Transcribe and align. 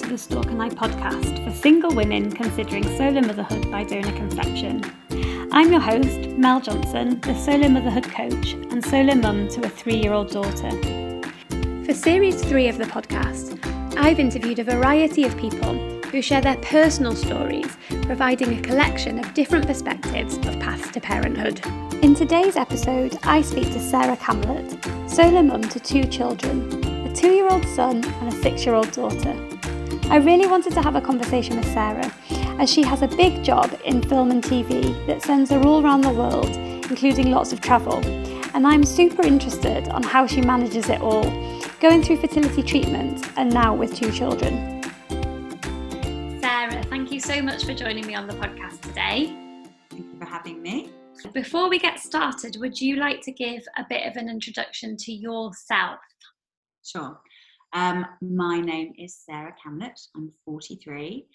to 0.00 0.08
the 0.08 0.18
Stork 0.18 0.46
and 0.46 0.62
I 0.62 0.70
podcast 0.70 1.44
for 1.44 1.50
single 1.52 1.94
women 1.94 2.30
considering 2.30 2.84
solo 2.96 3.20
motherhood 3.20 3.70
by 3.70 3.84
donor 3.84 4.12
conception. 4.12 4.82
I'm 5.52 5.70
your 5.70 5.80
host, 5.80 6.20
Mel 6.38 6.60
Johnson, 6.60 7.20
the 7.20 7.34
solo 7.34 7.68
motherhood 7.68 8.04
coach 8.04 8.52
and 8.52 8.82
solo 8.84 9.14
mum 9.14 9.48
to 9.48 9.64
a 9.64 9.68
three 9.68 9.96
year 9.96 10.12
old 10.12 10.30
daughter. 10.30 10.70
For 11.84 11.92
series 11.92 12.42
three 12.42 12.68
of 12.68 12.78
the 12.78 12.84
podcast, 12.84 13.58
I've 13.98 14.18
interviewed 14.18 14.60
a 14.60 14.64
variety 14.64 15.24
of 15.24 15.36
people 15.36 15.74
who 16.04 16.22
share 16.22 16.40
their 16.40 16.56
personal 16.56 17.14
stories, 17.14 17.76
providing 18.02 18.58
a 18.58 18.62
collection 18.62 19.18
of 19.18 19.34
different 19.34 19.66
perspectives 19.66 20.36
of 20.38 20.58
paths 20.60 20.90
to 20.92 21.00
parenthood. 21.00 21.60
In 22.02 22.14
today's 22.14 22.56
episode, 22.56 23.18
I 23.24 23.42
speak 23.42 23.72
to 23.72 23.80
Sarah 23.80 24.16
Camlett, 24.16 25.10
solo 25.10 25.42
mum 25.42 25.62
to 25.62 25.80
two 25.80 26.04
children 26.04 26.90
a 27.10 27.14
two 27.14 27.32
year 27.32 27.48
old 27.48 27.66
son, 27.66 28.04
and 28.04 28.28
a 28.28 28.36
six 28.36 28.64
year 28.64 28.74
old 28.74 28.90
daughter. 28.92 29.59
I 30.10 30.16
really 30.16 30.48
wanted 30.48 30.72
to 30.72 30.82
have 30.82 30.96
a 30.96 31.00
conversation 31.00 31.56
with 31.56 31.66
Sarah, 31.66 32.12
as 32.58 32.68
she 32.68 32.82
has 32.82 33.02
a 33.02 33.06
big 33.06 33.44
job 33.44 33.80
in 33.84 34.02
film 34.02 34.32
and 34.32 34.42
TV 34.42 35.06
that 35.06 35.22
sends 35.22 35.50
her 35.50 35.60
all 35.62 35.84
around 35.84 36.00
the 36.00 36.10
world, 36.10 36.50
including 36.50 37.30
lots 37.30 37.52
of 37.52 37.60
travel. 37.60 38.04
And 38.52 38.66
I'm 38.66 38.84
super 38.84 39.22
interested 39.22 39.88
on 39.88 40.02
how 40.02 40.26
she 40.26 40.40
manages 40.40 40.88
it 40.88 41.00
all, 41.00 41.22
going 41.78 42.02
through 42.02 42.16
fertility 42.16 42.64
treatment 42.64 43.24
and 43.38 43.54
now 43.54 43.72
with 43.72 43.94
two 43.94 44.10
children. 44.10 44.82
Sarah, 46.40 46.82
thank 46.90 47.12
you 47.12 47.20
so 47.20 47.40
much 47.40 47.64
for 47.64 47.72
joining 47.72 48.04
me 48.04 48.16
on 48.16 48.26
the 48.26 48.34
podcast 48.34 48.80
today. 48.80 49.26
Thank 49.90 50.06
you 50.12 50.18
for 50.18 50.24
having 50.24 50.60
me. 50.60 50.90
Before 51.32 51.68
we 51.68 51.78
get 51.78 52.00
started, 52.00 52.56
would 52.58 52.80
you 52.80 52.96
like 52.96 53.20
to 53.20 53.30
give 53.30 53.62
a 53.76 53.86
bit 53.88 54.08
of 54.08 54.16
an 54.16 54.28
introduction 54.28 54.96
to 54.96 55.12
yourself? 55.12 56.00
Sure. 56.84 57.16
Um, 57.72 58.04
my 58.20 58.60
name 58.60 58.94
is 58.98 59.16
Sarah 59.24 59.54
Camlett. 59.64 60.08
I'm 60.16 60.32
43. 60.44 61.26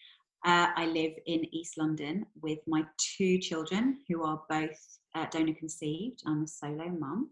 Uh, 0.46 0.68
I 0.76 0.86
live 0.86 1.14
in 1.26 1.46
East 1.56 1.78
London 1.78 2.26
with 2.42 2.60
my 2.68 2.84
two 2.98 3.38
children 3.40 4.00
who 4.08 4.24
are 4.24 4.42
both 4.50 5.00
uh, 5.16 5.26
donor 5.32 5.54
conceived. 5.54 6.22
I'm 6.28 6.44
a 6.44 6.48
solo 6.48 6.90
mum. 6.90 7.30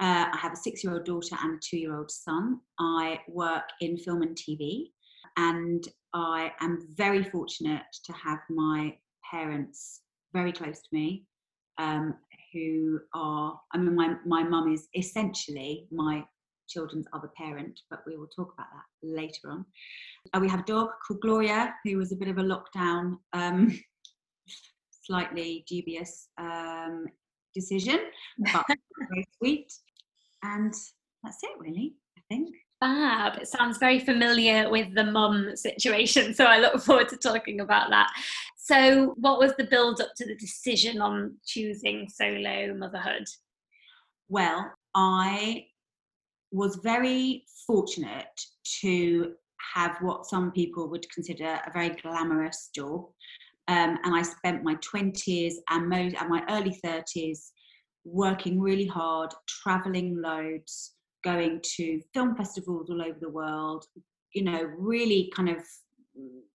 Uh, 0.00 0.26
I 0.32 0.36
have 0.36 0.54
a 0.54 0.56
six 0.56 0.82
year 0.82 0.94
old 0.94 1.04
daughter 1.04 1.36
and 1.40 1.54
a 1.54 1.60
two 1.62 1.78
year 1.78 1.96
old 1.96 2.10
son. 2.10 2.58
I 2.80 3.20
work 3.28 3.68
in 3.80 3.96
film 3.96 4.22
and 4.22 4.36
TV, 4.36 4.90
and 5.36 5.86
I 6.12 6.50
am 6.60 6.88
very 6.96 7.22
fortunate 7.22 7.84
to 8.04 8.12
have 8.12 8.40
my 8.50 8.96
parents 9.30 10.00
very 10.32 10.52
close 10.52 10.80
to 10.80 10.88
me, 10.90 11.24
um, 11.78 12.14
who 12.52 12.98
are, 13.14 13.60
I 13.72 13.78
mean, 13.78 13.94
my, 13.94 14.16
my 14.26 14.42
mum 14.42 14.72
is 14.72 14.88
essentially 14.96 15.86
my 15.92 16.24
children's 16.68 17.06
other 17.12 17.30
parent, 17.36 17.80
but 17.90 18.00
we 18.06 18.16
will 18.16 18.26
talk 18.26 18.52
about 18.54 18.66
that 18.72 19.08
later 19.08 19.50
on. 19.50 19.64
Uh, 20.32 20.40
we 20.40 20.48
have 20.48 20.60
a 20.60 20.64
dog 20.64 20.88
called 21.06 21.20
Gloria, 21.20 21.74
who 21.84 21.96
was 21.96 22.12
a 22.12 22.16
bit 22.16 22.28
of 22.28 22.38
a 22.38 22.42
lockdown, 22.42 23.16
um, 23.32 23.78
slightly 25.04 25.64
dubious 25.68 26.28
um, 26.38 27.06
decision, 27.54 27.98
but 28.52 28.64
very 29.08 29.26
sweet. 29.38 29.72
And 30.42 30.74
that's 31.22 31.42
it, 31.42 31.58
really, 31.58 31.94
I 32.18 32.20
think. 32.28 32.54
Fab. 32.80 33.38
It 33.38 33.48
sounds 33.48 33.78
very 33.78 33.98
familiar 33.98 34.68
with 34.68 34.94
the 34.94 35.04
mum 35.04 35.56
situation, 35.56 36.34
so 36.34 36.44
I 36.44 36.58
look 36.58 36.82
forward 36.82 37.08
to 37.10 37.16
talking 37.16 37.60
about 37.60 37.90
that. 37.90 38.10
So, 38.58 39.14
what 39.16 39.38
was 39.38 39.54
the 39.56 39.64
build 39.64 40.00
up 40.00 40.10
to 40.16 40.26
the 40.26 40.34
decision 40.36 41.00
on 41.00 41.36
choosing 41.46 42.08
solo 42.08 42.74
motherhood? 42.74 43.24
Well, 44.28 44.72
I 44.94 45.66
was 46.54 46.76
very 46.84 47.44
fortunate 47.66 48.40
to 48.80 49.32
have 49.74 49.96
what 50.00 50.24
some 50.24 50.52
people 50.52 50.88
would 50.88 51.04
consider 51.12 51.60
a 51.66 51.72
very 51.72 51.90
glamorous 51.90 52.70
job. 52.72 53.06
Um, 53.66 53.98
and 54.04 54.14
I 54.14 54.22
spent 54.22 54.62
my 54.62 54.76
20s 54.76 55.54
and, 55.70 55.88
most, 55.88 56.14
and 56.14 56.28
my 56.28 56.44
early 56.48 56.78
30s 56.84 57.50
working 58.04 58.60
really 58.60 58.86
hard, 58.86 59.32
traveling 59.48 60.22
loads, 60.22 60.92
going 61.24 61.60
to 61.76 62.00
film 62.12 62.36
festivals 62.36 62.88
all 62.88 63.02
over 63.02 63.18
the 63.20 63.30
world, 63.30 63.84
you 64.32 64.44
know, 64.44 64.62
really 64.78 65.32
kind 65.34 65.48
of 65.48 65.56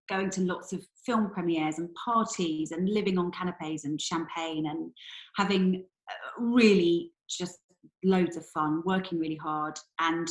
going 0.08 0.30
to 0.30 0.42
lots 0.42 0.72
of 0.72 0.86
film 1.04 1.28
premieres 1.30 1.78
and 1.78 1.88
parties 1.94 2.70
and 2.70 2.88
living 2.88 3.18
on 3.18 3.32
canapes 3.32 3.84
and 3.84 4.00
champagne 4.00 4.66
and 4.66 4.92
having 5.36 5.84
really 6.38 7.10
just 7.28 7.58
loads 8.04 8.36
of 8.36 8.46
fun, 8.46 8.82
working 8.84 9.18
really 9.18 9.36
hard, 9.36 9.78
and 10.00 10.28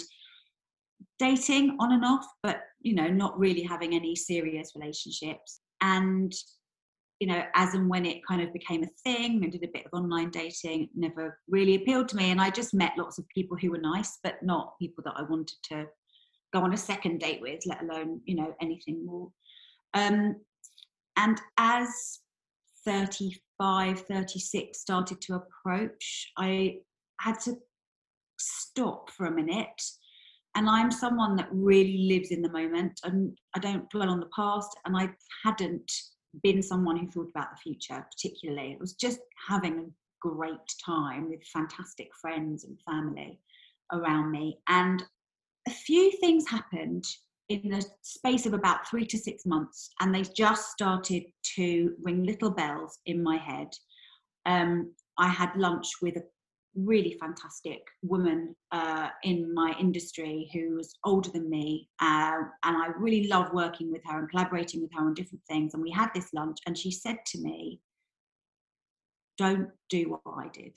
dating 1.19 1.75
on 1.79 1.91
and 1.91 2.05
off, 2.05 2.25
but 2.43 2.61
you 2.81 2.93
know, 2.93 3.07
not 3.07 3.37
really 3.37 3.63
having 3.63 3.93
any 3.93 4.15
serious 4.15 4.73
relationships. 4.75 5.61
And 5.81 6.33
you 7.19 7.27
know, 7.27 7.43
as 7.55 7.73
and 7.73 7.89
when 7.89 8.05
it 8.05 8.25
kind 8.27 8.41
of 8.41 8.53
became 8.53 8.83
a 8.83 8.89
thing, 9.03 9.41
I 9.43 9.49
did 9.49 9.63
a 9.63 9.71
bit 9.73 9.85
of 9.85 9.93
online 9.93 10.29
dating, 10.29 10.89
never 10.95 11.39
really 11.49 11.75
appealed 11.75 12.09
to 12.09 12.15
me. 12.15 12.29
And 12.29 12.39
I 12.39 12.51
just 12.51 12.75
met 12.75 12.93
lots 12.97 13.17
of 13.17 13.27
people 13.29 13.57
who 13.57 13.71
were 13.71 13.79
nice, 13.79 14.19
but 14.23 14.43
not 14.43 14.77
people 14.79 15.03
that 15.05 15.15
I 15.17 15.23
wanted 15.23 15.57
to 15.69 15.85
go 16.53 16.61
on 16.61 16.73
a 16.73 16.77
second 16.77 17.19
date 17.19 17.41
with, 17.41 17.65
let 17.65 17.81
alone, 17.81 18.21
you 18.25 18.35
know, 18.35 18.55
anything 18.61 19.03
more. 19.03 19.31
Um, 19.95 20.35
and 21.17 21.41
as 21.57 22.19
35, 22.85 24.01
36 24.01 24.79
started 24.79 25.19
to 25.21 25.35
approach, 25.35 26.31
I 26.37 26.77
had 27.19 27.39
to 27.41 27.55
stop 28.39 29.09
for 29.11 29.25
a 29.25 29.31
minute. 29.31 29.81
And 30.55 30.69
I'm 30.69 30.91
someone 30.91 31.35
that 31.35 31.49
really 31.51 32.07
lives 32.09 32.31
in 32.31 32.41
the 32.41 32.51
moment 32.51 32.99
and 33.03 33.37
I 33.55 33.59
don't 33.59 33.89
dwell 33.89 34.09
on 34.09 34.19
the 34.19 34.29
past. 34.35 34.69
And 34.85 34.97
I 34.97 35.09
hadn't 35.43 35.91
been 36.43 36.61
someone 36.61 36.97
who 36.97 37.09
thought 37.11 37.29
about 37.29 37.49
the 37.51 37.61
future 37.61 38.05
particularly. 38.11 38.71
It 38.71 38.79
was 38.79 38.93
just 38.93 39.19
having 39.47 39.79
a 39.79 40.27
great 40.27 40.57
time 40.83 41.29
with 41.29 41.43
fantastic 41.53 42.09
friends 42.19 42.63
and 42.63 42.77
family 42.89 43.39
around 43.93 44.31
me. 44.31 44.59
And 44.67 45.03
a 45.67 45.71
few 45.71 46.11
things 46.19 46.47
happened 46.47 47.05
in 47.49 47.69
the 47.69 47.85
space 48.01 48.45
of 48.45 48.53
about 48.53 48.87
three 48.87 49.05
to 49.05 49.17
six 49.17 49.45
months, 49.45 49.89
and 50.01 50.13
they 50.13 50.23
just 50.35 50.71
started 50.71 51.23
to 51.55 51.93
ring 52.01 52.23
little 52.23 52.51
bells 52.51 52.99
in 53.05 53.23
my 53.23 53.37
head. 53.37 53.69
Um, 54.45 54.93
I 55.17 55.29
had 55.29 55.55
lunch 55.55 55.87
with 56.01 56.17
a 56.17 56.23
really 56.77 57.17
fantastic 57.19 57.81
woman 58.03 58.55
uh, 58.71 59.09
in 59.23 59.53
my 59.53 59.73
industry 59.79 60.49
who 60.53 60.75
was 60.75 60.95
older 61.03 61.29
than 61.31 61.49
me. 61.49 61.89
Uh, 62.01 62.37
and 62.63 62.77
I 62.77 62.87
really 62.97 63.27
love 63.27 63.51
working 63.53 63.91
with 63.91 64.01
her 64.05 64.19
and 64.19 64.29
collaborating 64.29 64.81
with 64.81 64.91
her 64.93 65.05
on 65.05 65.13
different 65.13 65.43
things. 65.49 65.73
And 65.73 65.81
we 65.81 65.91
had 65.91 66.09
this 66.13 66.33
lunch, 66.33 66.59
and 66.67 66.77
she 66.77 66.91
said 66.91 67.17
to 67.27 67.39
me, 67.39 67.79
Don't 69.37 69.69
do 69.89 70.17
what 70.23 70.33
I 70.37 70.49
did. 70.49 70.73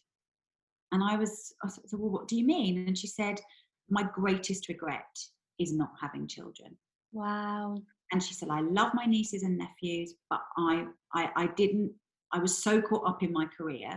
And 0.93 1.05
I 1.05 1.17
was, 1.17 1.53
I 1.63 1.69
said, 1.69 2.01
Well, 2.01 2.11
what 2.11 2.29
do 2.29 2.37
you 2.37 2.47
mean? 2.47 2.87
And 2.87 2.97
she 2.97 3.07
said, 3.07 3.41
My 3.89 4.03
greatest 4.03 4.69
regret 4.69 5.19
is 5.59 5.73
not 5.73 5.91
having 6.01 6.27
children. 6.27 6.77
Wow. 7.13 7.83
And 8.13 8.23
she 8.23 8.35
said, 8.35 8.49
I 8.51 8.61
love 8.61 8.93
my 8.95 9.05
nieces 9.05 9.43
and 9.43 9.59
nephews, 9.59 10.15
but 10.31 10.41
I, 10.57 10.87
I, 11.15 11.31
I 11.37 11.47
didn't, 11.49 11.93
I 12.33 12.39
was 12.39 12.63
so 12.63 12.81
caught 12.81 13.07
up 13.07 13.23
in 13.23 13.33
my 13.33 13.47
career 13.47 13.91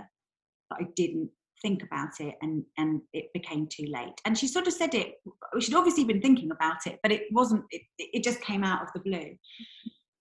that 0.70 0.80
I 0.80 0.88
didn't 0.96 1.30
think 1.64 1.82
about 1.82 2.20
it 2.20 2.36
and 2.42 2.64
and 2.78 3.02
it 3.14 3.34
became 3.34 3.68
too 3.68 3.86
late. 3.88 4.14
And 4.26 4.38
she 4.38 4.48
sort 4.48 4.68
of 4.68 4.74
said 4.74 4.94
it 4.94 5.16
she'd 5.60 5.74
obviously 5.74 6.04
been 6.04 6.22
thinking 6.22 6.52
about 6.52 6.86
it 6.86 7.00
but 7.02 7.12
it 7.12 7.24
wasn't 7.32 7.64
it, 7.72 7.82
it 7.98 8.24
just 8.24 8.42
came 8.42 8.64
out 8.64 8.84
of 8.84 8.90
the 8.94 9.00
blue. 9.00 9.36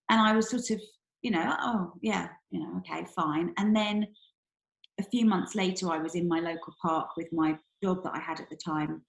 And 0.09 0.21
i 0.21 0.33
was 0.33 0.49
sort 0.49 0.69
of 0.71 0.81
you 1.21 1.31
know 1.31 1.55
oh 1.59 1.93
yeah 2.01 2.29
you 2.49 2.59
know 2.59 2.77
okay 2.77 3.05
fine. 3.15 3.53
And 3.57 3.75
then 3.75 4.07
a 4.99 5.03
few 5.03 5.25
months 5.25 5.53
later 5.53 5.91
i 5.91 5.97
was 5.97 6.15
in 6.15 6.27
my 6.27 6.39
local 6.39 6.73
park 6.81 7.09
with 7.17 7.27
my 7.31 7.57
dog 7.81 8.03
that 8.03 8.15
i 8.15 8.19
had 8.19 8.39
at 8.39 8.49
the 8.49 8.57
time. 8.57 9.01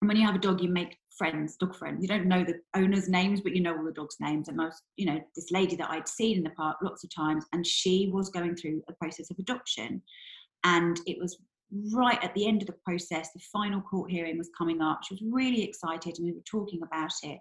And 0.00 0.08
when 0.08 0.16
you 0.16 0.26
have 0.26 0.36
a 0.36 0.46
dog 0.46 0.62
you 0.62 0.68
make 0.68 0.96
friends 1.18 1.56
dog 1.56 1.74
friends. 1.76 2.02
You 2.02 2.08
don't 2.08 2.26
know 2.26 2.44
the 2.44 2.60
owners 2.76 3.08
names 3.08 3.40
but 3.40 3.54
you 3.54 3.62
know 3.62 3.76
all 3.76 3.84
the 3.84 3.92
dogs 3.92 4.16
names. 4.20 4.48
And 4.48 4.58
was 4.58 4.80
you 4.96 5.06
know 5.06 5.20
this 5.34 5.50
lady 5.50 5.74
that 5.76 5.90
i'd 5.90 6.08
seen 6.08 6.38
in 6.38 6.44
the 6.44 6.50
park 6.50 6.76
lots 6.82 7.02
of 7.04 7.14
times 7.14 7.44
and 7.52 7.66
she 7.66 8.10
was 8.12 8.30
going 8.30 8.54
through 8.54 8.82
a 8.88 8.92
process 8.94 9.30
of 9.30 9.38
adoption. 9.40 10.00
And 10.64 10.98
it 11.06 11.18
was 11.20 11.38
right 11.92 12.22
at 12.22 12.34
the 12.34 12.46
end 12.46 12.62
of 12.62 12.66
the 12.66 12.76
process, 12.84 13.30
the 13.32 13.40
final 13.52 13.80
court 13.80 14.10
hearing 14.10 14.38
was 14.38 14.50
coming 14.56 14.80
up. 14.80 15.00
She 15.02 15.14
was 15.14 15.22
really 15.30 15.62
excited 15.62 16.18
and 16.18 16.26
we 16.26 16.32
were 16.32 16.42
talking 16.48 16.82
about 16.82 17.12
it. 17.22 17.40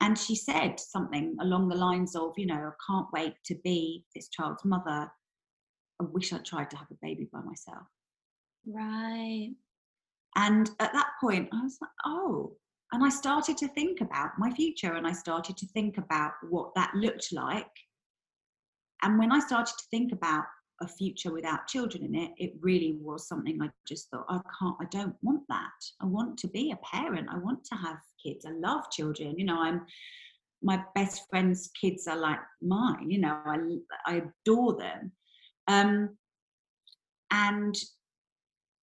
And 0.00 0.16
she 0.16 0.36
said 0.36 0.78
something 0.78 1.36
along 1.40 1.68
the 1.68 1.76
lines 1.76 2.14
of, 2.14 2.32
you 2.36 2.46
know, 2.46 2.54
I 2.54 2.70
can't 2.86 3.06
wait 3.12 3.34
to 3.46 3.56
be 3.64 4.04
this 4.14 4.28
child's 4.28 4.64
mother. 4.64 5.10
I 6.00 6.04
wish 6.04 6.32
I'd 6.32 6.44
tried 6.44 6.70
to 6.70 6.76
have 6.76 6.90
a 6.90 6.98
baby 7.02 7.28
by 7.32 7.40
myself. 7.40 7.86
Right. 8.66 9.50
And 10.36 10.70
at 10.78 10.92
that 10.92 11.08
point, 11.20 11.48
I 11.52 11.62
was 11.62 11.78
like, 11.80 11.90
oh. 12.06 12.52
And 12.92 13.04
I 13.04 13.08
started 13.08 13.56
to 13.58 13.68
think 13.68 14.00
about 14.00 14.38
my 14.38 14.50
future 14.52 14.94
and 14.94 15.06
I 15.06 15.12
started 15.12 15.56
to 15.58 15.66
think 15.66 15.98
about 15.98 16.32
what 16.48 16.74
that 16.74 16.94
looked 16.94 17.32
like. 17.32 17.66
And 19.02 19.18
when 19.18 19.32
I 19.32 19.40
started 19.40 19.74
to 19.76 19.84
think 19.90 20.12
about 20.12 20.44
a 20.80 20.88
future 20.88 21.32
without 21.32 21.66
children 21.66 22.04
in 22.04 22.14
it, 22.14 22.30
it 22.36 22.52
really 22.60 22.98
was 23.00 23.26
something 23.26 23.60
I 23.60 23.68
just 23.86 24.10
thought, 24.10 24.26
I 24.28 24.40
can't, 24.58 24.76
I 24.80 24.84
don't 24.90 25.16
want 25.22 25.42
that. 25.48 25.70
I 26.00 26.06
want 26.06 26.38
to 26.38 26.48
be 26.48 26.72
a 26.72 26.96
parent. 26.96 27.28
I 27.30 27.38
want 27.38 27.64
to 27.64 27.74
have 27.76 27.96
kids. 28.24 28.44
I 28.46 28.52
love 28.52 28.90
children. 28.90 29.38
You 29.38 29.44
know, 29.44 29.60
I'm 29.60 29.82
my 30.62 30.82
best 30.94 31.22
friend's 31.30 31.70
kids 31.80 32.06
are 32.08 32.16
like 32.16 32.40
mine. 32.62 33.10
You 33.10 33.20
know, 33.20 33.40
I 33.44 33.58
I 34.06 34.22
adore 34.44 34.76
them. 34.76 35.12
Um, 35.68 36.16
and 37.30 37.74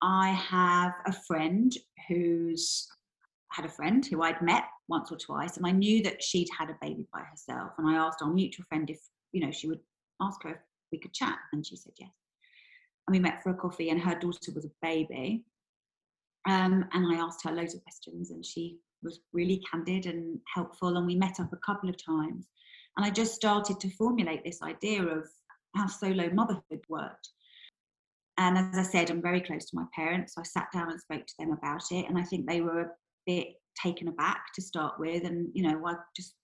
I 0.02 0.30
have 0.30 0.94
a 1.08 1.14
friend 1.14 1.74
who's 2.08 2.88
had 3.52 3.66
a 3.66 3.70
friend 3.70 4.06
who 4.06 4.22
I'd 4.22 4.42
met 4.42 4.66
once 4.88 5.12
or 5.12 5.18
twice, 5.18 5.58
and 5.58 5.66
I 5.66 5.72
knew 5.72 6.04
that 6.04 6.22
she'd 6.22 6.50
had 6.58 6.70
a 6.70 6.78
baby 6.82 7.08
by 7.14 7.22
herself. 7.22 7.72
And 7.78 7.88
I 7.88 7.96
asked 7.96 8.22
our 8.22 8.32
mutual 8.32 8.66
friend 8.70 8.90
if 8.90 9.00
you 9.32 9.42
know 9.42 9.52
she 9.52 9.68
would 9.68 9.80
ask 10.22 10.44
her 10.44 10.52
if 10.52 10.58
we 10.96 11.00
could 11.00 11.14
chat, 11.14 11.38
and 11.52 11.66
she 11.66 11.76
said 11.76 11.94
yes. 12.00 12.10
And 13.08 13.14
we 13.16 13.20
met 13.20 13.44
for 13.44 13.50
a 13.50 13.56
coffee, 13.56 13.90
and 13.90 14.02
her 14.02 14.18
daughter 14.18 14.52
was 14.54 14.66
a 14.66 14.72
baby. 14.82 15.44
Um, 16.48 16.86
and 16.94 17.14
I 17.14 17.20
asked 17.20 17.44
her 17.44 17.52
loads 17.52 17.76
of 17.76 17.84
questions, 17.84 18.32
and 18.32 18.46
she 18.46 18.78
was 19.04 19.20
really 19.34 19.62
candid 19.70 20.06
and 20.06 20.40
helpful. 20.54 20.96
And 20.96 21.06
we 21.06 21.16
met 21.16 21.40
up 21.40 21.52
a 21.52 21.66
couple 21.66 21.90
of 21.90 21.98
times, 22.04 22.48
and 22.96 23.06
I 23.06 23.10
just 23.10 23.36
started 23.36 23.80
to 23.80 23.90
formulate 23.92 24.44
this 24.44 24.62
idea 24.62 25.04
of 25.04 25.28
how 25.76 25.88
solo 25.88 26.30
motherhood 26.30 26.82
worked. 26.88 27.30
And 28.38 28.58
as 28.58 28.78
I 28.78 28.84
said, 28.84 29.10
I'm 29.10 29.22
very 29.22 29.42
close 29.42 29.66
to 29.66 29.76
my 29.76 29.86
parents. 29.94 30.36
So 30.36 30.42
I 30.42 30.44
sat 30.44 30.68
down 30.74 30.92
and 30.92 31.00
spoke 31.00 31.26
to 31.26 31.34
them 31.40 31.52
about 31.52 31.84
it, 31.92 32.08
and 32.08 32.18
I 32.18 32.24
think 32.24 32.48
they 32.48 32.62
were 32.62 32.82
a 32.82 32.92
bit 33.26 33.48
taken 33.84 34.08
aback 34.08 34.46
to 34.56 34.62
start 34.62 34.94
with. 34.98 35.26
And 35.26 35.50
you 35.54 35.64
know, 35.64 35.86
I 35.86 35.96
just 36.16 36.36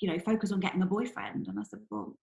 you 0.00 0.08
know 0.08 0.18
focus 0.20 0.52
on 0.52 0.60
getting 0.60 0.82
a 0.82 0.86
boyfriend. 0.86 1.48
And 1.48 1.58
I 1.58 1.62
said, 1.64 1.80
well, 1.90 2.16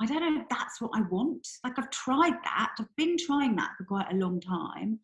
I 0.00 0.06
don't 0.06 0.20
know 0.20 0.40
if 0.40 0.48
that's 0.48 0.80
what 0.80 0.90
I 0.94 1.02
want. 1.02 1.46
Like 1.64 1.78
I've 1.78 1.90
tried 1.90 2.34
that. 2.44 2.72
I've 2.78 2.96
been 2.96 3.16
trying 3.18 3.56
that 3.56 3.70
for 3.76 3.84
quite 3.84 4.12
a 4.12 4.16
long 4.16 4.40
time. 4.40 4.98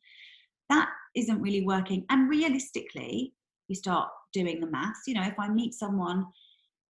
That 0.68 0.88
isn't 1.14 1.40
really 1.40 1.64
working. 1.64 2.04
And 2.10 2.28
realistically, 2.28 3.32
you 3.68 3.76
start 3.76 4.10
doing 4.32 4.60
the 4.60 4.66
maths. 4.66 5.02
You 5.06 5.14
know, 5.14 5.22
if 5.22 5.38
I 5.38 5.48
meet 5.48 5.74
someone 5.74 6.26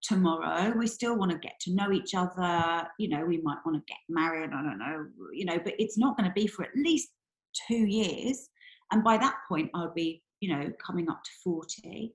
tomorrow, 0.03 0.73
we 0.77 0.87
still 0.87 1.17
want 1.17 1.31
to 1.31 1.39
get 1.39 1.59
to 1.61 1.75
know 1.75 1.93
each 1.93 2.15
other. 2.15 2.87
You 2.99 3.09
know, 3.09 3.25
we 3.25 3.39
might 3.39 3.59
want 3.65 3.77
to 3.79 3.93
get 3.93 3.99
married. 4.09 4.51
I 4.53 4.63
don't 4.63 4.79
know. 4.79 5.07
You 5.33 5.45
know, 5.45 5.59
but 5.63 5.75
it's 5.79 5.99
not 5.99 6.17
going 6.17 6.29
to 6.29 6.35
be 6.35 6.47
for 6.47 6.65
at 6.65 6.77
least 6.77 7.11
two 7.69 7.87
years. 7.87 8.49
And 8.91 9.05
by 9.05 9.17
that 9.19 9.37
point, 9.49 9.71
I'll 9.75 9.95
be, 9.95 10.23
you 10.41 10.55
know, 10.55 10.73
coming 10.85 11.09
up 11.09 11.23
to 11.23 11.31
40. 11.45 12.15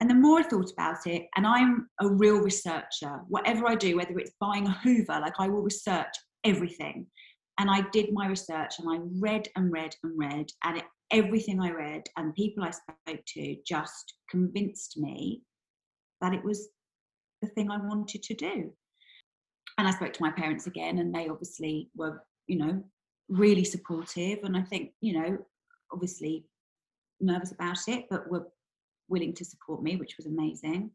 And 0.00 0.08
the 0.08 0.14
more 0.14 0.40
I 0.40 0.42
thought 0.42 0.72
about 0.72 1.06
it, 1.06 1.26
and 1.36 1.46
I'm 1.46 1.88
a 2.00 2.08
real 2.08 2.38
researcher, 2.38 3.20
whatever 3.28 3.68
I 3.68 3.74
do, 3.74 3.96
whether 3.96 4.18
it's 4.18 4.32
buying 4.40 4.66
a 4.66 4.78
Hoover, 4.82 5.20
like 5.20 5.34
I 5.38 5.48
will 5.48 5.62
research 5.62 6.14
everything. 6.44 7.06
And 7.58 7.70
I 7.70 7.82
did 7.92 8.12
my 8.12 8.26
research 8.26 8.76
and 8.78 8.88
I 8.90 9.00
read 9.18 9.48
and 9.56 9.70
read 9.70 9.94
and 10.02 10.18
read, 10.18 10.46
and 10.64 10.78
it, 10.78 10.84
everything 11.10 11.60
I 11.60 11.70
read 11.70 12.04
and 12.16 12.34
people 12.34 12.64
I 12.64 12.70
spoke 12.70 13.20
to 13.34 13.56
just 13.66 14.14
convinced 14.30 14.96
me 14.96 15.42
that 16.22 16.32
it 16.32 16.42
was 16.42 16.68
the 17.42 17.48
thing 17.48 17.70
I 17.70 17.76
wanted 17.76 18.22
to 18.22 18.34
do. 18.34 18.72
And 19.76 19.86
I 19.86 19.90
spoke 19.90 20.14
to 20.14 20.22
my 20.22 20.30
parents 20.30 20.66
again, 20.66 20.98
and 20.98 21.14
they 21.14 21.28
obviously 21.28 21.90
were, 21.94 22.22
you 22.46 22.56
know, 22.56 22.82
really 23.28 23.64
supportive. 23.64 24.38
And 24.44 24.56
I 24.56 24.62
think, 24.62 24.92
you 25.02 25.20
know, 25.20 25.38
obviously 25.92 26.46
nervous 27.20 27.52
about 27.52 27.78
it, 27.88 28.06
but 28.10 28.30
were 28.30 28.46
willing 29.10 29.34
to 29.34 29.44
support 29.44 29.82
me, 29.82 29.96
which 29.96 30.16
was 30.16 30.26
amazing. 30.26 30.90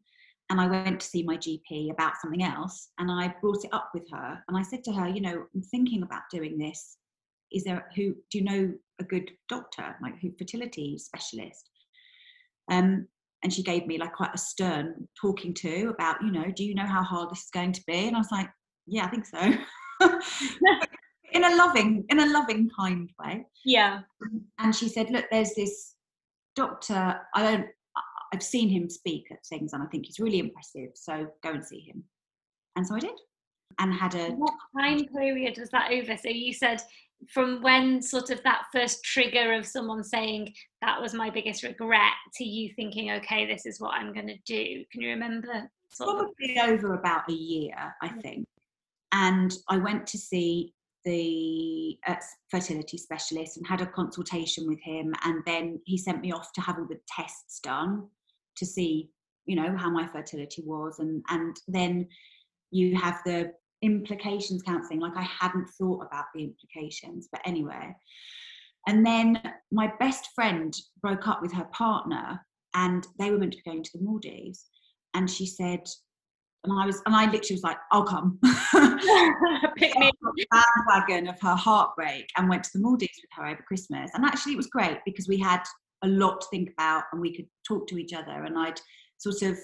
And 0.48 0.60
I 0.60 0.68
went 0.68 1.00
to 1.00 1.06
see 1.06 1.22
my 1.22 1.36
GP 1.36 1.90
about 1.90 2.16
something 2.20 2.42
else 2.42 2.90
and 2.98 3.10
I 3.10 3.34
brought 3.40 3.64
it 3.64 3.72
up 3.72 3.90
with 3.94 4.08
her. 4.12 4.42
And 4.48 4.56
I 4.56 4.62
said 4.62 4.84
to 4.84 4.92
her, 4.92 5.08
you 5.08 5.20
know, 5.20 5.44
I'm 5.54 5.62
thinking 5.62 6.02
about 6.02 6.22
doing 6.30 6.56
this. 6.56 6.96
Is 7.52 7.64
there 7.64 7.88
who 7.94 8.14
do 8.30 8.38
you 8.38 8.44
know 8.44 8.72
a 9.00 9.04
good 9.04 9.30
doctor, 9.48 9.96
like 10.02 10.18
who 10.20 10.32
fertility 10.38 10.98
specialist? 10.98 11.68
Um, 12.70 13.06
and 13.42 13.52
she 13.52 13.62
gave 13.62 13.86
me 13.86 13.98
like 13.98 14.12
quite 14.12 14.34
a 14.34 14.38
stern 14.38 15.08
talking 15.20 15.54
to 15.54 15.88
about, 15.88 16.22
you 16.22 16.30
know, 16.30 16.50
do 16.54 16.64
you 16.64 16.74
know 16.74 16.86
how 16.86 17.02
hard 17.02 17.30
this 17.30 17.44
is 17.44 17.50
going 17.52 17.72
to 17.72 17.82
be? 17.86 18.06
And 18.06 18.16
I 18.16 18.20
was 18.20 18.32
like, 18.32 18.48
yeah, 18.86 19.04
I 19.04 19.08
think 19.08 19.26
so. 19.26 19.38
in 21.32 21.44
a 21.44 21.56
loving, 21.56 22.04
in 22.08 22.20
a 22.20 22.26
loving, 22.26 22.70
kind 22.76 23.10
way. 23.20 23.44
Yeah. 23.64 24.00
And 24.58 24.74
she 24.74 24.88
said, 24.88 25.10
look, 25.10 25.26
there's 25.30 25.54
this 25.54 25.94
doctor. 26.54 27.20
I 27.34 27.42
don't 27.42 27.66
I've 28.32 28.42
seen 28.42 28.68
him 28.68 28.88
speak 28.88 29.26
at 29.30 29.44
things 29.46 29.72
and 29.72 29.82
I 29.82 29.86
think 29.86 30.06
he's 30.06 30.18
really 30.18 30.38
impressive. 30.38 30.90
So 30.94 31.28
go 31.42 31.50
and 31.50 31.64
see 31.64 31.80
him. 31.80 32.04
And 32.76 32.86
so 32.86 32.96
I 32.96 33.00
did. 33.00 33.18
And 33.78 33.92
had 33.92 34.14
a 34.14 34.30
what 34.30 34.54
time 34.78 35.04
period 35.06 35.58
was 35.58 35.70
that 35.70 35.90
over? 35.92 36.16
So 36.16 36.28
you 36.28 36.52
said 36.52 36.80
from 37.28 37.62
when 37.62 38.00
sort 38.02 38.30
of 38.30 38.42
that 38.42 38.64
first 38.72 39.02
trigger 39.04 39.54
of 39.54 39.66
someone 39.66 40.04
saying 40.04 40.52
that 40.82 41.00
was 41.00 41.14
my 41.14 41.30
biggest 41.30 41.62
regret 41.62 42.12
to 42.34 42.44
you 42.44 42.70
thinking, 42.76 43.10
okay, 43.12 43.46
this 43.46 43.66
is 43.66 43.80
what 43.80 43.94
I'm 43.94 44.12
gonna 44.12 44.36
do. 44.44 44.84
Can 44.92 45.02
you 45.02 45.10
remember? 45.10 45.70
Probably 45.96 46.58
of- 46.58 46.68
over 46.68 46.94
about 46.94 47.28
a 47.30 47.34
year, 47.34 47.74
I 48.02 48.08
think. 48.08 48.46
And 49.12 49.54
I 49.68 49.78
went 49.78 50.06
to 50.08 50.18
see 50.18 50.74
the 51.06 51.98
uh, 52.06 52.16
fertility 52.50 52.98
specialist 52.98 53.56
and 53.56 53.66
had 53.66 53.80
a 53.80 53.86
consultation 53.86 54.66
with 54.68 54.80
him 54.82 55.14
and 55.24 55.42
then 55.46 55.80
he 55.86 55.96
sent 55.96 56.20
me 56.20 56.32
off 56.32 56.52
to 56.52 56.60
have 56.60 56.76
all 56.78 56.86
the 56.86 57.00
tests 57.08 57.60
done 57.60 58.06
to 58.56 58.66
see 58.66 59.08
you 59.46 59.56
know 59.56 59.74
how 59.76 59.88
my 59.88 60.06
fertility 60.08 60.62
was 60.66 60.98
and 60.98 61.24
and 61.30 61.56
then 61.68 62.06
you 62.70 62.94
have 62.96 63.20
the 63.24 63.50
implications 63.82 64.62
counseling 64.62 65.00
like 65.00 65.16
i 65.16 65.22
hadn't 65.40 65.68
thought 65.78 66.04
about 66.04 66.26
the 66.34 66.42
implications 66.42 67.28
but 67.32 67.40
anyway. 67.46 67.94
And 68.86 69.04
then 69.04 69.40
my 69.72 69.92
best 69.98 70.28
friend 70.34 70.74
broke 71.02 71.26
up 71.26 71.42
with 71.42 71.52
her 71.52 71.64
partner 71.72 72.40
and 72.74 73.06
they 73.18 73.30
were 73.30 73.38
meant 73.38 73.52
to 73.52 73.58
be 73.58 73.70
going 73.70 73.82
to 73.82 73.98
the 73.98 74.04
maldives. 74.04 74.66
And 75.14 75.28
she 75.28 75.46
said 75.46 75.86
and 76.66 76.80
I 76.80 76.86
was, 76.86 77.02
and 77.06 77.14
I 77.14 77.24
literally 77.24 77.54
was 77.54 77.62
like, 77.62 77.78
"I'll 77.92 78.04
come." 78.04 78.38
Pick 79.76 79.98
me 79.98 80.08
up. 80.08 80.14
bandwagon 80.50 81.28
of 81.28 81.40
her 81.40 81.54
heartbreak 81.54 82.28
and 82.36 82.48
went 82.48 82.64
to 82.64 82.70
the 82.74 82.80
Maldives 82.80 83.18
with 83.22 83.30
her 83.32 83.46
over 83.46 83.62
Christmas. 83.66 84.10
And 84.14 84.24
actually, 84.24 84.52
it 84.52 84.56
was 84.56 84.66
great 84.66 84.98
because 85.04 85.28
we 85.28 85.38
had 85.38 85.62
a 86.02 86.08
lot 86.08 86.40
to 86.40 86.46
think 86.50 86.70
about 86.72 87.04
and 87.12 87.20
we 87.20 87.34
could 87.34 87.46
talk 87.66 87.86
to 87.88 87.98
each 87.98 88.12
other 88.12 88.44
and 88.44 88.58
i'd 88.58 88.80
sort 89.18 89.42
of 89.42 89.58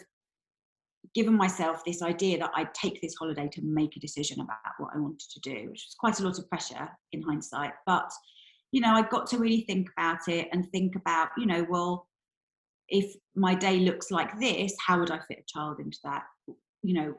given 1.15 1.35
myself 1.35 1.85
this 1.85 2.03
idea 2.03 2.39
that 2.39 2.51
i'd 2.57 2.73
take 2.75 3.01
this 3.01 3.15
holiday 3.19 3.49
to 3.49 3.61
make 3.63 3.97
a 3.97 4.01
decision 4.01 4.41
about 4.41 4.59
what 4.79 4.91
i 4.95 4.99
wanted 4.99 5.29
to 5.31 5.41
do 5.41 5.69
which 5.71 5.87
was 5.87 5.97
quite 5.99 6.21
a 6.21 6.23
lot 6.23 6.39
of 6.39 6.49
pressure 6.49 6.89
in 7.13 7.23
hindsight 7.23 7.73
but 7.87 8.11
you 8.71 8.81
know 8.81 8.93
i 8.93 9.03
got 9.03 9.27
to 9.27 9.39
really 9.39 9.63
think 9.63 9.89
about 9.97 10.21
it 10.29 10.49
and 10.53 10.71
think 10.71 10.97
about 10.97 11.29
you 11.37 11.47
know 11.47 11.67
well 11.69 12.07
if 12.89 13.15
my 13.37 13.55
day 13.55 13.79
looks 13.81 14.11
like 14.11 14.39
this 14.39 14.75
how 14.85 14.99
would 14.99 15.11
i 15.11 15.19
fit 15.29 15.41
a 15.41 15.53
child 15.53 15.79
into 15.81 15.99
that 16.05 16.25
you 16.83 16.95
know 16.95 17.15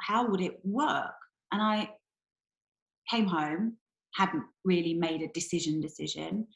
how 0.00 0.26
would 0.26 0.40
it 0.40 0.58
work 0.64 1.14
and 1.52 1.62
i 1.62 1.88
came 3.10 3.26
home 3.26 3.76
hadn't 4.14 4.44
really 4.64 4.94
made 4.94 5.22
a 5.22 5.28
decision 5.28 5.80
decision 5.80 6.46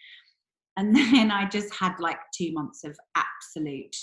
and 0.77 0.95
then 1.15 1.31
I 1.31 1.49
just 1.49 1.75
had 1.75 1.99
like 2.01 2.19
two 2.37 2.53
months 2.53 2.85
of 2.85 2.97
absolute 3.17 3.97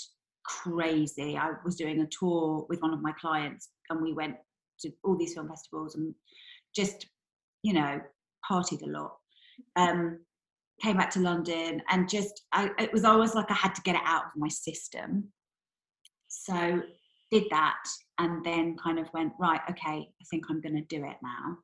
crazy. 0.44 1.36
I 1.36 1.52
was 1.64 1.76
doing 1.76 2.00
a 2.00 2.06
tour 2.06 2.66
with 2.68 2.82
one 2.82 2.92
of 2.92 3.02
my 3.02 3.12
clients, 3.20 3.70
and 3.90 4.02
we 4.02 4.12
went 4.12 4.36
to 4.80 4.90
all 5.04 5.16
these 5.16 5.34
film 5.34 5.48
festivals 5.48 5.94
and 5.94 6.14
just, 6.74 7.06
you 7.62 7.72
know, 7.72 8.00
partied 8.50 8.82
a 8.82 8.86
lot. 8.86 9.16
Um, 9.76 10.20
came 10.82 10.96
back 10.96 11.10
to 11.10 11.20
London 11.20 11.80
and 11.90 12.08
just, 12.08 12.42
I, 12.52 12.70
it 12.78 12.92
was 12.92 13.04
always 13.04 13.34
like 13.34 13.48
I 13.50 13.54
had 13.54 13.74
to 13.76 13.82
get 13.82 13.94
it 13.94 14.00
out 14.04 14.24
of 14.24 14.30
my 14.34 14.48
system. 14.48 15.28
So 16.26 16.82
did 17.32 17.44
that 17.50 17.82
and 18.18 18.44
then 18.44 18.76
kind 18.76 18.98
of 18.98 19.08
went, 19.14 19.32
right, 19.40 19.60
okay, 19.68 20.06
I 20.08 20.24
think 20.30 20.44
I'm 20.48 20.60
going 20.60 20.76
to 20.76 20.96
do 20.96 21.02
it 21.04 21.16
now. 21.22 21.56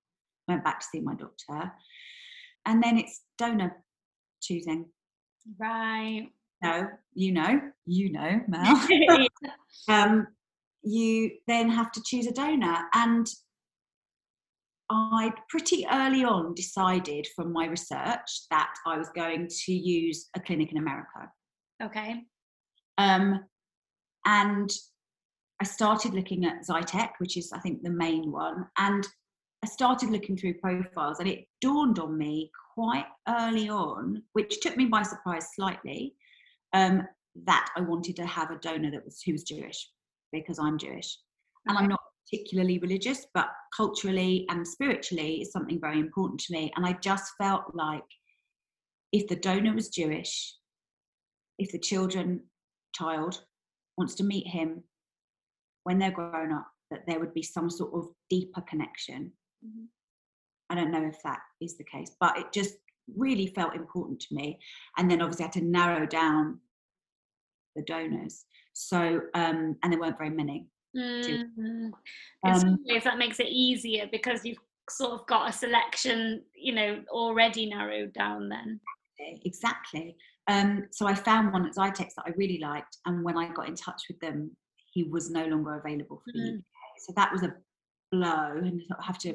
Went 0.49 0.65
back 0.65 0.81
to 0.81 0.87
see 0.87 1.01
my 1.01 1.15
doctor. 1.15 1.71
And 2.67 2.83
then 2.83 2.97
it's 2.97 3.21
donor 3.37 3.77
choosing. 4.41 4.87
Right. 5.61 6.29
No, 6.63 6.89
you 7.15 7.33
know, 7.33 7.61
you 7.87 8.11
know, 8.11 8.41
Mel. 8.49 8.89
um, 9.89 10.27
you 10.83 11.31
then 11.47 11.69
have 11.69 11.93
to 11.93 12.03
choose 12.05 12.27
a 12.27 12.33
donor. 12.33 12.79
And 12.95 13.27
I 14.91 15.33
pretty 15.51 15.87
early 15.93 16.25
on 16.25 16.55
decided 16.55 17.27
from 17.37 17.53
my 17.53 17.67
research 17.67 18.47
that 18.51 18.73
I 18.87 18.97
was 18.97 19.11
going 19.15 19.49
to 19.67 19.73
use 19.73 20.31
a 20.35 20.41
clinic 20.41 20.73
in 20.73 20.79
America. 20.79 21.31
Okay. 21.83 22.23
Um, 22.97 23.45
and 24.25 24.71
I 25.61 25.65
started 25.65 26.15
looking 26.15 26.45
at 26.45 26.65
Xytex, 26.65 27.11
which 27.19 27.37
is, 27.37 27.53
I 27.53 27.59
think, 27.59 27.83
the 27.83 27.91
main 27.91 28.31
one. 28.31 28.67
And 28.79 29.07
I 29.65 29.67
started 29.67 30.11
looking 30.11 30.37
through 30.37 30.55
profiles, 30.55 31.19
and 31.19 31.29
it 31.29 31.47
dawned 31.61 31.99
on 31.99 32.17
me 32.17 32.51
quite 32.75 33.07
early 33.29 33.69
on, 33.69 34.23
which 34.33 34.61
took 34.61 34.77
me 34.77 34.87
by 34.87 35.03
surprise 35.03 35.49
slightly, 35.55 36.15
um, 36.75 37.03
that 37.45 37.69
I 37.77 37.81
wanted 37.81 38.17
to 38.17 38.27
have 38.27 38.51
a 38.51 38.59
donor 38.59 38.91
that 38.93 39.05
was 39.05 39.21
who 39.23 39.33
was 39.33 39.43
Jewish 39.43 39.91
because 40.33 40.59
I'm 40.59 40.79
Jewish, 40.79 41.19
and 41.67 41.77
I'm 41.77 41.89
not 41.89 42.01
particularly 42.25 42.79
religious, 42.79 43.27
but 43.35 43.49
culturally 43.75 44.47
and 44.51 44.67
spiritually 44.67 45.41
is 45.41 45.51
something 45.51 45.81
very 45.81 45.99
important 45.99 46.41
to 46.41 46.53
me. 46.53 46.73
And 46.77 46.85
I 46.85 46.93
just 46.95 47.33
felt 47.39 47.75
like 47.75 48.05
if 49.13 49.27
the 49.27 49.37
donor 49.37 49.75
was 49.75 49.89
Jewish, 49.89 50.55
if 51.59 51.73
the 51.73 51.79
children 51.79 52.43
child 52.95 53.43
wants 53.97 54.15
to 54.17 54.25
meet 54.25 54.47
him 54.47 54.83
when 55.89 55.99
they're 55.99 56.11
grown 56.11 56.53
up 56.53 56.67
that 56.91 57.07
there 57.07 57.19
would 57.19 57.33
be 57.33 57.43
some 57.43 57.71
sort 57.71 57.95
of 57.95 58.09
deeper 58.29 58.61
connection. 58.69 59.33
Mm-hmm. 59.65 59.85
I 60.69 60.75
don't 60.75 60.93
know 60.93 61.07
if 61.07 61.23
that 61.23 61.39
is 61.63 61.79
the 61.79 61.85
case, 61.85 62.11
but 62.21 62.37
it 62.37 62.53
just 62.53 62.75
really 63.17 63.47
felt 63.47 63.75
important 63.75 64.21
to 64.21 64.35
me. 64.35 64.59
And 64.99 65.11
then 65.11 65.23
obviously 65.23 65.45
I 65.45 65.47
had 65.47 65.53
to 65.55 65.65
narrow 65.65 66.05
down 66.05 66.61
the 67.75 67.83
donors. 67.85 68.45
So, 68.75 69.23
um, 69.33 69.77
and 69.83 69.91
there 69.91 69.99
weren't 69.99 70.19
very 70.19 70.29
many. 70.29 70.67
Mm-hmm. 70.95 71.89
Um, 72.47 72.79
ways, 72.85 73.05
that 73.05 73.17
makes 73.17 73.41
it 73.41 73.49
easier 73.49 74.09
because 74.13 74.45
you've 74.45 74.59
sort 74.91 75.13
of 75.13 75.27
got 75.27 75.49
a 75.49 75.53
selection, 75.55 76.43
you 76.55 76.75
know, 76.75 77.03
already 77.09 77.65
narrowed 77.65 78.13
down 78.13 78.51
then. 78.51 78.79
Exactly. 79.47 80.17
Um, 80.49 80.85
so 80.91 81.07
I 81.07 81.15
found 81.15 81.51
one 81.51 81.65
at 81.65 81.75
Xytex 81.75 82.11
that 82.17 82.27
I 82.27 82.33
really 82.37 82.59
liked, 82.59 82.99
and 83.07 83.25
when 83.25 83.39
I 83.39 83.51
got 83.53 83.69
in 83.69 83.75
touch 83.75 84.03
with 84.09 84.21
them, 84.21 84.51
he 84.99 85.05
was 85.05 85.31
no 85.31 85.47
longer 85.47 85.79
available 85.79 86.21
for 86.25 86.33
mm-hmm. 86.33 86.47
the 86.47 86.59
UK. 86.59 86.65
So 87.07 87.13
that 87.17 87.33
was 87.33 87.43
a 87.43 87.55
blow, 88.11 88.57
and 88.57 88.83
I 88.99 89.05
have 89.05 89.19
to 89.19 89.35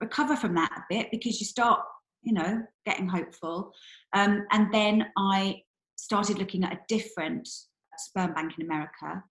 recover 0.00 0.36
from 0.36 0.54
that 0.54 0.70
a 0.76 0.82
bit 0.88 1.08
because 1.10 1.40
you 1.40 1.46
start, 1.46 1.80
you 2.22 2.32
know, 2.32 2.62
getting 2.86 3.08
hopeful. 3.08 3.72
Um, 4.12 4.46
and 4.52 4.72
then 4.72 5.06
I 5.16 5.62
started 5.96 6.38
looking 6.38 6.64
at 6.64 6.72
a 6.72 6.80
different 6.88 7.48
sperm 7.98 8.34
bank 8.34 8.52
in 8.58 8.64
America. 8.64 9.22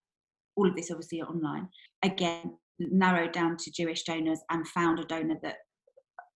All 0.57 0.67
of 0.67 0.75
this 0.75 0.91
obviously 0.91 1.21
online. 1.21 1.69
Again, 2.03 2.57
narrowed 2.79 3.31
down 3.31 3.55
to 3.57 3.71
Jewish 3.71 4.03
donors 4.03 4.39
and 4.49 4.67
found 4.67 4.99
a 4.99 5.05
donor 5.05 5.37
that 5.43 5.57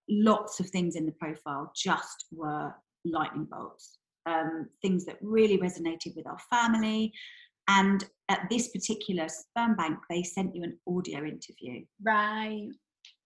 lots 0.10 0.60
of 0.60 0.70
things 0.70 0.96
in 0.96 1.06
the 1.06 1.12
profile 1.13 1.72
just 1.75 2.25
were 2.32 2.74
lightning 3.04 3.48
bolts. 3.50 3.98
Um, 4.27 4.70
things 4.82 5.06
that 5.06 5.18
really 5.22 5.58
resonated 5.58 6.15
with 6.15 6.25
our 6.25 6.39
family. 6.50 7.13
And 7.67 8.05
at 8.29 8.48
this 8.50 8.69
particular 8.69 9.27
sperm 9.27 9.75
bank, 9.75 9.98
they 10.10 10.24
sent 10.24 10.55
you 10.55 10.63
an 10.63 10.77
audio 10.88 11.19
interview. 11.19 11.86
Right. 12.03 12.69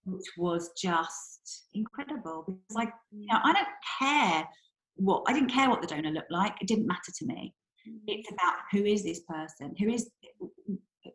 Which 0.05 0.25
was 0.38 0.72
just 0.77 1.65
incredible 1.74 2.43
because, 2.48 2.75
like, 2.75 2.93
you 3.12 3.27
know, 3.27 3.39
I 3.43 3.53
don't 3.53 3.67
care 4.00 4.48
what 4.96 5.24
I 5.27 5.34
didn't 5.34 5.51
care 5.51 5.69
what 5.69 5.81
the 5.81 5.88
donor 5.88 6.12
looked 6.12 6.31
like. 6.31 6.55
It 6.62 6.67
didn't 6.67 6.88
matter 6.88 7.12
to 7.17 7.25
me. 7.25 7.53
Mm. 7.88 8.00
It's 8.08 8.31
about 8.31 8.55
who 8.72 8.84
is 8.84 9.03
this 9.03 9.22
person? 9.22 9.75
Who 9.79 9.89
is 9.89 10.10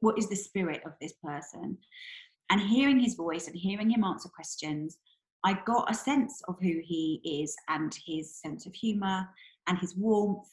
what 0.00 0.18
is 0.18 0.28
the 0.28 0.36
spirit 0.36 0.82
of 0.86 0.92
this 1.00 1.12
person? 1.22 1.78
And 2.50 2.60
hearing 2.60 3.00
his 3.00 3.14
voice 3.14 3.46
and 3.46 3.56
hearing 3.56 3.90
him 3.90 4.04
answer 4.04 4.28
questions, 4.28 4.98
I 5.44 5.58
got 5.66 5.90
a 5.90 5.94
sense 5.94 6.42
of 6.48 6.56
who 6.60 6.80
he 6.82 7.20
is 7.42 7.54
and 7.68 7.94
his 8.06 8.40
sense 8.40 8.66
of 8.66 8.74
humor 8.74 9.28
and 9.66 9.78
his 9.78 9.94
warmth. 9.96 10.48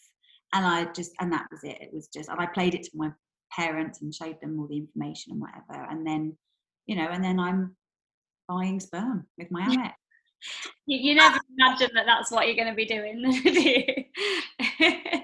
And 0.54 0.66
I 0.66 0.92
just, 0.94 1.12
and 1.20 1.32
that 1.32 1.48
was 1.52 1.64
it. 1.64 1.78
It 1.82 1.94
was 1.94 2.08
just, 2.08 2.30
and 2.30 2.40
I 2.40 2.46
played 2.46 2.76
it 2.76 2.84
to 2.84 2.92
my 2.94 3.12
parents 3.56 4.02
and 4.02 4.14
showed 4.14 4.38
them 4.42 4.60
all 4.60 4.68
the 4.68 4.78
information 4.78 5.34
and 5.34 5.42
whatever. 5.42 5.88
And 5.90 6.06
then, 6.06 6.38
you 6.86 6.96
know, 6.96 7.08
and 7.10 7.24
then 7.24 7.40
I'm 7.40 7.76
buying 8.48 8.80
sperm 8.80 9.28
with 9.38 9.52
my 9.52 9.62
Amex. 9.68 9.94
You, 10.88 10.98
you 10.98 11.16
never 11.16 11.40
imagine 11.58 11.92
that 11.96 12.06
that's 12.06 12.32
what 12.32 12.48
you're 12.48 12.56
going 12.56 12.68
to 12.68 12.74
be 12.74 12.86
doing, 12.86 13.22
do 13.44 13.62
you? 13.62 13.84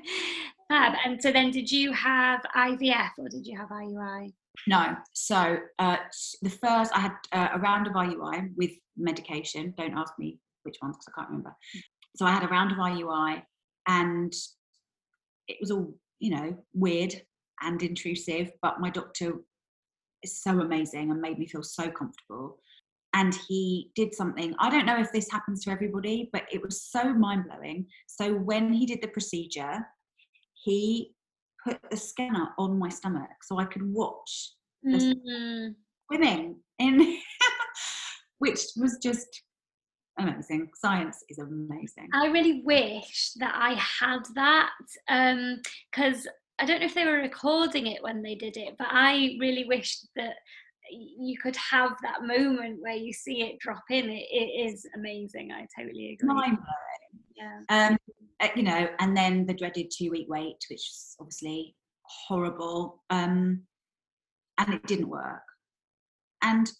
Fab. 0.70 0.94
And 1.06 1.22
so 1.22 1.32
then, 1.32 1.50
did 1.52 1.72
you 1.72 1.92
have 1.94 2.42
IVF 2.56 3.12
or 3.18 3.30
did 3.30 3.48
you 3.48 3.58
have 3.58 3.70
IUI? 3.70 4.34
No. 4.68 4.96
So 5.14 5.58
uh, 5.80 5.98
the 6.42 6.50
first, 6.50 6.92
I 6.96 7.00
had 7.00 7.14
uh, 7.32 7.50
a 7.54 7.60
round 7.60 7.88
of 7.88 7.94
IUI 7.94 8.52
with 8.58 8.72
medication. 8.98 9.74
Don't 9.78 9.98
ask 9.98 10.14
me 10.20 10.40
which 10.64 10.78
ones 10.82 10.98
because 10.98 11.14
I 11.14 11.20
can't 11.20 11.30
remember. 11.30 11.56
So 12.16 12.26
I 12.26 12.32
had 12.32 12.44
a 12.44 12.48
round 12.48 12.72
of 12.72 12.78
IUI, 12.78 13.44
and 13.88 14.34
it 15.48 15.58
was 15.60 15.72
all 15.72 15.94
you 16.20 16.32
know 16.32 16.58
weird 16.74 17.14
and 17.62 17.82
intrusive. 17.82 18.52
But 18.62 18.80
my 18.80 18.90
doctor 18.90 19.34
is 20.24 20.42
so 20.42 20.60
amazing 20.62 21.12
and 21.12 21.22
made 21.22 21.40
me 21.40 21.48
feel 21.48 21.64
so 21.64 21.90
comfortable. 21.90 22.58
And 23.14 23.34
he 23.48 23.92
did 23.96 24.14
something. 24.14 24.54
I 24.60 24.70
don't 24.70 24.86
know 24.86 25.00
if 25.00 25.12
this 25.12 25.32
happens 25.32 25.64
to 25.64 25.72
everybody, 25.72 26.30
but 26.34 26.44
it 26.52 26.62
was 26.62 26.84
so 26.84 27.14
mind 27.14 27.46
blowing. 27.48 27.88
So 28.06 28.34
when 28.34 28.72
he 28.74 28.86
did 28.86 29.02
the 29.02 29.08
procedure, 29.08 29.80
he 30.64 31.14
put 31.66 31.80
the 31.90 31.98
scanner 31.98 32.50
on 32.60 32.78
my 32.78 32.90
stomach 32.90 33.30
so 33.44 33.60
I 33.60 33.66
could 33.66 33.82
watch 33.84 34.54
the 34.84 34.98
mm. 35.00 35.76
swimming 36.08 36.58
in 36.80 37.18
which 38.40 38.60
was 38.78 38.98
just 39.02 39.28
amazing. 40.18 40.70
Science 40.76 41.24
is 41.30 41.40
amazing. 41.40 42.10
I 42.14 42.28
really 42.28 42.62
wish 42.64 43.34
that 43.40 43.54
I 43.56 43.74
had 43.74 44.20
that 44.36 44.72
Um, 45.08 45.62
because 45.92 46.26
um, 46.28 46.34
I 46.60 46.66
don't 46.66 46.80
know 46.80 46.88
if 46.88 46.96
they 46.96 47.06
were 47.06 47.22
recording 47.22 47.88
it 47.88 48.02
when 48.02 48.22
they 48.22 48.36
did 48.36 48.58
it, 48.58 48.76
but 48.80 48.88
I 48.90 49.38
really 49.40 49.66
wish 49.66 50.00
that 50.16 50.36
you 50.90 51.38
could 51.38 51.56
have 51.56 51.92
that 52.02 52.24
moment 52.24 52.82
where 52.82 52.96
you 52.96 53.14
see 53.14 53.44
it 53.44 53.60
drop 53.60 53.84
in. 53.90 54.10
it, 54.10 54.26
it 54.32 54.72
is 54.72 54.86
amazing. 54.96 55.52
I 55.52 55.68
totally 55.78 56.14
agree. 56.14 56.34
Mind 56.34 56.58
blowing. 56.58 57.24
Yeah. 57.70 57.90
Um, 57.90 57.98
uh, 58.40 58.48
you 58.56 58.64
know, 58.64 58.88
and 59.00 59.16
then 59.16 59.46
the 59.46 59.54
dreaded 59.54 59.92
two 59.92 60.12
week 60.12 60.28
wait, 60.30 60.58
which 60.70 60.80
is 60.80 61.16
obviously 61.20 61.76
horrible. 62.04 63.04
Um, 63.10 63.64
and 64.58 64.74
it 64.74 64.86
didn't 64.88 65.10
work. 65.10 65.44
And 66.42 66.72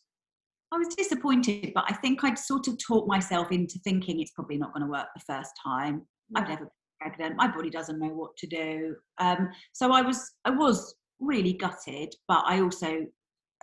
I 0.72 0.78
was 0.78 0.96
disappointed, 0.96 1.72
but 1.74 1.86
I 1.88 1.94
think 1.96 2.24
I'd 2.24 2.38
sort 2.38 2.68
of 2.68 2.78
talked 2.78 3.08
myself 3.08 3.52
into 3.52 3.80
thinking 3.80 4.20
it's 4.20 4.32
probably 4.32 4.58
not 4.58 4.74
going 4.74 4.86
to 4.86 4.92
work 4.92 5.08
the 5.16 5.34
first 5.34 5.52
time. 5.64 6.02
I've 6.36 6.50
never 6.50 6.66
been 6.66 6.70
pregnant. 7.00 7.36
My 7.38 7.48
body 7.48 7.70
doesn't 7.70 8.00
know 8.00 8.10
what 8.10 8.36
to 8.38 8.48
do. 8.48 8.96
Um, 9.18 9.50
so 9.72 9.94
I 9.94 10.02
was, 10.02 10.34
I 10.44 10.50
was 10.50 10.94
really 11.20 11.54
gutted, 11.54 12.14
but 12.28 12.44
I 12.46 12.60
also, 12.60 13.06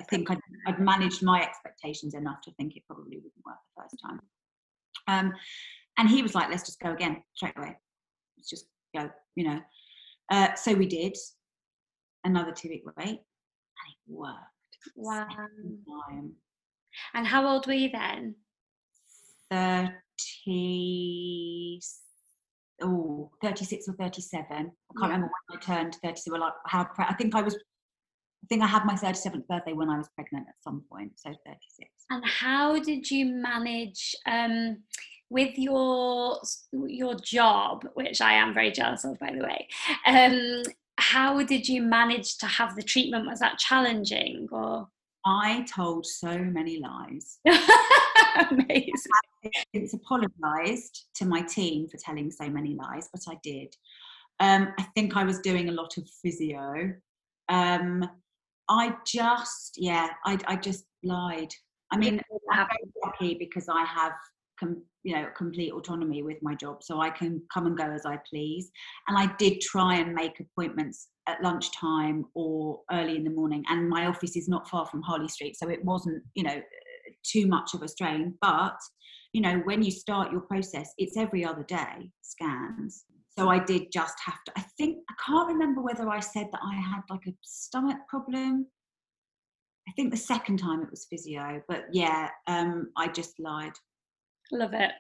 I 0.00 0.04
think 0.04 0.30
I'd, 0.30 0.38
I'd, 0.66 0.80
managed 0.80 1.23
my 1.23 1.42
expectations 1.42 2.14
enough 2.14 2.40
to 2.44 2.52
think 2.54 2.75
it 2.75 2.82
probably 2.87 3.16
wouldn't 3.16 3.32
work 3.44 3.56
the 3.76 3.82
first 3.82 3.96
time. 4.04 4.20
Um, 5.06 5.34
and 5.99 6.08
he 6.08 6.23
was 6.23 6.34
like, 6.34 6.49
let's 6.49 6.64
just 6.64 6.80
go 6.80 6.92
again 6.92 7.23
straight 7.34 7.56
away. 7.56 7.76
Let's 8.37 8.49
just 8.49 8.66
go, 8.96 9.11
you 9.37 9.44
know. 9.44 9.61
Uh, 10.30 10.54
so 10.54 10.73
we 10.73 10.87
did 10.87 11.14
another 12.25 12.52
two 12.52 12.70
week 12.70 12.82
wait 12.96 13.08
and 13.08 13.18
it 13.18 13.96
worked. 14.08 14.38
Wow. 14.96 15.26
And 17.14 17.26
how 17.26 17.46
old 17.46 17.66
were 17.66 17.72
you 17.72 17.90
then? 17.90 18.34
30, 19.50 21.80
oh, 22.82 23.30
36 23.42 23.88
or 23.88 23.94
37. 23.94 24.46
I 24.50 24.58
can't 24.58 24.72
yeah. 25.00 25.02
remember 25.02 25.30
when 25.48 25.58
I 25.58 25.60
turned 25.60 25.96
30. 26.02 26.30
Well, 26.30 26.40
like 26.40 26.52
how, 26.66 26.88
I 26.98 27.14
think 27.14 27.34
I 27.34 27.42
was 27.42 27.56
I 28.44 28.46
think 28.46 28.62
I 28.62 28.66
had 28.66 28.84
my 28.84 28.92
37th 28.92 29.46
birthday 29.46 29.72
when 29.72 29.88
I 29.88 29.96
was 29.96 30.10
pregnant 30.14 30.46
at 30.48 30.62
some 30.62 30.84
point, 30.92 31.12
so 31.16 31.30
36. 31.46 31.90
And 32.10 32.22
how 32.26 32.78
did 32.78 33.10
you 33.10 33.24
manage 33.24 34.14
um, 34.26 34.82
with 35.30 35.56
your 35.56 36.40
your 36.72 37.14
job, 37.14 37.86
which 37.94 38.20
I 38.20 38.34
am 38.34 38.52
very 38.52 38.70
jealous 38.70 39.04
of, 39.04 39.18
by 39.18 39.32
the 39.32 39.42
way? 39.42 39.66
Um, 40.06 40.62
how 40.98 41.42
did 41.42 41.66
you 41.66 41.80
manage 41.80 42.36
to 42.38 42.46
have 42.46 42.76
the 42.76 42.82
treatment? 42.82 43.26
Was 43.26 43.40
that 43.40 43.58
challenging 43.58 44.46
or? 44.52 44.88
I 45.25 45.64
told 45.75 46.07
so 46.07 46.38
many 46.38 46.81
lies. 46.81 47.38
Amazing. 48.50 48.93
It's 49.73 49.95
apologised 49.95 51.07
to 51.16 51.26
my 51.26 51.43
team 51.43 51.88
for 51.88 51.97
telling 51.99 52.31
so 52.31 52.49
many 52.49 52.75
lies, 52.75 53.09
but 53.12 53.23
I 53.28 53.38
did. 53.43 53.75
Um, 54.40 54.69
I 54.78 54.83
think 54.95 55.16
I 55.16 55.25
was 55.25 55.40
doing 55.40 55.69
a 55.69 55.73
lot 55.73 55.97
of 55.97 56.09
physio. 56.23 56.93
Um, 57.49 58.09
I 58.69 58.95
just, 59.07 59.76
yeah, 59.76 60.09
I, 60.25 60.38
I 60.47 60.57
just 60.57 60.85
lied. 61.02 61.52
I 61.93 61.97
mean, 61.97 62.21
I'm 62.50 62.66
very 62.66 62.93
lucky 63.04 63.37
because 63.38 63.69
I 63.69 63.85
have, 63.85 64.12
com- 64.59 64.83
you 65.04 65.14
know, 65.14 65.28
complete 65.37 65.73
autonomy 65.73 66.23
with 66.23 66.38
my 66.43 66.54
job, 66.54 66.83
so 66.83 67.00
I 67.00 67.11
can 67.11 67.43
come 67.52 67.66
and 67.66 67.76
go 67.76 67.85
as 67.85 68.07
I 68.07 68.19
please. 68.28 68.71
And 69.07 69.16
I 69.16 69.33
did 69.37 69.61
try 69.61 69.97
and 69.97 70.14
make 70.14 70.40
appointments 70.40 71.09
at 71.26 71.43
lunchtime 71.43 72.25
or 72.35 72.81
early 72.90 73.16
in 73.16 73.25
the 73.25 73.31
morning. 73.31 73.64
And 73.69 73.88
my 73.88 74.07
office 74.07 74.37
is 74.37 74.49
not 74.49 74.69
far 74.69 74.87
from 74.87 75.02
Harley 75.02 75.28
Street, 75.28 75.57
so 75.57 75.69
it 75.69 75.85
wasn't, 75.85 76.23
you 76.35 76.43
know, 76.43 76.61
too 77.23 77.47
much 77.47 77.75
of 77.75 77.83
a 77.83 77.88
strain. 77.88 78.35
But, 78.40 78.76
you 79.33 79.40
know, 79.40 79.61
when 79.64 79.83
you 79.83 79.90
start 79.90 80.33
your 80.33 80.43
process, 80.43 80.93
it's 80.99 81.16
every 81.16 81.45
other 81.45 81.64
day 81.64 82.11
scans. 82.23 83.04
So 83.37 83.49
I 83.49 83.59
did 83.59 83.90
just 83.93 84.14
have 84.25 84.45
to, 84.47 84.52
I 84.57 84.64
think, 84.78 84.99
I 85.11 85.14
can't 85.26 85.49
remember 85.49 85.83
whether 85.83 86.09
I 86.09 86.21
said 86.21 86.49
that 86.52 86.61
I 86.62 86.75
had 86.76 87.00
like 87.11 87.26
a 87.26 87.35
stomach 87.43 87.99
problem. 88.09 88.66
I 89.88 89.93
think 89.93 90.12
the 90.12 90.16
second 90.16 90.59
time 90.59 90.83
it 90.83 90.90
was 90.90 91.07
physio, 91.11 91.61
but 91.69 91.85
yeah, 91.93 92.28
um, 92.47 92.90
I 92.97 93.09
just 93.09 93.38
lied. 93.38 93.73
Love 94.52 94.74
it. 94.74 94.90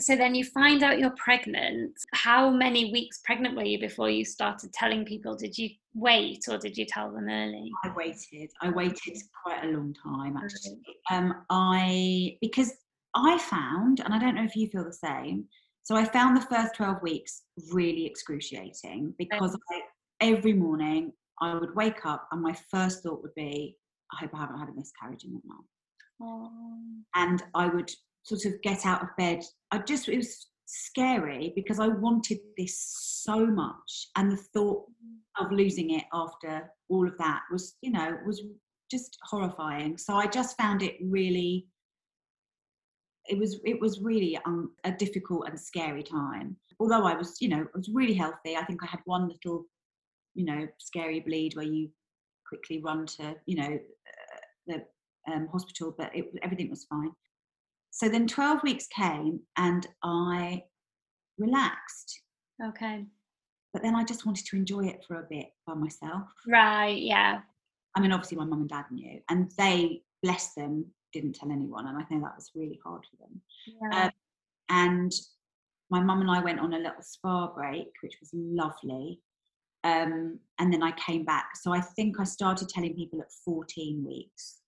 So 0.00 0.16
then 0.16 0.34
you 0.34 0.44
find 0.44 0.82
out 0.82 0.98
you're 0.98 1.14
pregnant. 1.16 1.92
How 2.14 2.50
many 2.50 2.90
weeks 2.90 3.20
pregnant 3.24 3.54
were 3.54 3.64
you 3.64 3.78
before 3.78 4.08
you 4.08 4.24
started 4.24 4.72
telling 4.72 5.04
people? 5.04 5.36
Did 5.36 5.56
you 5.58 5.70
wait 5.94 6.44
or 6.48 6.58
did 6.58 6.76
you 6.76 6.86
tell 6.86 7.12
them 7.12 7.28
early? 7.28 7.70
I 7.84 7.92
waited. 7.94 8.50
I 8.62 8.70
waited 8.70 9.18
quite 9.42 9.64
a 9.64 9.68
long 9.68 9.94
time 10.02 10.36
actually. 10.36 10.80
Um, 11.10 11.44
I 11.50 12.38
because 12.40 12.72
I 13.14 13.38
found, 13.38 14.00
and 14.00 14.12
I 14.12 14.18
don't 14.18 14.34
know 14.34 14.44
if 14.44 14.56
you 14.56 14.68
feel 14.68 14.84
the 14.84 14.92
same. 14.92 15.46
So 15.84 15.94
I 15.94 16.04
found 16.04 16.36
the 16.36 16.46
first 16.46 16.74
12 16.76 17.02
weeks 17.02 17.42
really 17.72 18.06
excruciating 18.06 19.14
because 19.18 19.56
I, 19.70 19.80
every 20.20 20.54
morning 20.54 21.12
I 21.40 21.54
would 21.54 21.74
wake 21.76 22.06
up 22.06 22.26
and 22.32 22.40
my 22.40 22.56
first 22.70 23.02
thought 23.02 23.22
would 23.22 23.34
be, 23.34 23.76
I 24.12 24.20
hope 24.20 24.30
I 24.34 24.40
haven't 24.40 24.58
had 24.58 24.70
a 24.70 24.74
miscarriage 24.74 25.24
in 25.24 25.34
that 25.34 25.44
month. 25.44 25.66
Oh. 26.22 26.50
And 27.14 27.42
I 27.54 27.66
would 27.68 27.90
sort 28.24 28.44
of 28.46 28.60
get 28.62 28.84
out 28.84 29.02
of 29.02 29.08
bed. 29.16 29.42
I 29.70 29.78
just, 29.78 30.08
it 30.08 30.16
was 30.16 30.48
scary 30.66 31.52
because 31.54 31.78
I 31.78 31.88
wanted 31.88 32.38
this 32.56 32.76
so 33.24 33.46
much. 33.46 34.08
And 34.16 34.32
the 34.32 34.36
thought 34.36 34.84
of 35.40 35.52
losing 35.52 35.90
it 35.90 36.04
after 36.12 36.70
all 36.88 37.06
of 37.06 37.16
that 37.18 37.42
was, 37.52 37.76
you 37.82 37.92
know, 37.92 38.16
was 38.26 38.42
just 38.90 39.18
horrifying. 39.22 39.96
So 39.98 40.14
I 40.14 40.26
just 40.26 40.56
found 40.56 40.82
it 40.82 40.96
really, 41.02 41.66
it 43.26 43.38
was, 43.38 43.60
it 43.64 43.80
was 43.80 44.00
really 44.00 44.38
um, 44.46 44.72
a 44.84 44.92
difficult 44.92 45.48
and 45.48 45.58
scary 45.58 46.02
time. 46.02 46.56
Although 46.80 47.04
I 47.06 47.14
was, 47.14 47.36
you 47.40 47.48
know, 47.48 47.62
I 47.62 47.76
was 47.78 47.90
really 47.92 48.14
healthy. 48.14 48.56
I 48.56 48.64
think 48.64 48.82
I 48.82 48.86
had 48.86 49.00
one 49.04 49.28
little, 49.28 49.66
you 50.34 50.44
know, 50.44 50.66
scary 50.78 51.20
bleed 51.20 51.56
where 51.56 51.66
you 51.66 51.88
quickly 52.48 52.80
run 52.82 53.06
to, 53.06 53.34
you 53.46 53.56
know, 53.56 53.78
uh, 53.78 54.40
the 54.66 55.32
um, 55.32 55.48
hospital, 55.50 55.94
but 55.96 56.14
it, 56.14 56.26
everything 56.42 56.70
was 56.70 56.84
fine. 56.84 57.12
So 57.94 58.08
then 58.08 58.26
12 58.26 58.64
weeks 58.64 58.88
came 58.88 59.38
and 59.56 59.86
I 60.02 60.64
relaxed. 61.38 62.22
Okay. 62.62 63.06
But 63.72 63.82
then 63.84 63.94
I 63.94 64.02
just 64.02 64.26
wanted 64.26 64.46
to 64.46 64.56
enjoy 64.56 64.86
it 64.86 65.04
for 65.06 65.20
a 65.20 65.26
bit 65.30 65.46
by 65.64 65.74
myself. 65.74 66.24
Right, 66.48 67.00
yeah. 67.00 67.42
I 67.96 68.00
mean, 68.00 68.10
obviously, 68.10 68.36
my 68.36 68.46
mum 68.46 68.62
and 68.62 68.68
dad 68.68 68.86
knew, 68.90 69.20
and 69.30 69.48
they, 69.56 70.02
bless 70.24 70.54
them, 70.54 70.86
didn't 71.12 71.36
tell 71.36 71.52
anyone. 71.52 71.86
And 71.86 71.96
I 71.96 72.02
think 72.02 72.22
that 72.22 72.34
was 72.34 72.50
really 72.56 72.80
hard 72.84 73.06
for 73.08 73.16
them. 73.24 73.40
Yeah. 73.80 74.06
Um, 74.06 74.10
and 74.70 75.12
my 75.88 76.00
mum 76.00 76.20
and 76.20 76.30
I 76.32 76.42
went 76.42 76.58
on 76.58 76.74
a 76.74 76.78
little 76.78 77.02
spa 77.02 77.46
break, 77.54 77.92
which 78.02 78.16
was 78.20 78.30
lovely. 78.34 79.20
Um, 79.84 80.40
and 80.58 80.72
then 80.72 80.82
I 80.82 80.90
came 80.92 81.24
back. 81.24 81.50
So 81.62 81.72
I 81.72 81.80
think 81.80 82.18
I 82.18 82.24
started 82.24 82.68
telling 82.68 82.96
people 82.96 83.20
at 83.20 83.30
14 83.44 84.04
weeks. 84.04 84.62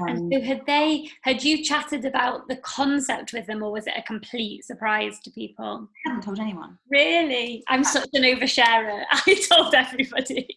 Um, 0.00 0.08
and 0.08 0.32
so 0.32 0.40
had 0.40 0.66
they 0.66 1.10
had 1.22 1.42
you 1.42 1.62
chatted 1.64 2.04
about 2.04 2.48
the 2.48 2.56
concept 2.56 3.32
with 3.32 3.46
them 3.46 3.62
or 3.62 3.72
was 3.72 3.86
it 3.86 3.94
a 3.96 4.02
complete 4.02 4.64
surprise 4.64 5.18
to 5.24 5.30
people? 5.30 5.88
I 6.06 6.08
haven't 6.08 6.24
told 6.24 6.40
anyone. 6.40 6.78
Really? 6.90 7.62
I'm 7.68 7.84
such 7.84 8.08
an 8.14 8.22
oversharer. 8.22 9.04
I 9.10 9.46
told 9.50 9.74
everybody. 9.74 10.48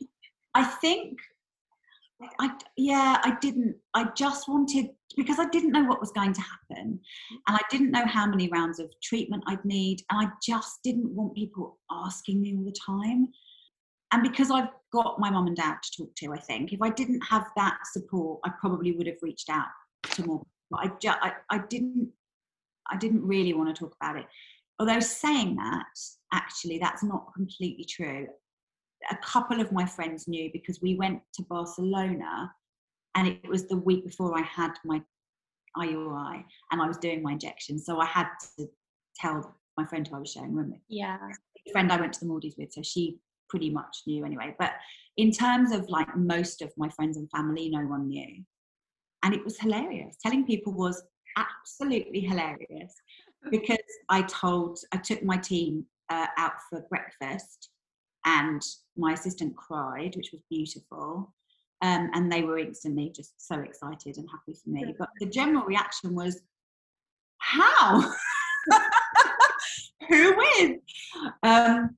I 0.54 0.64
think 0.64 1.20
I 2.40 2.52
yeah, 2.78 3.18
I 3.24 3.38
didn't 3.42 3.76
I 3.94 4.10
just 4.16 4.48
wanted 4.48 4.90
because 5.18 5.40
I 5.40 5.50
didn't 5.50 5.72
know 5.72 5.84
what 5.84 6.00
was 6.00 6.12
going 6.12 6.34
to 6.34 6.42
happen 6.42 7.00
and 7.48 7.58
I 7.58 7.60
didn't 7.70 7.92
know 7.92 8.06
how 8.06 8.26
many 8.28 8.48
rounds 8.50 8.80
of 8.80 8.90
treatment 9.02 9.44
I'd 9.48 9.64
need 9.66 10.04
and 10.10 10.28
I 10.28 10.32
just 10.42 10.80
didn't 10.84 11.14
want 11.14 11.36
people 11.36 11.80
asking 11.92 12.42
me 12.42 12.56
all 12.56 12.64
the 12.64 12.76
time 12.86 13.28
and 14.12 14.24
because 14.24 14.52
I've 14.52 14.70
got 14.92 15.20
my 15.20 15.30
mum 15.30 15.48
and 15.48 15.56
dad 15.56 15.78
to 15.82 16.04
talk 16.04 16.16
to, 16.16 16.34
I 16.34 16.40
think 16.40 16.74
if 16.74 16.82
I 16.82 16.90
didn't 16.90 17.22
have 17.22 17.48
that 17.56 17.78
support, 17.92 18.42
I 18.44 18.52
probably 18.60 18.92
would 18.92 19.08
have 19.08 19.22
reached 19.22 19.50
out 19.50 19.68
to 20.12 20.26
more. 20.26 20.42
But 20.70 20.80
I, 20.80 20.92
just, 21.02 21.18
I, 21.22 21.34
I 21.50 21.60
didn't, 21.70 22.10
I 22.90 22.98
didn't 22.98 23.26
really 23.26 23.54
want 23.54 23.74
to 23.74 23.80
talk 23.80 23.96
about 24.02 24.18
it. 24.18 24.26
Although 24.80 25.00
saying 25.00 25.56
that, 25.56 25.86
actually, 26.34 26.78
that's 26.78 27.04
not 27.04 27.34
completely 27.34 27.86
true. 27.86 28.28
A 29.10 29.18
couple 29.18 29.62
of 29.62 29.72
my 29.72 29.86
friends 29.86 30.28
knew 30.28 30.50
because 30.52 30.82
we 30.82 30.96
went 30.96 31.22
to 31.36 31.44
Barcelona, 31.44 32.52
and 33.16 33.28
it 33.28 33.48
was 33.48 33.68
the 33.68 33.78
week 33.78 34.06
before 34.06 34.38
I 34.38 34.42
had 34.42 34.72
my 34.84 35.02
IUI, 35.78 36.44
and 36.72 36.82
I 36.82 36.88
was 36.88 36.98
doing 36.98 37.22
my 37.22 37.34
injection, 37.34 37.80
so 37.80 38.00
I 38.00 38.06
had 38.06 38.28
to 38.58 38.68
tell 39.16 39.56
my 39.78 39.86
friend 39.86 40.08
who 40.08 40.18
I 40.18 40.20
was 40.20 40.32
sharing 40.32 40.54
room 40.54 40.72
with. 40.72 40.82
Yeah. 40.90 41.18
The 41.66 41.72
friend 41.72 41.92
I 41.92 42.00
went 42.00 42.14
to 42.14 42.20
the 42.20 42.26
Maldives 42.26 42.56
with, 42.58 42.74
so 42.74 42.82
she 42.82 43.20
pretty 43.52 43.70
much 43.70 44.04
knew 44.08 44.26
anyway. 44.26 44.56
But 44.58 44.72
in 45.18 45.32
terms 45.32 45.74
of 45.74 45.88
like 45.90 46.16
most 46.16 46.62
of 46.62 46.72
my 46.78 46.90
friends 46.90 47.18
and 47.18 47.30
family, 47.30 47.70
no 47.70 47.82
one 47.82 48.08
knew. 48.08 48.44
And 49.24 49.36
it 49.36 49.44
was 49.44 49.60
hilarious. 49.60 50.16
Telling 50.24 50.46
people 50.46 50.74
was 50.74 51.04
absolutely 51.38 52.22
hilarious 52.22 52.96
because 53.52 53.78
I 54.10 54.24
told, 54.24 54.80
I 54.94 54.98
took 54.98 55.24
my 55.24 55.38
team 55.38 55.86
uh, 56.10 56.28
out 56.38 56.54
for 56.70 56.86
breakfast 56.90 57.70
and 58.26 58.62
my 58.98 59.14
assistant 59.14 59.56
cried, 59.58 60.16
which 60.16 60.32
was 60.32 60.42
beautiful. 60.50 61.34
Um, 61.84 62.10
and 62.14 62.32
they 62.32 62.44
were 62.44 62.60
instantly 62.60 63.12
just 63.16 63.34
so 63.38 63.60
excited 63.60 64.18
and 64.18 64.28
happy 64.32 64.58
for 64.64 64.70
me. 64.70 64.96
But 64.98 65.10
the 65.20 65.26
general 65.26 65.66
reaction 65.66 66.16
was, 66.16 66.42
how? 67.38 68.14
Who 70.10 70.36
with? 70.38 70.80
Um, 71.44 71.98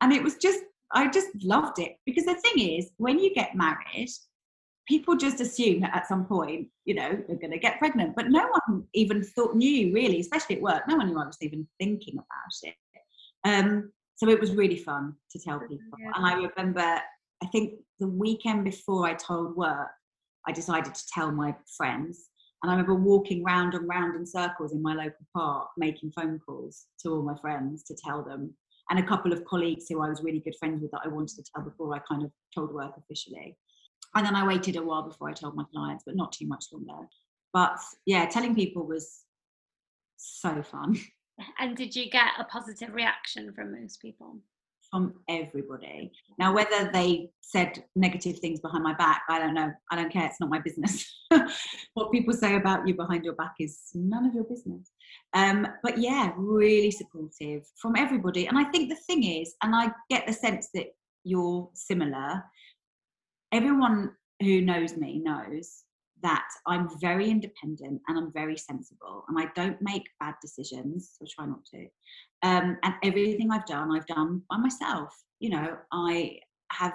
and 0.00 0.12
it 0.12 0.22
was 0.22 0.36
just 0.36 0.60
I 0.92 1.08
just 1.08 1.28
loved 1.42 1.78
it 1.78 1.96
because 2.06 2.24
the 2.24 2.34
thing 2.34 2.78
is, 2.78 2.90
when 2.98 3.18
you 3.18 3.34
get 3.34 3.54
married, 3.54 4.08
people 4.86 5.16
just 5.16 5.40
assume 5.40 5.80
that 5.80 5.94
at 5.94 6.08
some 6.08 6.26
point, 6.26 6.68
you 6.84 6.94
know, 6.94 7.10
they're 7.26 7.38
going 7.38 7.52
to 7.52 7.58
get 7.58 7.78
pregnant. 7.78 8.14
But 8.16 8.30
no 8.30 8.48
one 8.66 8.84
even 8.94 9.22
thought 9.22 9.56
knew 9.56 9.92
really, 9.92 10.20
especially 10.20 10.56
at 10.56 10.62
work. 10.62 10.82
No 10.88 10.96
one 10.96 11.08
knew 11.08 11.18
I 11.18 11.26
was 11.26 11.38
even 11.40 11.66
thinking 11.78 12.14
about 12.14 12.54
it. 12.62 12.74
Um, 13.44 13.92
so 14.16 14.28
it 14.28 14.40
was 14.40 14.52
really 14.52 14.76
fun 14.76 15.14
to 15.30 15.38
tell 15.38 15.60
people. 15.60 15.78
Yeah. 15.98 16.12
And 16.14 16.26
I 16.26 16.34
remember, 16.34 16.80
I 17.42 17.46
think 17.50 17.74
the 17.98 18.08
weekend 18.08 18.64
before 18.64 19.06
I 19.06 19.14
told 19.14 19.56
work, 19.56 19.88
I 20.46 20.52
decided 20.52 20.94
to 20.94 21.06
tell 21.12 21.32
my 21.32 21.54
friends. 21.76 22.28
And 22.62 22.70
I 22.70 22.74
remember 22.74 22.94
walking 22.94 23.42
round 23.42 23.74
and 23.74 23.88
round 23.88 24.14
in 24.14 24.26
circles 24.26 24.72
in 24.72 24.82
my 24.82 24.94
local 24.94 25.26
park, 25.34 25.68
making 25.76 26.12
phone 26.12 26.38
calls 26.44 26.86
to 27.00 27.10
all 27.10 27.22
my 27.22 27.34
friends 27.40 27.82
to 27.84 27.96
tell 27.96 28.22
them 28.22 28.54
and 28.92 28.98
a 28.98 29.08
couple 29.08 29.32
of 29.32 29.42
colleagues 29.46 29.86
who 29.88 30.02
I 30.02 30.08
was 30.10 30.22
really 30.22 30.40
good 30.40 30.54
friends 30.58 30.82
with 30.82 30.90
that 30.90 31.00
I 31.02 31.08
wanted 31.08 31.36
to 31.36 31.44
tell 31.54 31.64
before 31.64 31.94
I 31.94 32.00
kind 32.00 32.22
of 32.22 32.30
told 32.54 32.74
work 32.74 32.92
officially. 32.98 33.56
And 34.14 34.26
then 34.26 34.36
I 34.36 34.46
waited 34.46 34.76
a 34.76 34.82
while 34.82 35.08
before 35.08 35.30
I 35.30 35.32
told 35.32 35.56
my 35.56 35.64
clients, 35.72 36.04
but 36.04 36.14
not 36.14 36.30
too 36.30 36.46
much 36.46 36.66
longer. 36.70 37.08
But 37.54 37.78
yeah, 38.04 38.26
telling 38.26 38.54
people 38.54 38.86
was 38.86 39.20
so 40.18 40.62
fun. 40.62 40.98
And 41.58 41.74
did 41.74 41.96
you 41.96 42.10
get 42.10 42.32
a 42.38 42.44
positive 42.44 42.92
reaction 42.92 43.54
from 43.54 43.72
most 43.80 44.02
people? 44.02 44.36
From 44.92 45.14
everybody. 45.26 46.12
Now, 46.38 46.52
whether 46.54 46.90
they 46.92 47.30
said 47.40 47.82
negative 47.96 48.38
things 48.40 48.60
behind 48.60 48.84
my 48.84 48.92
back, 48.92 49.22
I 49.30 49.38
don't 49.38 49.54
know. 49.54 49.72
I 49.90 49.96
don't 49.96 50.12
care. 50.12 50.26
It's 50.26 50.38
not 50.38 50.50
my 50.50 50.58
business. 50.58 51.10
what 51.94 52.12
people 52.12 52.34
say 52.34 52.56
about 52.56 52.86
you 52.86 52.94
behind 52.94 53.24
your 53.24 53.32
back 53.34 53.54
is 53.58 53.78
none 53.94 54.26
of 54.26 54.34
your 54.34 54.44
business. 54.44 54.90
Um, 55.32 55.66
but 55.82 55.96
yeah, 55.96 56.32
really 56.36 56.90
supportive 56.90 57.62
from 57.80 57.96
everybody. 57.96 58.48
And 58.48 58.58
I 58.58 58.64
think 58.64 58.90
the 58.90 58.96
thing 59.06 59.24
is, 59.24 59.54
and 59.62 59.74
I 59.74 59.92
get 60.10 60.26
the 60.26 60.32
sense 60.34 60.68
that 60.74 60.88
you're 61.24 61.70
similar, 61.72 62.44
everyone 63.50 64.10
who 64.40 64.60
knows 64.60 64.96
me 64.96 65.20
knows 65.24 65.84
that 66.22 66.48
I'm 66.66 66.88
very 67.00 67.30
independent 67.30 68.00
and 68.08 68.18
I'm 68.18 68.32
very 68.32 68.56
sensible 68.56 69.24
and 69.28 69.38
I 69.38 69.50
don't 69.54 69.80
make 69.80 70.04
bad 70.20 70.34
decisions, 70.40 71.12
so 71.18 71.26
try 71.28 71.46
not 71.46 71.64
to. 71.66 71.86
Um, 72.42 72.78
and 72.82 72.94
everything 73.02 73.50
I've 73.50 73.66
done, 73.66 73.94
I've 73.94 74.06
done 74.06 74.42
by 74.50 74.56
myself. 74.56 75.14
You 75.40 75.50
know, 75.50 75.76
I 75.92 76.38
have 76.72 76.94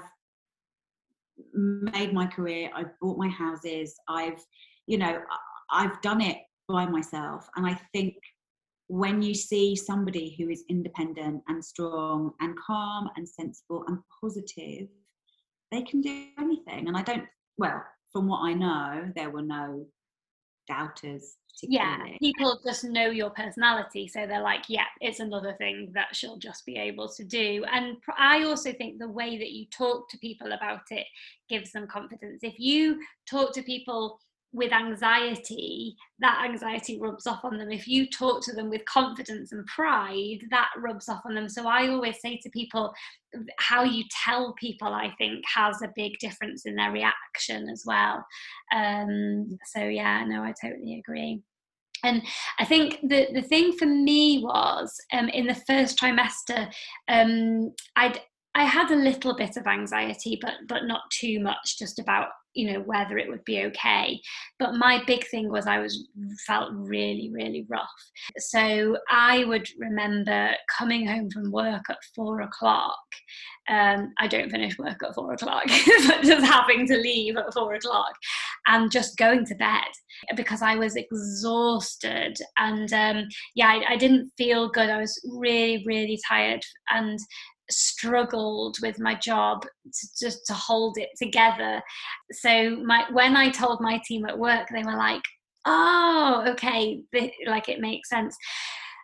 made 1.53 2.13
my 2.13 2.25
career, 2.25 2.69
I've 2.75 2.97
bought 3.01 3.17
my 3.17 3.29
houses, 3.29 3.95
I've, 4.07 4.43
you 4.87 4.97
know, 4.97 5.21
I've 5.71 6.01
done 6.01 6.21
it 6.21 6.37
by 6.67 6.85
myself. 6.85 7.47
And 7.55 7.65
I 7.65 7.79
think 7.93 8.15
when 8.87 9.21
you 9.21 9.33
see 9.33 9.75
somebody 9.75 10.35
who 10.37 10.49
is 10.49 10.63
independent 10.69 11.43
and 11.47 11.63
strong 11.63 12.31
and 12.39 12.57
calm 12.57 13.09
and 13.15 13.27
sensible 13.27 13.83
and 13.87 13.99
positive, 14.21 14.87
they 15.71 15.81
can 15.81 16.01
do 16.01 16.27
anything. 16.39 16.87
And 16.87 16.95
I 16.95 17.01
don't, 17.01 17.25
well, 17.57 17.83
from 18.11 18.27
what 18.27 18.41
I 18.41 18.53
know, 18.53 19.11
there 19.15 19.29
were 19.29 19.41
no 19.41 19.85
doubters. 20.67 21.35
Yeah, 21.63 21.97
people 22.19 22.59
just 22.63 22.83
know 22.83 23.09
your 23.09 23.31
personality. 23.31 24.07
So 24.07 24.27
they're 24.27 24.41
like, 24.41 24.65
yeah, 24.67 24.85
it's 25.01 25.19
another 25.19 25.53
thing 25.53 25.91
that 25.95 26.15
she'll 26.15 26.37
just 26.37 26.65
be 26.67 26.77
able 26.77 27.09
to 27.09 27.23
do. 27.23 27.65
And 27.71 27.97
I 28.15 28.43
also 28.43 28.71
think 28.73 28.99
the 28.99 29.09
way 29.09 29.39
that 29.39 29.51
you 29.51 29.65
talk 29.75 30.07
to 30.09 30.19
people 30.19 30.51
about 30.51 30.81
it 30.91 31.07
gives 31.49 31.71
them 31.71 31.87
confidence. 31.87 32.41
If 32.43 32.59
you 32.59 32.99
talk 33.27 33.53
to 33.53 33.63
people, 33.63 34.19
with 34.53 34.71
anxiety, 34.71 35.95
that 36.19 36.43
anxiety 36.49 36.99
rubs 36.99 37.27
off 37.27 37.43
on 37.43 37.57
them. 37.57 37.69
If 37.69 37.87
you 37.87 38.09
talk 38.09 38.41
to 38.45 38.53
them 38.53 38.69
with 38.69 38.85
confidence 38.85 39.51
and 39.51 39.65
pride, 39.67 40.39
that 40.49 40.69
rubs 40.77 41.09
off 41.09 41.21
on 41.25 41.35
them. 41.35 41.49
So 41.49 41.67
I 41.67 41.89
always 41.89 42.19
say 42.21 42.39
to 42.41 42.49
people, 42.49 42.93
how 43.59 43.83
you 43.83 44.03
tell 44.25 44.53
people, 44.53 44.87
I 44.87 45.13
think, 45.17 45.43
has 45.53 45.81
a 45.81 45.91
big 45.95 46.13
difference 46.19 46.65
in 46.65 46.75
their 46.75 46.91
reaction 46.91 47.17
as 47.71 47.83
well. 47.85 48.25
Um, 48.73 49.57
so 49.73 49.81
yeah, 49.83 50.23
no, 50.25 50.43
I 50.43 50.53
totally 50.61 50.99
agree. 50.99 51.41
And 52.03 52.21
I 52.59 52.65
think 52.65 52.99
the, 53.01 53.27
the 53.33 53.41
thing 53.41 53.73
for 53.73 53.87
me 53.87 54.43
was 54.43 54.95
um, 55.13 55.29
in 55.29 55.47
the 55.47 55.55
first 55.67 55.99
trimester, 55.99 56.71
um, 57.07 57.73
I'd 57.95 58.21
I 58.55 58.63
had 58.63 58.89
a 58.89 58.95
little 58.95 59.35
bit 59.35 59.55
of 59.55 59.67
anxiety, 59.67 60.39
but 60.41 60.53
but 60.67 60.85
not 60.85 61.01
too 61.11 61.39
much, 61.39 61.77
just 61.77 61.99
about 61.99 62.29
you 62.57 62.73
know 62.73 62.79
whether 62.81 63.17
it 63.17 63.29
would 63.29 63.43
be 63.45 63.63
okay 63.63 64.19
but 64.57 64.73
my 64.73 65.01
big 65.05 65.25
thing 65.27 65.49
was 65.49 65.67
i 65.67 65.79
was 65.79 66.07
felt 66.45 66.71
really 66.73 67.29
really 67.31 67.65
rough 67.69 67.87
so 68.37 68.97
i 69.11 69.45
would 69.45 69.67
remember 69.77 70.49
coming 70.75 71.07
home 71.07 71.29
from 71.29 71.51
work 71.51 71.83
at 71.89 71.97
four 72.15 72.41
o'clock 72.41 72.97
um, 73.69 74.13
i 74.19 74.27
don't 74.27 74.49
finish 74.49 74.77
work 74.77 75.01
at 75.03 75.13
four 75.15 75.33
o'clock 75.33 75.63
but 76.07 76.23
just 76.23 76.45
having 76.45 76.87
to 76.87 76.97
leave 76.97 77.37
at 77.37 77.53
four 77.53 77.73
o'clock 77.73 78.13
and 78.67 78.91
just 78.91 79.17
going 79.17 79.45
to 79.45 79.55
bed 79.55 79.87
because 80.35 80.61
I 80.61 80.75
was 80.75 80.95
exhausted. 80.95 82.37
And 82.57 82.91
um, 82.93 83.27
yeah, 83.55 83.67
I, 83.67 83.93
I 83.93 83.97
didn't 83.97 84.31
feel 84.37 84.69
good. 84.69 84.89
I 84.89 84.97
was 84.97 85.19
really, 85.37 85.83
really 85.85 86.19
tired 86.27 86.61
and 86.89 87.19
struggled 87.69 88.77
with 88.81 88.99
my 88.99 89.13
job 89.15 89.61
to 89.63 90.07
just 90.21 90.45
to 90.47 90.53
hold 90.53 90.97
it 90.97 91.09
together 91.21 91.81
so 92.31 92.77
my 92.77 93.03
when 93.11 93.35
i 93.35 93.49
told 93.49 93.81
my 93.81 93.99
team 94.07 94.25
at 94.25 94.39
work 94.39 94.69
they 94.71 94.83
were 94.83 94.95
like 94.95 95.21
oh 95.65 96.45
okay 96.47 97.01
like 97.45 97.67
it 97.67 97.81
makes 97.81 98.07
sense 98.07 98.37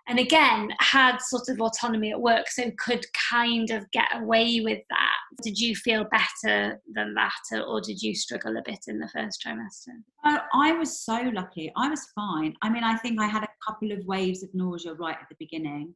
and 0.08 0.20
again 0.20 0.70
had 0.80 1.18
sort 1.20 1.48
of 1.50 1.62
autonomy 1.62 2.12
at 2.12 2.20
work 2.20 2.50
so 2.50 2.70
could 2.78 3.06
kind 3.30 3.70
of 3.72 3.90
get 3.92 4.08
away 4.16 4.62
with 4.62 4.82
that. 4.90 5.18
Did 5.42 5.58
you 5.58 5.76
feel 5.76 6.06
better 6.06 6.82
than 6.94 7.14
that 7.14 7.64
or 7.66 7.80
did 7.82 8.02
you 8.02 8.14
struggle 8.14 8.58
a 8.58 8.62
bit 8.66 8.80
in 8.88 9.00
the 9.00 9.10
first 9.10 9.44
trimester? 9.46 9.94
Oh, 10.26 10.40
i 10.54 10.74
was 10.74 11.00
so 11.00 11.32
lucky. 11.34 11.72
I 11.78 11.90
was 11.90 12.06
fine. 12.16 12.56
I 12.62 12.70
mean 12.70 12.84
i 12.84 12.98
think 12.98 13.20
i 13.20 13.28
had 13.28 13.44
a 13.44 13.48
couple 13.66 13.92
of 13.92 14.06
waves 14.06 14.44
of 14.44 14.50
nausea 14.54 14.94
right 14.94 15.18
at 15.20 15.30
the 15.30 15.36
beginning. 15.40 15.94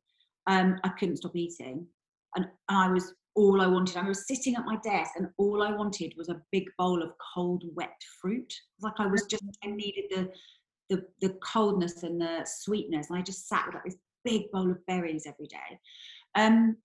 Um, 0.47 0.79
i 0.83 0.89
couldn't 0.89 1.17
stop 1.17 1.35
eating. 1.35 1.85
And, 2.35 2.45
and 2.69 2.77
i 2.77 2.89
was 2.89 3.13
all 3.35 3.61
i 3.61 3.67
wanted 3.67 3.97
i 3.97 4.07
was 4.07 4.27
sitting 4.27 4.55
at 4.55 4.65
my 4.65 4.77
desk 4.83 5.11
and 5.15 5.27
all 5.37 5.61
i 5.61 5.71
wanted 5.71 6.11
was 6.17 6.29
a 6.29 6.41
big 6.51 6.63
bowl 6.77 7.03
of 7.03 7.11
cold 7.35 7.63
wet 7.75 8.01
fruit. 8.21 8.53
Like 8.81 8.99
i 8.99 9.07
was 9.07 9.25
just 9.25 9.43
i 9.63 9.67
needed 9.67 10.05
the 10.09 10.29
the, 10.89 11.03
the 11.21 11.29
coldness 11.41 12.03
and 12.03 12.19
the 12.19 12.45
sweetness. 12.45 13.09
And 13.09 13.19
I 13.19 13.21
just 13.21 13.47
sat 13.47 13.65
with 13.65 13.75
like 13.75 13.83
this 13.85 13.97
big 14.23 14.51
bowl 14.51 14.69
of 14.69 14.85
berries 14.85 15.25
every 15.25 15.47
day. 15.47 15.79
Um, 16.35 16.77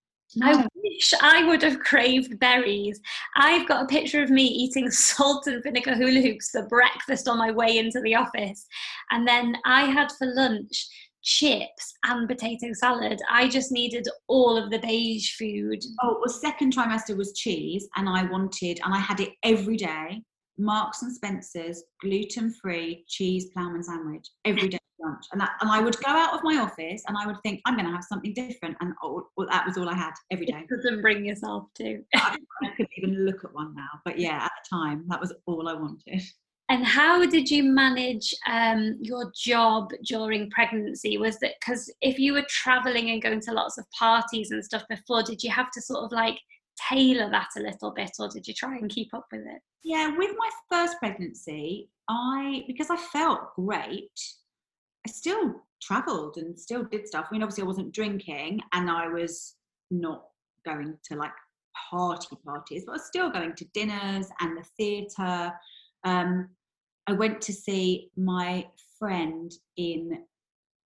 I 0.42 0.66
wish 0.74 1.12
I 1.20 1.44
would 1.44 1.62
have 1.62 1.80
craved 1.80 2.38
berries. 2.38 3.00
I've 3.36 3.68
got 3.68 3.84
a 3.84 3.86
picture 3.86 4.22
of 4.22 4.30
me 4.30 4.44
eating 4.44 4.90
salt 4.90 5.46
and 5.46 5.62
vinegar 5.62 5.94
hula 5.94 6.20
hoops 6.20 6.50
for 6.50 6.66
breakfast 6.68 7.28
on 7.28 7.38
my 7.38 7.50
way 7.50 7.78
into 7.78 8.00
the 8.00 8.14
office. 8.14 8.66
And 9.10 9.28
then 9.28 9.56
I 9.66 9.84
had 9.84 10.10
for 10.12 10.32
lunch 10.34 10.86
chips 11.22 11.94
and 12.04 12.28
potato 12.28 12.72
salad. 12.72 13.20
I 13.30 13.48
just 13.48 13.72
needed 13.72 14.06
all 14.26 14.56
of 14.56 14.70
the 14.70 14.78
beige 14.78 15.34
food. 15.36 15.80
Oh, 16.02 16.18
well, 16.18 16.28
second 16.28 16.74
trimester 16.74 17.16
was 17.16 17.32
cheese, 17.34 17.88
and 17.96 18.08
I 18.08 18.24
wanted, 18.24 18.80
and 18.84 18.92
I 18.92 18.98
had 18.98 19.20
it 19.20 19.30
every 19.44 19.76
day. 19.76 20.22
Marks 20.58 21.02
and 21.02 21.14
Spencer's 21.14 21.82
gluten 22.00 22.52
free 22.52 23.04
cheese 23.08 23.46
ploughman 23.52 23.82
sandwich 23.82 24.28
every 24.44 24.68
day 24.68 24.78
lunch. 25.02 25.24
And, 25.32 25.40
that, 25.40 25.52
and 25.60 25.70
I 25.70 25.80
would 25.80 25.96
go 26.00 26.10
out 26.10 26.34
of 26.34 26.40
my 26.42 26.56
office 26.56 27.02
and 27.06 27.16
I 27.16 27.26
would 27.26 27.40
think, 27.42 27.60
I'm 27.64 27.74
going 27.74 27.86
to 27.86 27.92
have 27.92 28.04
something 28.04 28.32
different. 28.32 28.76
And 28.80 28.94
oh, 29.02 29.26
well, 29.36 29.46
that 29.50 29.66
was 29.66 29.76
all 29.76 29.88
I 29.88 29.94
had 29.94 30.12
every 30.30 30.46
day. 30.46 30.64
Couldn't 30.68 31.02
bring 31.02 31.24
yourself 31.24 31.64
to. 31.76 32.02
I, 32.14 32.36
I 32.62 32.68
couldn't 32.68 32.90
even 32.96 33.24
look 33.24 33.44
at 33.44 33.52
one 33.52 33.74
now. 33.74 33.88
But 34.04 34.18
yeah, 34.18 34.44
at 34.44 34.52
the 34.62 34.76
time, 34.76 35.04
that 35.08 35.20
was 35.20 35.32
all 35.46 35.68
I 35.68 35.74
wanted. 35.74 36.22
And 36.68 36.86
how 36.86 37.26
did 37.26 37.50
you 37.50 37.64
manage 37.64 38.34
um, 38.50 38.96
your 39.00 39.30
job 39.36 39.90
during 40.04 40.48
pregnancy? 40.50 41.18
Was 41.18 41.38
that 41.40 41.54
because 41.60 41.92
if 42.00 42.18
you 42.18 42.32
were 42.32 42.46
traveling 42.48 43.10
and 43.10 43.20
going 43.20 43.40
to 43.40 43.52
lots 43.52 43.76
of 43.76 43.84
parties 43.90 44.52
and 44.52 44.64
stuff 44.64 44.84
before, 44.88 45.22
did 45.22 45.42
you 45.42 45.50
have 45.50 45.70
to 45.72 45.82
sort 45.82 46.04
of 46.04 46.12
like 46.12 46.38
tailor 46.88 47.30
that 47.30 47.48
a 47.56 47.60
little 47.60 47.92
bit 47.92 48.10
or 48.18 48.28
did 48.28 48.46
you 48.46 48.54
try 48.54 48.76
and 48.76 48.90
keep 48.90 49.12
up 49.14 49.26
with 49.32 49.42
it? 49.42 49.60
Yeah, 49.84 50.16
with 50.16 50.30
my 50.38 50.50
first 50.70 50.98
pregnancy, 50.98 51.90
I 52.08 52.64
because 52.66 52.90
I 52.90 52.96
felt 52.96 53.54
great, 53.56 54.10
I 55.06 55.10
still 55.10 55.62
traveled 55.80 56.36
and 56.36 56.58
still 56.58 56.84
did 56.84 57.06
stuff. 57.06 57.26
I 57.28 57.32
mean, 57.32 57.42
obviously 57.42 57.64
I 57.64 57.66
wasn't 57.66 57.92
drinking 57.92 58.60
and 58.72 58.90
I 58.90 59.08
was 59.08 59.56
not 59.90 60.24
going 60.64 60.96
to 61.10 61.16
like 61.16 61.32
party 61.90 62.36
parties, 62.44 62.84
but 62.86 62.92
I 62.92 62.94
was 62.94 63.06
still 63.06 63.30
going 63.30 63.54
to 63.54 63.64
dinners 63.74 64.28
and 64.40 64.56
the 64.56 64.64
theatre. 64.76 65.52
Um, 66.04 66.48
I 67.08 67.12
went 67.12 67.40
to 67.42 67.52
see 67.52 68.10
my 68.16 68.66
friend 68.98 69.52
in 69.76 70.24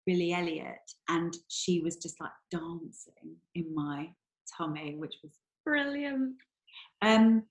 Billy 0.06 0.32
Elliot 0.32 0.78
and 1.08 1.36
she 1.48 1.80
was 1.80 1.96
just 1.96 2.20
like 2.20 2.30
dancing 2.50 3.36
in 3.54 3.74
my 3.74 4.08
tummy, 4.56 4.94
which 4.96 5.16
was 5.22 5.32
Brilliant. 5.66 6.36
Um, 7.02 7.42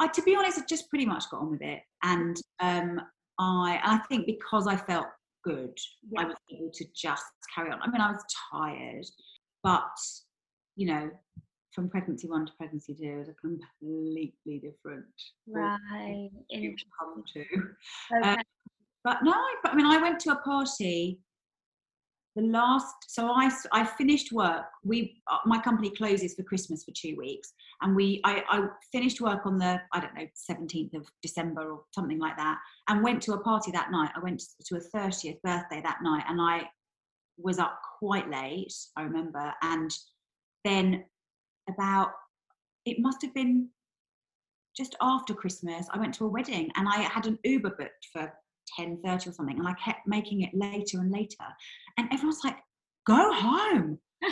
I, 0.00 0.08
to 0.08 0.22
be 0.22 0.34
honest, 0.34 0.58
I 0.58 0.62
just 0.68 0.90
pretty 0.90 1.06
much 1.06 1.30
got 1.30 1.40
on 1.40 1.52
with 1.52 1.62
it, 1.62 1.80
and 2.02 2.36
um, 2.60 3.00
I, 3.38 3.80
I 3.82 4.00
think 4.08 4.26
because 4.26 4.66
I 4.66 4.76
felt 4.76 5.06
good, 5.44 5.72
yeah. 6.10 6.22
I 6.22 6.24
was 6.24 6.36
able 6.52 6.70
to 6.74 6.84
just 6.94 7.22
carry 7.54 7.70
on. 7.70 7.80
I 7.80 7.90
mean, 7.90 8.00
I 8.00 8.10
was 8.10 8.22
tired, 8.52 9.06
but 9.62 9.84
you 10.76 10.86
know, 10.86 11.10
from 11.72 11.88
pregnancy 11.88 12.28
one 12.28 12.46
to 12.46 12.52
pregnancy 12.58 12.94
two 12.94 13.20
is 13.20 13.28
a 13.28 13.34
completely 13.34 14.58
different 14.58 15.06
right. 15.48 16.28
Come 16.98 17.22
to. 17.34 17.40
Okay. 17.40 18.28
Um, 18.28 18.36
but 19.04 19.18
no, 19.22 19.32
I, 19.32 19.54
I 19.64 19.74
mean, 19.74 19.86
I 19.86 19.98
went 20.02 20.18
to 20.20 20.32
a 20.32 20.36
party 20.36 21.20
the 22.36 22.42
last 22.42 22.94
so 23.08 23.28
i 23.32 23.50
i 23.72 23.84
finished 23.84 24.32
work 24.32 24.64
we 24.84 25.20
uh, 25.30 25.38
my 25.46 25.60
company 25.60 25.90
closes 25.90 26.34
for 26.34 26.42
christmas 26.44 26.84
for 26.84 26.92
two 26.92 27.16
weeks 27.16 27.52
and 27.82 27.96
we 27.96 28.20
I, 28.24 28.42
I 28.48 28.68
finished 28.92 29.20
work 29.20 29.46
on 29.46 29.58
the 29.58 29.80
i 29.92 30.00
don't 30.00 30.14
know 30.14 30.26
17th 30.50 30.94
of 30.94 31.06
december 31.22 31.72
or 31.72 31.82
something 31.92 32.18
like 32.18 32.36
that 32.36 32.58
and 32.88 33.02
went 33.02 33.22
to 33.22 33.32
a 33.34 33.40
party 33.40 33.70
that 33.72 33.90
night. 33.90 34.10
I 34.16 34.20
went 34.20 34.42
to 34.64 34.76
a 34.76 34.96
30th 34.96 35.40
birthday 35.42 35.80
that 35.82 35.98
night 36.02 36.24
and 36.28 36.40
i 36.40 36.68
was 37.36 37.58
up 37.58 37.80
quite 37.98 38.30
late 38.30 38.72
i 38.96 39.02
remember 39.02 39.52
and 39.62 39.90
then 40.64 41.04
about 41.68 42.10
it 42.86 42.98
must 43.00 43.22
have 43.22 43.34
been 43.34 43.68
just 44.76 44.94
after 45.00 45.34
christmas 45.34 45.86
i 45.92 45.98
went 45.98 46.14
to 46.14 46.26
a 46.26 46.28
wedding 46.28 46.70
and 46.76 46.86
i 46.88 46.98
had 47.00 47.26
an 47.26 47.38
uber 47.44 47.70
booked 47.70 48.06
for 48.12 48.32
10.30 48.78 49.28
or 49.28 49.32
something 49.32 49.58
and 49.58 49.66
i 49.66 49.74
kept 49.74 50.06
making 50.06 50.42
it 50.42 50.50
later 50.54 51.00
and 51.00 51.10
later 51.10 51.44
and 51.98 52.08
everyone's 52.12 52.40
like 52.44 52.56
go 53.06 53.32
home. 53.32 53.98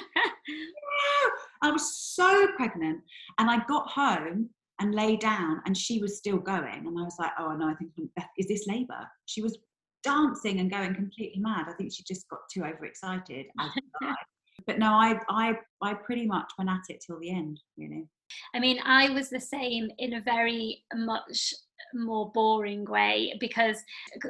I 1.63 1.71
was 1.71 1.97
so 1.97 2.49
pregnant 2.57 3.01
and 3.39 3.51
i 3.51 3.65
got 3.67 3.89
home 3.89 4.51
and 4.81 4.95
lay 4.95 5.17
down 5.17 5.61
and 5.67 5.77
she 5.77 6.01
was 6.01 6.19
still 6.19 6.39
going 6.39 6.87
and 6.87 6.99
i 6.99 7.03
was 7.03 7.17
like 7.19 7.33
oh 7.39 7.55
no 7.57 7.69
i 7.69 7.75
think 7.75 7.91
is 8.39 8.47
this 8.47 8.67
labor 8.67 9.09
she 9.27 9.43
was 9.43 9.59
dancing 10.05 10.61
and 10.61 10.71
going 10.71 10.95
completely 10.95 11.41
mad. 11.41 11.67
I 11.69 11.73
think 11.73 11.93
she 11.93 12.05
just 12.05 12.29
got 12.29 12.39
too 12.53 12.63
overexcited 12.63 13.47
but 14.67 14.79
no 14.79 14.93
I, 14.93 15.19
I 15.29 15.55
i 15.83 15.95
pretty 15.95 16.27
much 16.27 16.51
went 16.57 16.71
at 16.71 16.83
it 16.89 17.03
till 17.05 17.19
the 17.19 17.31
end 17.31 17.59
really. 17.77 18.07
I 18.55 18.61
mean, 18.61 18.79
I 18.85 19.11
was 19.11 19.31
the 19.31 19.41
same 19.41 19.91
in 19.99 20.15
a 20.15 20.21
very 20.21 20.85
much 20.95 21.55
more 21.95 22.31
boring 22.33 22.85
way 22.85 23.35
because 23.41 23.77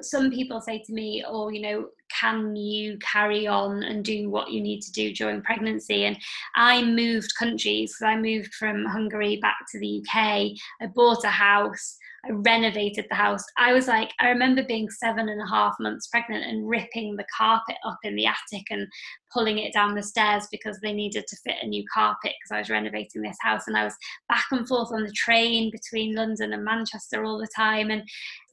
some 0.03 0.31
people 0.31 0.61
say 0.61 0.83
to 0.87 0.93
me, 0.93 1.25
oh, 1.27 1.49
you 1.49 1.61
know, 1.61 1.89
can 2.11 2.57
you 2.57 2.99
carry 2.99 3.47
on 3.47 3.83
and 3.83 4.05
do 4.05 4.31
what 4.31 4.51
you 4.51 4.61
need 4.61 4.81
to 4.83 4.93
do 4.93 5.13
during 5.13 5.43
pregnancy? 5.43 6.05
And 6.05 6.19
I 6.55 6.83
moved 6.83 7.35
countries. 7.39 7.97
I 8.03 8.17
moved 8.17 8.55
from 8.55 8.85
Hungary 8.85 9.39
back 9.41 9.59
to 9.73 9.79
the 9.79 10.03
UK. 10.03 10.53
I 10.81 10.87
bought 10.95 11.25
a 11.25 11.29
house. 11.29 11.97
I 12.29 12.33
renovated 12.33 13.07
the 13.09 13.15
house. 13.15 13.45
I 13.57 13.73
was 13.73 13.89
like, 13.89 14.11
I 14.21 14.29
remember 14.29 14.63
being 14.63 14.91
seven 14.91 15.29
and 15.29 15.41
a 15.41 15.47
half 15.47 15.75
months 15.81 16.09
pregnant 16.09 16.45
and 16.45 16.69
ripping 16.69 17.17
the 17.17 17.27
carpet 17.37 17.77
up 17.85 17.99
in 18.05 18.17
the 18.17 18.27
attic 18.27 18.67
and 18.71 18.87
pulling 19.33 19.59
it 19.59 19.73
down 19.73 19.95
the 19.95 20.03
stairs 20.03 20.47
because 20.51 20.79
they 20.81 20.93
needed 20.93 21.27
to 21.27 21.37
fit 21.45 21.57
a 21.63 21.67
new 21.67 21.85
carpet 21.93 22.33
because 22.39 22.55
I 22.55 22.59
was 22.59 22.71
renovating 22.71 23.23
this 23.23 23.39
house. 23.41 23.67
And 23.67 23.77
I 23.77 23.85
was 23.85 23.97
back 24.29 24.47
and 24.51 24.67
forth 24.67 24.93
on 24.93 25.05
the 25.05 25.13
train 25.13 25.71
between 25.71 26.15
London 26.15 26.53
and 26.53 26.65
Manchester 26.65 27.25
all 27.25 27.39
the 27.39 27.49
time. 27.57 27.91
And 27.91 28.03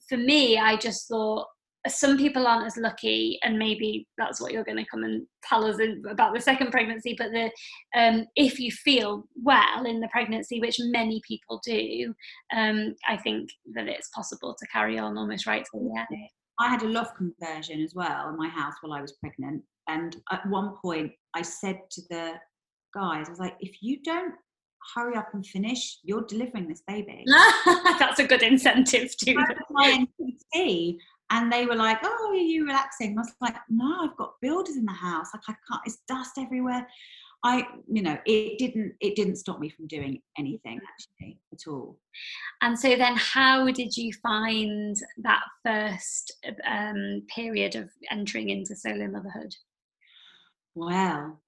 for 0.07 0.17
me, 0.17 0.57
I 0.57 0.77
just 0.77 1.07
thought, 1.07 1.47
some 1.87 2.17
people 2.17 2.47
aren't 2.47 2.65
as 2.65 2.77
lucky 2.77 3.37
and 3.43 3.59
maybe 3.59 4.07
that's 4.17 4.41
what 4.41 4.51
you're 4.51 4.63
going 4.63 4.77
to 4.77 4.89
come 4.89 5.03
and 5.03 5.25
tell 5.43 5.65
us 5.65 5.79
in, 5.79 6.01
about 6.09 6.33
the 6.33 6.41
second 6.41 6.71
pregnancy 6.71 7.15
but 7.17 7.31
the 7.31 7.49
um, 7.99 8.25
if 8.35 8.59
you 8.59 8.71
feel 8.71 9.27
well 9.35 9.85
in 9.85 9.99
the 9.99 10.07
pregnancy 10.09 10.59
which 10.59 10.77
many 10.79 11.21
people 11.27 11.61
do 11.65 12.13
um, 12.55 12.95
i 13.07 13.15
think 13.17 13.49
that 13.73 13.87
it's 13.87 14.09
possible 14.09 14.55
to 14.57 14.67
carry 14.67 14.97
on 14.97 15.17
almost 15.17 15.45
right 15.45 15.65
till 15.71 15.81
the 15.81 15.99
end 15.99 16.27
i 16.59 16.69
had 16.69 16.81
a 16.81 16.87
loft 16.87 17.15
conversion 17.17 17.81
as 17.81 17.93
well 17.93 18.29
in 18.29 18.37
my 18.37 18.49
house 18.49 18.73
while 18.81 18.93
i 18.93 19.01
was 19.01 19.13
pregnant 19.13 19.61
and 19.87 20.17
at 20.31 20.45
one 20.47 20.73
point 20.81 21.11
i 21.35 21.41
said 21.41 21.79
to 21.91 22.01
the 22.09 22.33
guys 22.93 23.27
i 23.27 23.31
was 23.31 23.39
like 23.39 23.55
if 23.59 23.77
you 23.81 23.99
don't 24.03 24.33
hurry 24.93 25.15
up 25.15 25.29
and 25.33 25.45
finish 25.45 25.97
you're 26.03 26.25
delivering 26.27 26.67
this 26.67 26.83
baby. 26.87 27.25
That's 27.99 28.19
a 28.19 28.27
good 28.27 28.43
incentive 28.43 29.17
too 29.17 29.35
and 31.29 31.51
they 31.51 31.65
were 31.65 31.75
like, 31.75 31.99
"Oh, 32.03 32.27
are 32.29 32.35
you 32.35 32.65
relaxing?" 32.65 33.11
And 33.11 33.19
I 33.19 33.21
was 33.21 33.33
like, 33.41 33.55
"No, 33.69 34.03
I've 34.03 34.17
got 34.17 34.39
builders 34.41 34.77
in 34.77 34.85
the 34.85 34.91
house. 34.91 35.29
Like 35.33 35.43
I 35.47 35.55
can't. 35.67 35.81
It's 35.85 36.01
dust 36.07 36.37
everywhere." 36.37 36.87
I, 37.43 37.67
you 37.87 38.01
know, 38.01 38.17
it 38.25 38.57
didn't. 38.57 38.95
It 39.01 39.15
didn't 39.15 39.35
stop 39.35 39.59
me 39.59 39.69
from 39.69 39.87
doing 39.87 40.21
anything 40.37 40.79
actually 40.89 41.39
at 41.53 41.67
all. 41.67 41.99
And 42.61 42.77
so 42.77 42.95
then, 42.95 43.15
how 43.17 43.71
did 43.71 43.95
you 43.95 44.11
find 44.23 44.95
that 45.17 45.43
first 45.63 46.35
um, 46.67 47.21
period 47.33 47.75
of 47.75 47.89
entering 48.09 48.49
into 48.49 48.75
solo 48.75 49.07
motherhood? 49.07 49.53
Well, 50.73 51.39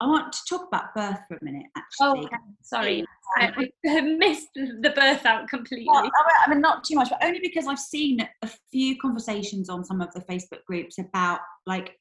I 0.00 0.06
want 0.06 0.32
to 0.32 0.38
talk 0.48 0.66
about 0.66 0.94
birth 0.94 1.18
for 1.28 1.36
a 1.36 1.44
minute, 1.44 1.66
Oh, 2.00 2.12
actually. 2.12 2.24
okay. 2.26 2.36
sorry. 2.62 3.04
I, 3.36 3.48
um, 3.48 3.54
I 3.86 4.00
missed 4.00 4.48
the 4.54 4.92
birth 4.96 5.26
out 5.26 5.46
completely. 5.48 5.86
Well, 5.92 6.10
I 6.46 6.48
mean, 6.50 6.62
not 6.62 6.84
too 6.84 6.94
much, 6.94 7.10
but 7.10 7.22
only 7.22 7.38
because 7.40 7.66
I've 7.66 7.78
seen 7.78 8.26
a 8.42 8.50
few 8.70 8.98
conversations 8.98 9.68
on 9.68 9.84
some 9.84 10.00
of 10.00 10.10
the 10.14 10.20
Facebook 10.20 10.64
groups 10.66 10.98
about 10.98 11.40
like 11.66 11.98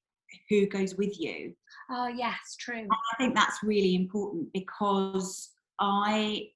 who 0.49 0.65
goes 0.67 0.95
with 0.95 1.19
you. 1.19 1.53
Oh, 1.91 2.07
yes, 2.07 2.55
true. 2.57 2.87
I 2.89 3.15
think 3.17 3.35
that's 3.35 3.63
really 3.63 3.95
important 3.95 4.47
because 4.53 5.49
I, 5.79 6.47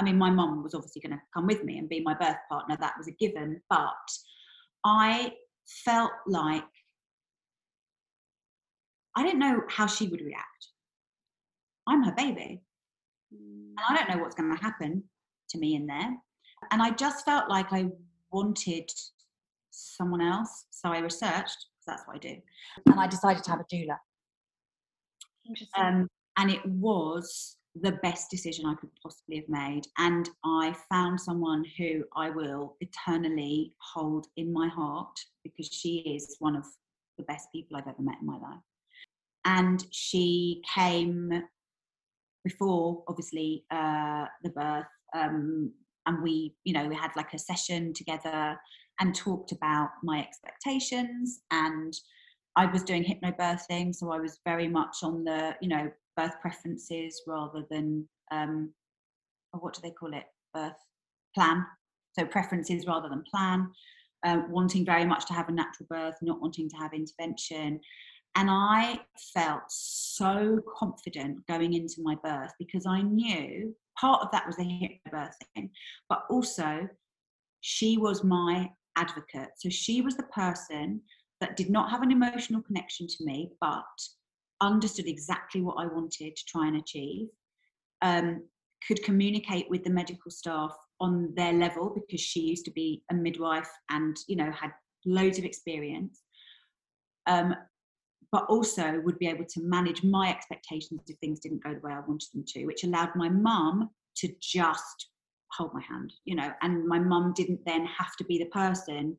I 0.00 0.02
mean, 0.02 0.18
my 0.18 0.30
mum 0.30 0.62
was 0.64 0.74
obviously 0.74 1.02
going 1.02 1.16
to 1.16 1.22
come 1.32 1.46
with 1.46 1.62
me 1.62 1.78
and 1.78 1.88
be 1.88 2.00
my 2.00 2.14
birth 2.14 2.38
partner. 2.48 2.76
That 2.80 2.94
was 2.98 3.06
a 3.06 3.12
given, 3.12 3.60
but 3.70 3.94
I 4.84 5.34
felt 5.84 6.10
like 6.26 6.64
I 9.16 9.22
didn't 9.22 9.38
know 9.38 9.62
how 9.68 9.86
she 9.86 10.08
would 10.08 10.20
react. 10.20 10.68
I'm 11.86 12.02
her 12.02 12.12
baby. 12.12 12.62
Mm. 13.32 13.74
and 13.76 13.80
I 13.88 13.96
don't 13.96 14.10
know 14.10 14.22
what's 14.22 14.34
going 14.34 14.54
to 14.54 14.62
happen 14.62 15.04
to 15.50 15.58
me 15.58 15.76
in 15.76 15.86
there. 15.86 16.16
And 16.70 16.82
I 16.82 16.90
just 16.90 17.24
felt 17.24 17.48
like 17.48 17.72
I 17.72 17.86
wanted 18.32 18.90
someone 19.70 20.20
else, 20.20 20.66
so 20.70 20.90
I 20.90 20.98
researched 20.98 21.66
because 21.70 21.86
that's 21.86 22.02
what 22.06 22.16
I 22.16 22.18
do, 22.18 22.36
and 22.86 23.00
I 23.00 23.06
decided 23.06 23.42
to 23.44 23.50
have 23.50 23.60
a 23.60 23.74
doula. 23.74 23.96
Interesting. 25.48 25.82
Um, 25.82 26.08
and 26.36 26.50
it 26.50 26.64
was 26.66 27.56
the 27.74 27.92
best 28.02 28.30
decision 28.30 28.66
I 28.66 28.74
could 28.74 28.90
possibly 29.02 29.36
have 29.36 29.48
made. 29.48 29.86
And 29.98 30.28
I 30.44 30.74
found 30.90 31.20
someone 31.20 31.64
who 31.78 32.04
I 32.16 32.30
will 32.30 32.76
eternally 32.80 33.74
hold 33.78 34.26
in 34.36 34.52
my 34.52 34.68
heart 34.68 35.18
because 35.44 35.68
she 35.68 35.98
is 35.98 36.36
one 36.40 36.56
of 36.56 36.64
the 37.16 37.24
best 37.24 37.48
people 37.52 37.76
I've 37.76 37.86
ever 37.86 38.02
met 38.02 38.18
in 38.20 38.26
my 38.26 38.38
life. 38.38 38.60
And 39.44 39.84
she 39.90 40.62
came 40.74 41.42
before, 42.44 43.04
obviously, 43.08 43.64
uh, 43.70 44.26
the 44.42 44.50
birth. 44.50 44.84
Um, 45.14 45.72
and 46.06 46.22
we, 46.22 46.54
you 46.64 46.72
know, 46.72 46.86
we 46.86 46.94
had 46.94 47.10
like 47.16 47.34
a 47.34 47.38
session 47.38 47.92
together 47.92 48.56
and 49.00 49.14
talked 49.14 49.52
about 49.52 49.90
my 50.02 50.20
expectations 50.20 51.40
and 51.50 51.94
I 52.56 52.66
was 52.66 52.82
doing 52.82 53.04
hypnobirthing, 53.04 53.94
so 53.94 54.10
I 54.10 54.18
was 54.18 54.40
very 54.44 54.68
much 54.68 54.98
on 55.02 55.24
the, 55.24 55.54
you 55.60 55.68
know, 55.68 55.90
birth 56.16 56.34
preferences 56.40 57.22
rather 57.26 57.64
than, 57.70 58.08
um, 58.32 58.72
what 59.52 59.74
do 59.74 59.80
they 59.82 59.92
call 59.92 60.12
it? 60.14 60.24
Birth 60.52 60.76
plan. 61.34 61.64
So 62.18 62.26
preferences 62.26 62.86
rather 62.86 63.08
than 63.08 63.24
plan. 63.30 63.70
Uh, 64.26 64.42
wanting 64.50 64.84
very 64.84 65.06
much 65.06 65.24
to 65.26 65.32
have 65.32 65.48
a 65.48 65.52
natural 65.52 65.86
birth, 65.88 66.16
not 66.20 66.40
wanting 66.42 66.68
to 66.68 66.76
have 66.76 66.92
intervention. 66.92 67.80
And 68.36 68.48
I 68.50 69.00
felt 69.34 69.62
so 69.68 70.60
confident 70.78 71.46
going 71.46 71.74
into 71.74 71.96
my 72.02 72.16
birth 72.22 72.52
because 72.58 72.86
I 72.86 73.02
knew 73.02 73.74
part 74.00 74.22
of 74.22 74.30
that 74.32 74.46
was 74.46 74.56
the 74.56 74.62
hypnobirthing, 74.62 75.70
but 76.08 76.22
also 76.30 76.88
she 77.60 77.98
was 77.98 78.24
my 78.24 78.70
advocate. 78.96 79.50
So 79.58 79.68
she 79.68 80.00
was 80.00 80.16
the 80.16 80.24
person 80.24 81.02
that 81.40 81.56
did 81.56 81.70
not 81.70 81.90
have 81.90 82.02
an 82.02 82.12
emotional 82.12 82.62
connection 82.62 83.06
to 83.06 83.24
me, 83.24 83.50
but 83.60 83.84
understood 84.60 85.06
exactly 85.06 85.62
what 85.62 85.76
I 85.78 85.86
wanted 85.86 86.36
to 86.36 86.44
try 86.46 86.68
and 86.68 86.76
achieve, 86.76 87.28
um, 88.02 88.44
could 88.86 89.02
communicate 89.02 89.68
with 89.68 89.84
the 89.84 89.90
medical 89.90 90.30
staff 90.30 90.74
on 91.00 91.32
their 91.34 91.52
level 91.52 91.94
because 91.94 92.20
she 92.20 92.40
used 92.40 92.64
to 92.66 92.70
be 92.70 93.02
a 93.10 93.14
midwife 93.14 93.70
and 93.90 94.16
you 94.26 94.36
know 94.36 94.50
had 94.52 94.70
loads 95.06 95.38
of 95.38 95.44
experience. 95.44 96.22
Um, 97.26 97.54
but 98.32 98.44
also 98.48 99.00
would 99.04 99.18
be 99.18 99.26
able 99.26 99.44
to 99.44 99.60
manage 99.62 100.04
my 100.04 100.30
expectations 100.30 101.00
if 101.08 101.16
things 101.18 101.40
didn't 101.40 101.64
go 101.64 101.74
the 101.74 101.80
way 101.80 101.92
I 101.92 102.00
wanted 102.00 102.28
them 102.32 102.44
to, 102.48 102.64
which 102.64 102.84
allowed 102.84 103.14
my 103.16 103.28
mum 103.28 103.90
to 104.18 104.28
just 104.40 105.08
hold 105.52 105.74
my 105.74 105.82
hand, 105.82 106.12
you 106.24 106.36
know, 106.36 106.52
and 106.62 106.86
my 106.86 106.98
mum 106.98 107.32
didn't 107.34 107.60
then 107.66 107.84
have 107.86 108.14
to 108.16 108.24
be 108.24 108.38
the 108.38 108.46
person 108.46 109.16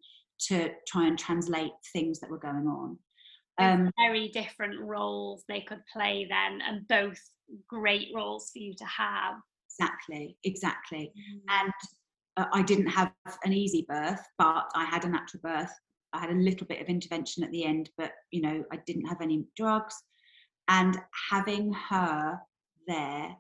to 0.48 0.72
try 0.88 1.08
and 1.08 1.20
translate 1.20 1.72
things 1.94 2.20
that 2.20 2.30
were 2.30 2.38
going 2.38 2.68
on. 2.68 2.98
Um, 3.60 3.92
very 3.98 4.30
different 4.30 4.80
roles 4.80 5.44
they 5.48 5.62
could 5.62 5.82
play 5.92 6.26
then, 6.30 6.62
and 6.68 6.88
both 6.88 7.20
great 7.68 8.08
roles 8.16 8.50
for 8.52 8.60
you 8.60 8.74
to 8.76 8.86
have. 8.86 9.36
exactly, 9.70 10.38
exactly. 10.44 11.12
Mm. 11.18 11.42
And 11.50 11.74
uh, 12.38 12.46
I 12.54 12.62
didn't 12.64 12.88
have 12.88 13.12
an 13.44 13.54
easy 13.54 13.86
birth, 13.88 14.22
but 14.38 14.66
I 14.74 14.86
had 14.86 15.06
a 15.06 15.10
natural 15.10 15.42
birth. 15.44 15.74
I 16.14 16.20
had 16.20 16.32
a 16.32 16.36
little 16.36 16.66
bit 16.68 16.82
of 16.82 16.88
intervention 16.88 17.44
at 17.44 17.52
the 17.52 17.66
end, 17.66 17.90
but 17.98 18.14
you 18.32 18.42
know, 18.42 18.64
I 18.72 18.78
didn't 18.86 19.08
have 19.08 19.22
any 19.22 19.46
drugs. 19.56 19.96
And 20.68 20.98
having 21.30 21.74
her 21.90 22.40
there 22.88 23.36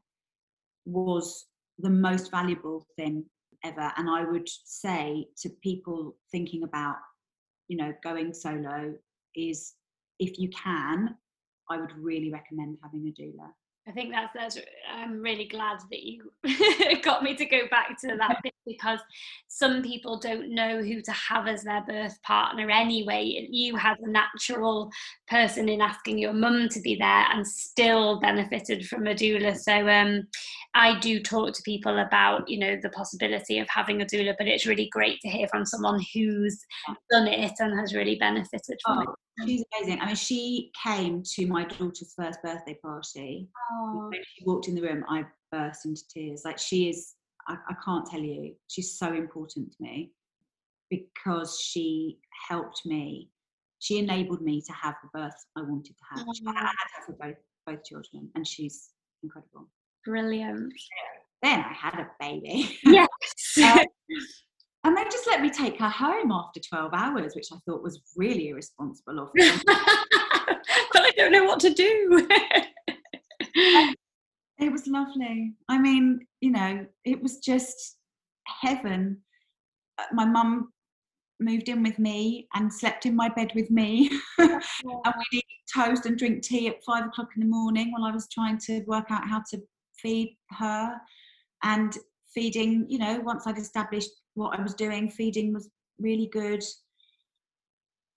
was 0.85 1.45
the 1.79 1.89
most 1.89 2.31
valuable 2.31 2.85
thing 2.95 3.25
ever. 3.63 3.91
And 3.97 4.09
I 4.09 4.23
would 4.23 4.47
say 4.65 5.27
to 5.41 5.49
people 5.61 6.15
thinking 6.31 6.63
about, 6.63 6.97
you 7.67 7.77
know, 7.77 7.93
going 8.03 8.33
solo 8.33 8.93
is 9.35 9.73
if 10.19 10.37
you 10.37 10.49
can, 10.49 11.15
I 11.69 11.77
would 11.79 11.93
really 11.97 12.31
recommend 12.31 12.77
having 12.83 13.07
a 13.07 13.21
doula. 13.21 13.49
I 13.87 13.91
think 13.91 14.11
that's 14.11 14.31
that's. 14.35 14.57
I'm 14.93 15.21
really 15.21 15.45
glad 15.47 15.79
that 15.89 16.03
you 16.03 16.31
got 17.03 17.23
me 17.23 17.35
to 17.35 17.45
go 17.45 17.61
back 17.71 17.99
to 18.01 18.15
that 18.15 18.37
bit 18.43 18.53
because 18.65 18.99
some 19.47 19.81
people 19.81 20.19
don't 20.19 20.53
know 20.53 20.83
who 20.83 21.01
to 21.01 21.11
have 21.11 21.47
as 21.47 21.63
their 21.63 21.83
birth 21.87 22.21
partner 22.21 22.69
anyway. 22.69 23.47
You 23.49 23.75
had 23.75 23.97
a 23.99 24.07
natural 24.07 24.91
person 25.27 25.67
in 25.67 25.81
asking 25.81 26.19
your 26.19 26.33
mum 26.33 26.69
to 26.69 26.79
be 26.81 26.95
there 26.95 27.25
and 27.31 27.45
still 27.45 28.19
benefited 28.19 28.87
from 28.87 29.07
a 29.07 29.15
doula. 29.15 29.57
So 29.57 29.89
um, 29.89 30.27
I 30.75 30.99
do 30.99 31.19
talk 31.19 31.53
to 31.53 31.63
people 31.63 31.97
about 31.97 32.47
you 32.47 32.59
know 32.59 32.77
the 32.79 32.89
possibility 32.89 33.57
of 33.57 33.67
having 33.67 34.03
a 34.03 34.05
doula, 34.05 34.35
but 34.37 34.47
it's 34.47 34.67
really 34.67 34.89
great 34.91 35.19
to 35.21 35.27
hear 35.29 35.47
from 35.47 35.65
someone 35.65 35.99
who's 36.13 36.59
done 37.09 37.27
it 37.27 37.51
and 37.59 37.79
has 37.79 37.95
really 37.95 38.15
benefited 38.15 38.79
from 38.85 38.99
Oh, 38.99 39.01
it. 39.01 39.09
She's 39.45 39.63
amazing. 39.73 39.99
I 40.01 40.07
mean, 40.07 40.15
she 40.15 40.71
came 40.83 41.23
to 41.23 41.47
my 41.47 41.63
daughter's 41.65 42.13
first 42.15 42.41
birthday 42.43 42.77
party. 42.81 43.49
Oh, 43.71 44.07
When 44.09 44.19
she 44.23 44.43
walked 44.45 44.67
in 44.67 44.75
the 44.75 44.81
room, 44.81 45.03
I 45.09 45.25
burst 45.51 45.85
into 45.85 46.01
tears. 46.07 46.43
Like 46.45 46.57
she 46.59 46.89
is, 46.89 47.15
I, 47.47 47.55
I 47.69 47.75
can't 47.83 48.05
tell 48.05 48.19
you, 48.19 48.53
she's 48.67 48.97
so 48.97 49.13
important 49.13 49.71
to 49.71 49.83
me 49.83 50.11
because 50.89 51.59
she 51.59 52.19
helped 52.49 52.81
me. 52.85 53.29
She 53.79 53.97
enabled 53.97 54.41
me 54.41 54.61
to 54.61 54.73
have 54.73 54.95
the 55.01 55.19
birth 55.19 55.33
I 55.57 55.61
wanted 55.61 55.95
to 55.97 56.03
have. 56.11 56.25
I 56.47 56.59
had 56.59 56.67
her 56.67 57.05
for 57.07 57.13
both 57.13 57.37
both 57.65 57.83
children, 57.83 58.29
and 58.35 58.45
she's 58.47 58.89
incredible. 59.23 59.69
brilliant. 60.05 60.73
Then 61.41 61.59
I 61.59 61.73
had 61.73 61.99
a 61.99 62.07
baby. 62.19 62.77
Yes. 62.83 63.07
Um, 63.63 63.85
And 64.83 64.97
they 64.97 65.03
just 65.05 65.27
let 65.27 65.41
me 65.41 65.49
take 65.49 65.79
her 65.79 65.89
home 65.89 66.31
after 66.31 66.59
12 66.59 66.91
hours, 66.93 67.35
which 67.35 67.49
I 67.53 67.57
thought 67.65 67.83
was 67.83 68.01
really 68.15 68.49
irresponsible 68.49 69.19
of 69.19 69.29
them. 69.35 69.61
but 69.67 69.77
I 70.95 71.11
don't 71.15 71.31
know 71.31 71.43
what 71.43 71.59
to 71.59 71.69
do. 71.69 72.27
it 74.59 74.71
was 74.71 74.87
lovely. 74.87 75.53
I 75.69 75.77
mean, 75.77 76.21
you 76.39 76.51
know, 76.51 76.85
it 77.05 77.21
was 77.21 77.37
just 77.37 77.97
heaven. 78.47 79.21
Uh, 79.99 80.05
My 80.13 80.25
mum 80.25 80.71
moved 81.39 81.69
in 81.69 81.83
with 81.83 81.99
me 81.99 82.47
and 82.55 82.73
slept 82.73 83.05
in 83.05 83.15
my 83.15 83.29
bed 83.29 83.51
with 83.53 83.69
me. 83.69 84.09
and 84.39 84.61
we'd 85.03 85.33
eat 85.33 85.45
toast 85.75 86.07
and 86.07 86.17
drink 86.17 86.41
tea 86.41 86.69
at 86.69 86.83
five 86.83 87.05
o'clock 87.05 87.29
in 87.35 87.41
the 87.41 87.49
morning 87.49 87.91
while 87.91 88.05
I 88.05 88.11
was 88.11 88.27
trying 88.29 88.57
to 88.65 88.81
work 88.87 89.11
out 89.11 89.27
how 89.27 89.43
to 89.51 89.61
feed 89.95 90.35
her. 90.57 90.95
And 91.63 91.95
feeding, 92.33 92.85
you 92.89 92.97
know, 92.97 93.19
once 93.19 93.45
I'd 93.45 93.57
established 93.57 94.11
what 94.41 94.59
I 94.59 94.63
was 94.63 94.73
doing, 94.73 95.09
feeding 95.09 95.53
was 95.53 95.69
really 95.99 96.27
good. 96.31 96.63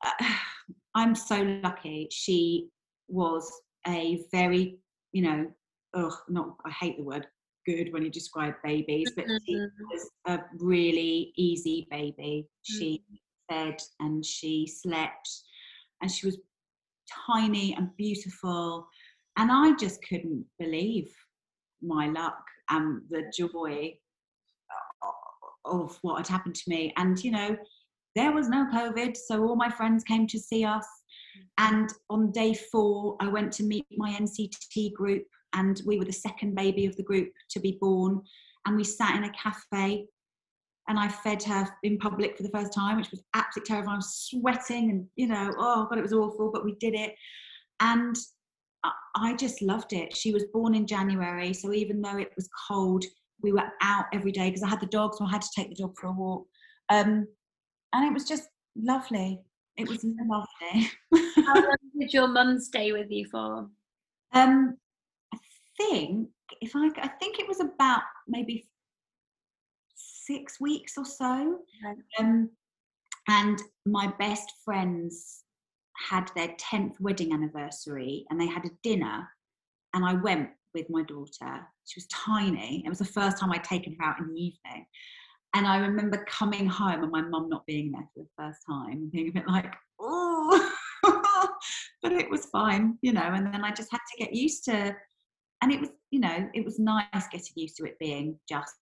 I'm 0.95 1.15
so 1.15 1.43
lucky. 1.63 2.09
She 2.11 2.69
was 3.09 3.51
a 3.87 4.25
very, 4.33 4.79
you 5.13 5.23
know, 5.23 5.47
ugh, 5.95 6.15
not, 6.29 6.57
I 6.65 6.71
hate 6.71 6.97
the 6.99 7.05
word 7.05 7.27
good 7.67 7.93
when 7.93 8.03
you 8.03 8.11
describe 8.11 8.55
babies, 8.63 9.13
but 9.17 9.27
she 9.47 9.57
Mhm. 9.57 9.71
was 9.93 10.11
a 10.27 10.39
really 10.59 11.33
easy 11.37 11.87
baby. 11.91 12.49
She 12.63 13.03
fed 13.49 13.81
and 14.01 14.25
she 14.25 14.67
slept 14.67 15.29
and 16.01 16.11
she 16.11 16.27
was 16.27 16.39
tiny 17.27 17.75
and 17.75 17.95
beautiful. 17.97 18.87
And 19.37 19.51
I 19.51 19.75
just 19.77 20.03
couldn't 20.09 20.47
believe 20.59 21.13
my 21.83 22.09
luck 22.09 22.45
and 22.71 23.03
the 23.11 23.31
joy 23.37 23.99
of 25.64 25.98
what 26.03 26.18
had 26.18 26.29
happened 26.29 26.55
to 26.55 26.70
me. 26.70 26.92
And, 26.96 27.22
you 27.22 27.31
know, 27.31 27.57
there 28.14 28.33
was 28.33 28.48
no 28.48 28.66
COVID, 28.72 29.16
so 29.16 29.42
all 29.42 29.57
my 29.57 29.70
friends 29.70 30.05
came 30.05 30.27
to 30.29 30.38
see 30.38 30.64
us. 30.64 30.87
And 31.59 31.90
on 32.11 32.33
day 32.33 32.55
four, 32.55 33.16
I 33.20 33.29
went 33.29 33.53
to 33.55 33.64
meet 33.64 33.87
my 33.96 34.12
NCT 34.12 34.92
group, 34.92 35.24
and 35.53 35.81
we 35.87 35.98
were 35.98 36.05
the 36.05 36.12
second 36.12 36.55
baby 36.55 36.87
of 36.87 36.96
the 36.96 37.03
group 37.03 37.31
to 37.50 37.61
be 37.61 37.79
born. 37.81 38.22
And 38.66 38.77
we 38.77 38.85
sat 38.85 39.16
in 39.16 39.24
a 39.24 39.33
cafe, 39.33 40.07
and 40.88 40.98
I 40.98 41.09
fed 41.09 41.42
her 41.44 41.68
in 41.83 41.98
public 41.98 42.37
for 42.37 42.42
the 42.42 42.50
first 42.50 42.72
time, 42.72 42.96
which 42.96 43.11
was 43.11 43.22
absolutely 43.35 43.68
terrifying. 43.68 43.94
I 43.94 43.96
was 43.96 44.29
sweating, 44.31 44.90
and 44.90 45.07
you 45.16 45.27
know, 45.27 45.53
oh 45.59 45.87
god, 45.88 45.98
it 45.98 46.03
was 46.03 46.12
awful, 46.12 46.50
but 46.53 46.64
we 46.64 46.77
did 46.81 46.94
it. 46.94 47.14
And 47.81 48.16
I 49.16 49.35
just 49.35 49.62
loved 49.62 49.92
it. 49.92 50.14
She 50.16 50.33
was 50.33 50.44
born 50.53 50.74
in 50.74 50.87
January, 50.87 51.53
so 51.53 51.72
even 51.72 52.00
though 52.00 52.18
it 52.18 52.33
was 52.37 52.48
cold, 52.68 53.05
we 53.45 53.53
were 53.53 53.71
out 53.83 54.07
every 54.13 54.33
day 54.33 54.49
because 54.49 54.63
I 54.63 54.69
had 54.69 54.81
the 54.81 54.87
dogs 54.87 55.19
so 55.19 55.27
I 55.27 55.31
had 55.31 55.43
to 55.43 55.51
take 55.55 55.69
the 55.69 55.83
dog 55.83 55.95
for 56.01 56.07
a 56.07 56.13
walk. 56.13 56.47
Um, 56.89 57.29
and 57.93 58.05
it 58.07 58.13
was 58.13 58.25
just 58.25 58.49
lovely. 58.75 59.39
It 59.77 59.89
was 59.89 60.03
lovely. 60.03 60.91
How 61.45 61.55
long 61.55 61.77
did 62.01 62.13
your 62.13 62.27
mum 62.27 62.59
stay 62.59 62.93
with 62.93 63.11
you 63.11 63.27
for? 63.31 63.69
Um, 64.33 64.79
I 65.33 65.39
think 65.77 66.31
if 66.61 66.75
I, 66.75 66.89
I 66.97 67.09
think 67.09 67.39
it 67.39 67.47
was 67.47 67.61
about 67.61 68.01
maybe 68.27 68.67
six 69.95 70.59
weeks 70.59 70.95
or 70.97 71.05
so. 71.05 71.59
Um, 72.19 72.49
and 73.29 73.61
my 73.85 74.13
best 74.19 74.51
friends 74.65 75.43
had 76.09 76.31
their 76.35 76.49
10th 76.73 76.99
wedding 76.99 77.33
anniversary 77.33 78.25
and 78.31 78.41
they 78.41 78.47
had 78.47 78.65
a 78.65 78.71
dinner 78.83 79.29
and 79.93 80.05
I 80.05 80.15
went 80.15 80.49
with 80.75 80.91
my 80.91 81.03
daughter. 81.03 81.67
She 81.87 81.99
was 81.99 82.07
tiny. 82.09 82.83
It 82.85 82.89
was 82.89 82.99
the 82.99 83.05
first 83.05 83.39
time 83.39 83.53
I'd 83.53 83.65
taken 83.65 83.97
her 83.99 84.05
out 84.05 84.19
in 84.21 84.29
the 84.29 84.41
evening. 84.41 84.87
And 85.55 85.67
I 85.67 85.79
remember 85.79 86.25
coming 86.29 86.67
home 86.67 87.03
and 87.05 87.13
my 87.13 87.23
mum 87.23 87.49
not 87.49 87.65
being 87.67 87.93
there 87.93 88.09
for 88.13 88.25
the 88.25 88.29
first 88.37 88.61
time 88.69 88.93
and 88.93 89.13
being 89.13 89.29
a 89.29 89.33
bit 89.33 89.47
like, 89.47 89.73
oh, 90.01 90.71
but 92.03 92.13
it 92.13 92.29
was 92.29 92.47
fine, 92.47 92.99
you 93.03 93.13
know. 93.13 93.23
And 93.23 93.47
then 93.47 93.65
I 93.65 93.71
just 93.71 93.93
had 93.93 93.99
to 93.99 94.25
get 94.25 94.35
used 94.35 94.65
to, 94.65 94.95
and 95.63 95.73
it 95.73 95.81
was, 95.81 95.91
you 96.11 96.19
know, 96.19 96.51
it 96.55 96.65
was 96.65 96.81
nice 96.81 97.07
getting 97.31 97.53
used 97.55 97.77
to 97.77 97.85
it 97.85 97.99
being 98.01 98.37
just 98.49 98.75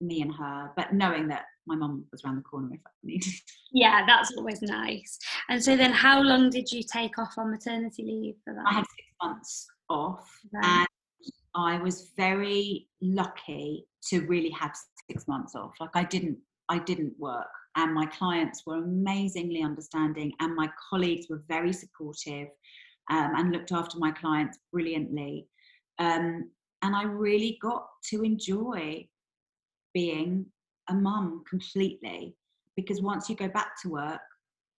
me 0.00 0.22
and 0.22 0.34
her, 0.34 0.70
but 0.76 0.94
knowing 0.94 1.28
that 1.28 1.44
my 1.66 1.74
mum 1.74 2.04
was 2.10 2.22
around 2.24 2.36
the 2.36 2.42
corner 2.42 2.68
if 2.72 2.80
I 2.86 2.90
needed. 3.02 3.32
Yeah, 3.72 4.06
that's 4.06 4.32
always 4.38 4.62
nice. 4.62 5.18
And 5.50 5.62
so 5.62 5.76
then, 5.76 5.92
how 5.92 6.22
long 6.22 6.48
did 6.48 6.72
you 6.72 6.82
take 6.82 7.18
off 7.18 7.34
on 7.36 7.50
maternity 7.50 8.04
leave 8.04 8.36
for 8.42 8.54
that? 8.54 8.64
I 8.66 8.74
had 8.74 8.86
six 8.86 9.08
months 9.22 9.66
off, 9.90 10.30
right. 10.54 10.86
I 11.56 11.78
was 11.78 12.12
very 12.16 12.88
lucky 13.00 13.86
to 14.10 14.20
really 14.26 14.50
have 14.50 14.76
six 15.10 15.26
months 15.26 15.54
off. 15.54 15.72
Like 15.80 15.90
I 15.94 16.04
didn't, 16.04 16.38
I 16.68 16.78
didn't 16.78 17.14
work, 17.18 17.46
and 17.76 17.94
my 17.94 18.06
clients 18.06 18.62
were 18.66 18.76
amazingly 18.76 19.62
understanding, 19.62 20.32
and 20.40 20.54
my 20.54 20.68
colleagues 20.90 21.26
were 21.30 21.42
very 21.48 21.72
supportive, 21.72 22.48
um, 23.10 23.32
and 23.36 23.52
looked 23.52 23.72
after 23.72 23.98
my 23.98 24.10
clients 24.10 24.58
brilliantly. 24.72 25.48
Um, 25.98 26.50
and 26.82 26.94
I 26.94 27.04
really 27.04 27.58
got 27.62 27.86
to 28.10 28.22
enjoy 28.22 29.08
being 29.94 30.46
a 30.88 30.94
mum 30.94 31.42
completely 31.48 32.36
because 32.76 33.00
once 33.00 33.28
you 33.30 33.34
go 33.34 33.48
back 33.48 33.80
to 33.82 33.88
work 33.88 34.20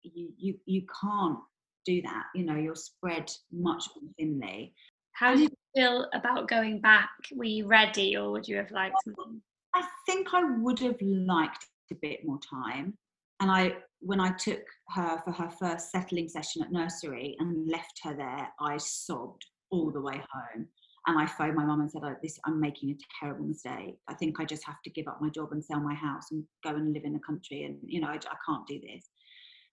you 0.03 0.29
you 0.37 0.55
you 0.65 0.83
can't 1.01 1.39
do 1.85 2.01
that 2.01 2.23
you 2.35 2.45
know 2.45 2.55
you're 2.55 2.75
spread 2.75 3.29
much 3.51 3.85
more 3.95 4.09
thinly 4.17 4.73
how 5.13 5.35
did 5.35 5.51
feel 5.77 6.07
about 6.13 6.47
going 6.47 6.81
back 6.81 7.09
were 7.35 7.43
you 7.43 7.67
ready 7.67 8.17
or 8.17 8.31
would 8.31 8.47
you 8.47 8.57
have 8.57 8.71
liked 8.71 8.95
more? 9.05 9.27
i 9.75 9.83
think 10.07 10.33
i 10.33 10.43
would 10.43 10.79
have 10.79 10.99
liked 11.01 11.65
a 11.91 11.95
bit 12.01 12.19
more 12.25 12.39
time 12.49 12.97
and 13.41 13.51
i 13.51 13.71
when 13.99 14.19
i 14.19 14.31
took 14.37 14.63
her 14.89 15.21
for 15.23 15.31
her 15.31 15.51
first 15.51 15.91
settling 15.91 16.27
session 16.27 16.63
at 16.63 16.71
nursery 16.71 17.35
and 17.39 17.69
left 17.69 17.99
her 18.03 18.15
there 18.15 18.47
i 18.59 18.75
sobbed 18.77 19.45
all 19.69 19.91
the 19.91 20.01
way 20.01 20.19
home 20.33 20.67
and 21.09 21.17
I 21.17 21.25
phoned 21.25 21.55
my 21.55 21.63
mum 21.63 21.79
and 21.79 21.89
said, 21.89 22.01
oh, 22.03 22.17
"This, 22.21 22.37
I'm 22.43 22.59
making 22.59 22.89
a 22.89 22.97
terrible 23.17 23.45
mistake. 23.45 23.95
I 24.09 24.13
think 24.13 24.41
I 24.41 24.43
just 24.43 24.65
have 24.65 24.81
to 24.83 24.89
give 24.89 25.07
up 25.07 25.21
my 25.21 25.29
job 25.29 25.53
and 25.53 25.63
sell 25.63 25.79
my 25.79 25.93
house 25.93 26.31
and 26.31 26.43
go 26.65 26.71
and 26.71 26.91
live 26.91 27.05
in 27.05 27.13
the 27.13 27.19
country, 27.19 27.63
and 27.63 27.77
you 27.81 28.01
know, 28.01 28.09
I, 28.09 28.15
I 28.15 28.35
can't 28.45 28.67
do 28.67 28.77
this." 28.81 29.09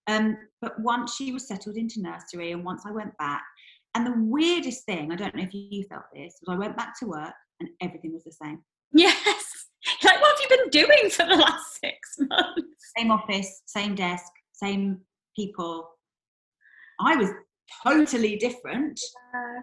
Um, 0.07 0.37
but 0.61 0.79
once 0.81 1.17
she 1.17 1.33
was 1.33 1.49
settled 1.49 1.77
into 1.77 2.01
nursery, 2.01 2.53
and 2.53 2.65
once 2.65 2.85
I 2.87 2.93
went 2.93 3.19
back, 3.19 3.43
and 3.95 4.07
the 4.07 4.15
weirdest 4.17 4.85
thing, 4.87 5.13
I 5.13 5.17
don't 5.17 5.35
know 5.35 5.43
if 5.43 5.55
you 5.55 5.85
felt 5.85 6.05
this, 6.15 6.39
was 6.41 6.55
I 6.55 6.59
went 6.59 6.77
back 6.77 6.99
to 7.01 7.07
work 7.07 7.35
and 7.61 7.69
everything 7.81 8.13
was 8.13 8.25
the 8.25 8.33
same. 8.33 8.61
Yes. 8.93 9.25
Like, 10.03 10.19
what 10.19 10.31
have 10.31 10.51
you 10.51 10.57
been 10.57 10.71
doing 10.71 11.11
for 11.11 11.27
the 11.27 11.37
last 11.37 11.79
six 11.79 12.17
months? 12.19 12.63
Same 12.97 13.11
office, 13.11 13.61
same 13.67 13.95
desk, 13.95 14.33
same 14.53 14.99
people. 15.37 15.91
I 17.01 17.17
was 17.17 17.29
totally 17.83 18.37
different. 18.37 18.99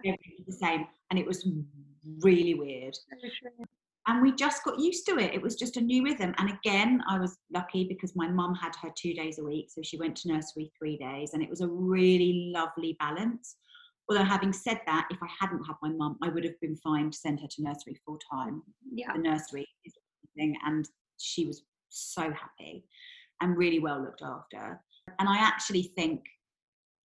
Yeah. 0.04 0.12
Everything 0.12 0.34
was 0.38 0.46
the 0.46 0.64
same 0.64 0.86
and 1.10 1.18
it 1.18 1.26
was 1.26 1.44
really 2.22 2.54
weird. 2.54 2.96
And 4.06 4.22
we 4.22 4.32
just 4.32 4.64
got 4.64 4.78
used 4.78 5.06
to 5.06 5.18
it. 5.18 5.34
It 5.34 5.42
was 5.42 5.54
just 5.54 5.76
a 5.76 5.80
new 5.80 6.04
rhythm. 6.04 6.34
And 6.38 6.50
again, 6.50 7.02
I 7.08 7.18
was 7.18 7.36
lucky 7.52 7.84
because 7.84 8.16
my 8.16 8.28
mum 8.28 8.54
had 8.54 8.72
her 8.82 8.90
two 8.96 9.14
days 9.14 9.38
a 9.38 9.44
week. 9.44 9.70
So 9.70 9.80
she 9.82 9.96
went 9.96 10.16
to 10.18 10.28
nursery 10.28 10.72
three 10.76 10.96
days. 10.96 11.34
And 11.34 11.42
it 11.42 11.50
was 11.50 11.60
a 11.60 11.68
really 11.68 12.52
lovely 12.54 12.96
balance. 12.98 13.56
Although, 14.12 14.24
having 14.24 14.52
said 14.52 14.78
that, 14.84 15.08
if 15.10 15.16
I 15.22 15.28
hadn't 15.40 15.64
had 15.64 15.76
my 15.80 15.88
mum, 15.88 16.18
I 16.22 16.28
would 16.28 16.44
have 16.44 16.60
been 16.60 16.76
fine 16.76 17.10
to 17.10 17.16
send 17.16 17.40
her 17.40 17.46
to 17.46 17.62
nursery 17.62 17.98
full 18.04 18.18
time. 18.30 18.62
Yeah. 18.92 19.14
The 19.14 19.20
nursery 19.20 19.66
is 19.86 19.94
thing. 20.36 20.54
And 20.66 20.86
she 21.18 21.46
was 21.46 21.62
so 21.88 22.22
happy 22.22 22.84
and 23.40 23.56
really 23.56 23.78
well 23.78 24.02
looked 24.02 24.22
after. 24.22 24.78
And 25.18 25.28
I 25.30 25.38
actually 25.38 25.92
think 25.96 26.20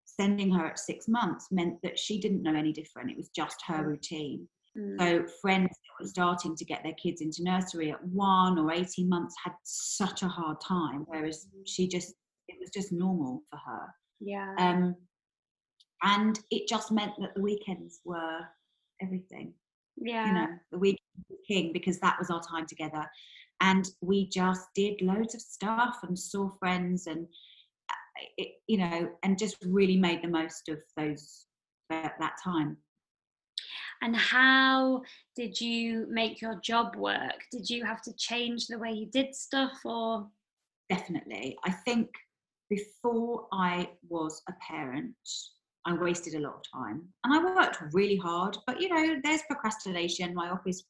sending 0.07 0.51
her 0.55 0.67
at 0.67 0.79
six 0.79 1.09
months 1.09 1.49
meant 1.51 1.77
that 1.83 1.99
she 1.99 2.19
didn't 2.19 2.43
know 2.43 2.55
any 2.55 2.73
different. 2.73 3.11
It 3.11 3.19
was 3.19 3.29
just 3.37 3.63
her 3.67 3.83
mm. 3.83 3.87
routine. 3.87 4.49
Mm. 4.79 4.99
So 4.99 5.33
friends 5.43 5.69
that 5.69 6.05
were 6.05 6.09
starting 6.09 6.57
to 6.57 6.65
get 6.65 6.83
their 6.83 6.95
kids 6.95 7.21
into 7.21 7.43
nursery 7.43 7.91
at 7.93 8.03
one 8.07 8.59
or 8.59 8.73
18 8.73 9.07
months 9.09 9.35
had 9.45 9.53
such 9.63 10.23
a 10.23 10.29
hard 10.29 10.57
time, 10.67 11.05
whereas 11.07 11.49
mm. 11.55 11.63
she 11.67 11.87
just, 11.87 12.15
it 12.49 12.57
was 12.59 12.71
just 12.73 12.93
normal 12.93 13.43
for 13.51 13.59
her. 13.59 13.87
Yeah. 14.21 14.55
Um, 14.59 14.97
and 16.03 16.39
it 16.51 16.69
just 16.69 16.93
meant 16.93 17.13
that 17.19 17.35
the 17.35 17.41
weekends 17.41 18.01
were 18.05 18.41
everything. 19.01 19.55
Yeah. 19.97 20.27
You 20.27 20.33
know, 20.35 20.47
the 20.73 20.79
weekend 20.79 20.99
king 21.47 21.73
because 21.73 21.99
that 22.01 22.19
was 22.19 22.31
our 22.31 22.43
time 22.43 22.67
together. 22.67 23.07
And 23.61 23.89
we 24.01 24.29
just 24.29 24.67
did 24.75 25.01
loads 25.01 25.35
of 25.35 25.41
stuff 25.41 25.99
and 26.03 26.19
saw 26.19 26.51
friends 26.59 27.07
and 27.07 27.27
it, 28.37 28.49
you 28.67 28.79
know, 28.79 29.11
and 29.23 29.39
just 29.39 29.57
really 29.65 29.97
made 29.97 30.23
the 30.23 30.29
most 30.29 30.69
of 30.69 30.79
those 30.97 31.47
uh, 31.91 32.09
that 32.19 32.35
time. 32.43 32.77
And 34.03 34.15
how 34.17 35.03
did 35.35 35.61
you 35.61 36.07
make 36.11 36.41
your 36.41 36.61
job 36.61 36.97
work? 36.97 37.45
Did 37.51 37.71
you 37.71 37.85
have 37.85 38.03
to 38.03 38.13
change 38.15 38.67
the 38.67 38.79
way 38.79 38.91
you 38.91 39.07
did 39.07 39.35
stuff 39.35 39.79
or? 39.85 40.27
Definitely. 40.91 41.57
I 41.65 41.71
think 41.71 42.11
before 42.69 43.47
I 43.53 43.89
was 44.09 44.43
a 44.49 44.53
parent, 44.61 45.15
I 45.87 45.95
wasted 45.95 46.35
a 46.35 46.41
lot 46.41 46.55
of 46.55 46.63
time 46.73 47.03
and 47.25 47.35
I 47.35 47.55
worked 47.55 47.79
really 47.93 48.17
hard, 48.17 48.57
but 48.67 48.81
you 48.81 48.89
know, 48.89 49.21
there's 49.23 49.43
procrastination. 49.49 50.35
My 50.35 50.49
office, 50.49 50.85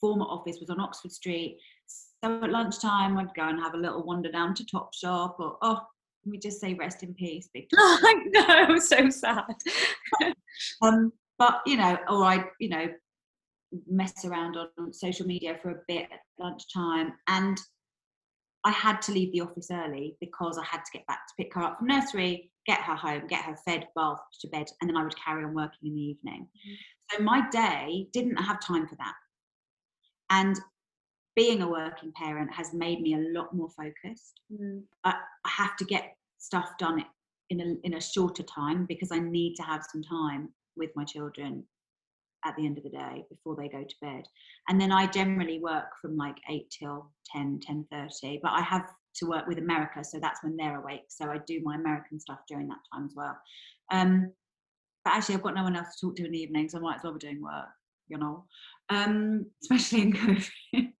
former 0.00 0.24
office 0.24 0.58
was 0.60 0.70
on 0.70 0.80
Oxford 0.80 1.12
Street. 1.12 1.58
So 1.86 2.42
at 2.42 2.50
lunchtime, 2.50 3.18
I'd 3.18 3.34
go 3.34 3.48
and 3.48 3.60
have 3.60 3.74
a 3.74 3.78
little 3.78 4.04
wander 4.04 4.30
down 4.30 4.54
to 4.54 4.64
Topshop 4.64 5.34
or, 5.38 5.58
oh, 5.62 5.80
we 6.24 6.38
just 6.38 6.60
say 6.60 6.74
rest 6.74 7.02
in 7.02 7.14
peace? 7.14 7.48
Oh, 7.76 7.98
I 8.02 8.66
know, 8.68 8.78
so 8.78 9.10
sad. 9.10 9.44
um, 10.82 11.12
but 11.38 11.60
you 11.66 11.76
know, 11.76 11.98
or 12.08 12.24
I, 12.24 12.44
you 12.60 12.68
know, 12.68 12.86
mess 13.88 14.24
around 14.24 14.56
on 14.56 14.92
social 14.92 15.26
media 15.26 15.58
for 15.62 15.70
a 15.70 15.80
bit 15.88 16.08
at 16.12 16.20
lunchtime, 16.38 17.14
and 17.28 17.58
I 18.64 18.70
had 18.70 19.02
to 19.02 19.12
leave 19.12 19.32
the 19.32 19.40
office 19.40 19.68
early 19.72 20.16
because 20.20 20.58
I 20.58 20.64
had 20.64 20.84
to 20.84 20.92
get 20.92 21.06
back 21.06 21.26
to 21.26 21.34
pick 21.36 21.54
her 21.54 21.62
up 21.62 21.78
from 21.78 21.88
nursery, 21.88 22.51
get 22.66 22.80
her 22.80 22.94
home, 22.94 23.26
get 23.26 23.44
her 23.44 23.56
fed, 23.56 23.88
bathed 23.96 24.20
to 24.40 24.48
bed, 24.48 24.66
and 24.80 24.88
then 24.88 24.96
I 24.96 25.02
would 25.02 25.16
carry 25.16 25.44
on 25.44 25.54
working 25.54 25.88
in 25.88 25.94
the 25.94 26.00
evening. 26.00 26.46
Mm-hmm. 26.46 27.16
So 27.16 27.22
my 27.22 27.48
day 27.50 28.08
didn't 28.12 28.36
have 28.36 28.60
time 28.60 28.86
for 28.86 28.96
that. 28.96 29.14
And 30.30 30.58
being 31.34 31.62
a 31.62 31.68
working 31.68 32.12
parent 32.14 32.52
has 32.52 32.72
made 32.72 33.00
me 33.00 33.14
a 33.14 33.38
lot 33.38 33.54
more 33.54 33.70
focused. 33.70 34.40
Mm. 34.52 34.82
I, 35.04 35.14
I 35.44 35.48
have 35.48 35.76
to 35.76 35.84
get 35.84 36.16
stuff 36.38 36.70
done 36.78 37.04
in 37.50 37.60
a, 37.60 37.74
in 37.84 37.94
a 37.94 38.00
shorter 38.00 38.42
time 38.42 38.86
because 38.86 39.12
I 39.12 39.18
need 39.18 39.54
to 39.56 39.62
have 39.62 39.82
some 39.90 40.02
time 40.02 40.50
with 40.76 40.90
my 40.94 41.04
children 41.04 41.64
at 42.44 42.56
the 42.56 42.66
end 42.66 42.76
of 42.76 42.84
the 42.84 42.90
day 42.90 43.24
before 43.30 43.56
they 43.56 43.68
go 43.68 43.84
to 43.84 43.94
bed. 44.00 44.24
And 44.68 44.80
then 44.80 44.92
I 44.92 45.06
generally 45.06 45.60
work 45.60 45.86
from 46.00 46.16
like 46.16 46.36
8 46.48 46.70
till 46.70 47.10
10, 47.34 47.60
10.30, 47.92 48.40
but 48.42 48.52
I 48.52 48.62
have 48.62 48.90
to 49.16 49.26
work 49.26 49.46
with 49.46 49.58
America, 49.58 50.02
so 50.04 50.18
that's 50.20 50.42
when 50.42 50.56
they're 50.56 50.80
awake. 50.80 51.04
So 51.08 51.30
I 51.30 51.38
do 51.46 51.60
my 51.62 51.76
American 51.76 52.18
stuff 52.18 52.40
during 52.48 52.68
that 52.68 52.78
time 52.92 53.04
as 53.06 53.14
well. 53.14 53.36
Um, 53.90 54.32
but 55.04 55.14
actually, 55.14 55.36
I've 55.36 55.42
got 55.42 55.54
no 55.54 55.64
one 55.64 55.76
else 55.76 55.96
to 55.96 56.06
talk 56.06 56.16
to 56.16 56.24
in 56.24 56.32
the 56.32 56.38
evenings. 56.38 56.74
I 56.74 56.78
might 56.78 56.96
as 56.96 57.02
well 57.02 57.12
be 57.12 57.18
doing 57.18 57.42
work 57.42 57.68
you 58.12 58.18
know, 58.18 58.44
um, 58.90 59.46
especially 59.62 60.02
in 60.02 60.12
COVID. 60.12 60.92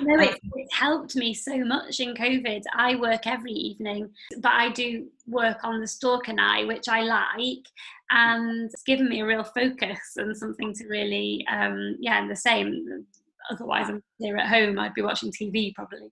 No, 0.00 0.20
it's, 0.20 0.38
it's 0.54 0.74
helped 0.74 1.16
me 1.16 1.34
so 1.34 1.56
much 1.64 2.00
in 2.00 2.14
COVID. 2.14 2.62
I 2.74 2.96
work 2.96 3.26
every 3.26 3.52
evening, 3.52 4.10
but 4.40 4.52
I 4.52 4.70
do 4.70 5.06
work 5.26 5.58
on 5.64 5.80
the 5.80 5.86
Stork 5.86 6.28
and 6.28 6.40
I, 6.40 6.64
which 6.64 6.88
I 6.88 7.02
like, 7.02 7.66
and 8.10 8.70
it's 8.72 8.82
given 8.82 9.08
me 9.08 9.20
a 9.20 9.26
real 9.26 9.44
focus 9.44 9.98
and 10.16 10.36
something 10.36 10.74
to 10.74 10.86
really, 10.88 11.44
um, 11.50 11.96
yeah, 12.00 12.20
and 12.20 12.30
the 12.30 12.36
same. 12.36 13.06
Otherwise, 13.50 13.88
I'm 13.88 14.02
here 14.18 14.36
at 14.36 14.48
home, 14.48 14.78
I'd 14.78 14.94
be 14.94 15.02
watching 15.02 15.32
TV 15.32 15.74
probably. 15.74 16.10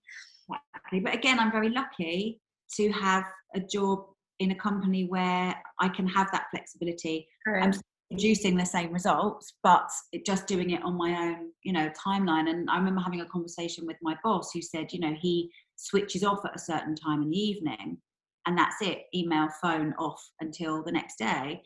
Exactly. 0.50 1.00
But 1.00 1.14
again, 1.14 1.38
I'm 1.38 1.52
very 1.52 1.70
lucky 1.70 2.40
to 2.76 2.90
have 2.92 3.24
a 3.54 3.60
job 3.60 4.06
in 4.38 4.50
a 4.50 4.54
company 4.54 5.04
where 5.04 5.54
I 5.80 5.88
can 5.88 6.06
have 6.08 6.28
that 6.32 6.46
flexibility. 6.50 7.26
I'm 7.62 7.72
producing 8.10 8.56
the 8.56 8.64
same 8.64 8.92
results, 8.92 9.54
but 9.62 9.88
it, 10.12 10.24
just 10.24 10.46
doing 10.46 10.70
it 10.70 10.82
on 10.82 10.96
my 10.96 11.10
own, 11.10 11.50
you 11.62 11.72
know, 11.72 11.90
timeline. 12.06 12.48
And 12.48 12.68
I 12.70 12.76
remember 12.76 13.00
having 13.00 13.20
a 13.20 13.26
conversation 13.26 13.86
with 13.86 13.96
my 14.02 14.16
boss 14.22 14.50
who 14.52 14.62
said, 14.62 14.92
you 14.92 15.00
know, 15.00 15.14
he 15.20 15.50
switches 15.76 16.22
off 16.22 16.44
at 16.44 16.54
a 16.54 16.58
certain 16.58 16.94
time 16.94 17.22
in 17.22 17.30
the 17.30 17.38
evening 17.38 17.98
and 18.46 18.56
that's 18.56 18.80
it 18.80 19.02
email, 19.14 19.48
phone 19.60 19.92
off 19.98 20.22
until 20.40 20.82
the 20.82 20.92
next 20.92 21.18
day. 21.18 21.62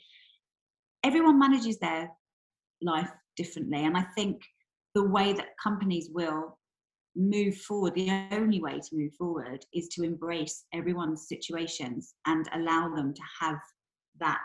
Everyone 1.04 1.38
manages 1.38 1.78
their 1.78 2.10
life 2.82 3.10
differently. 3.36 3.84
And 3.84 3.96
I 3.96 4.04
think 4.16 4.40
the 4.94 5.04
way 5.04 5.32
that 5.34 5.48
companies 5.62 6.08
will 6.12 6.58
move 7.16 7.56
forward, 7.56 7.94
the 7.94 8.10
only 8.32 8.60
way 8.60 8.78
to 8.78 8.96
move 8.96 9.12
forward 9.14 9.64
is 9.74 9.88
to 9.88 10.02
embrace 10.02 10.64
everyone's 10.72 11.28
situations 11.28 12.14
and 12.26 12.48
allow 12.54 12.94
them 12.94 13.12
to 13.14 13.22
have 13.40 13.58
that 14.20 14.40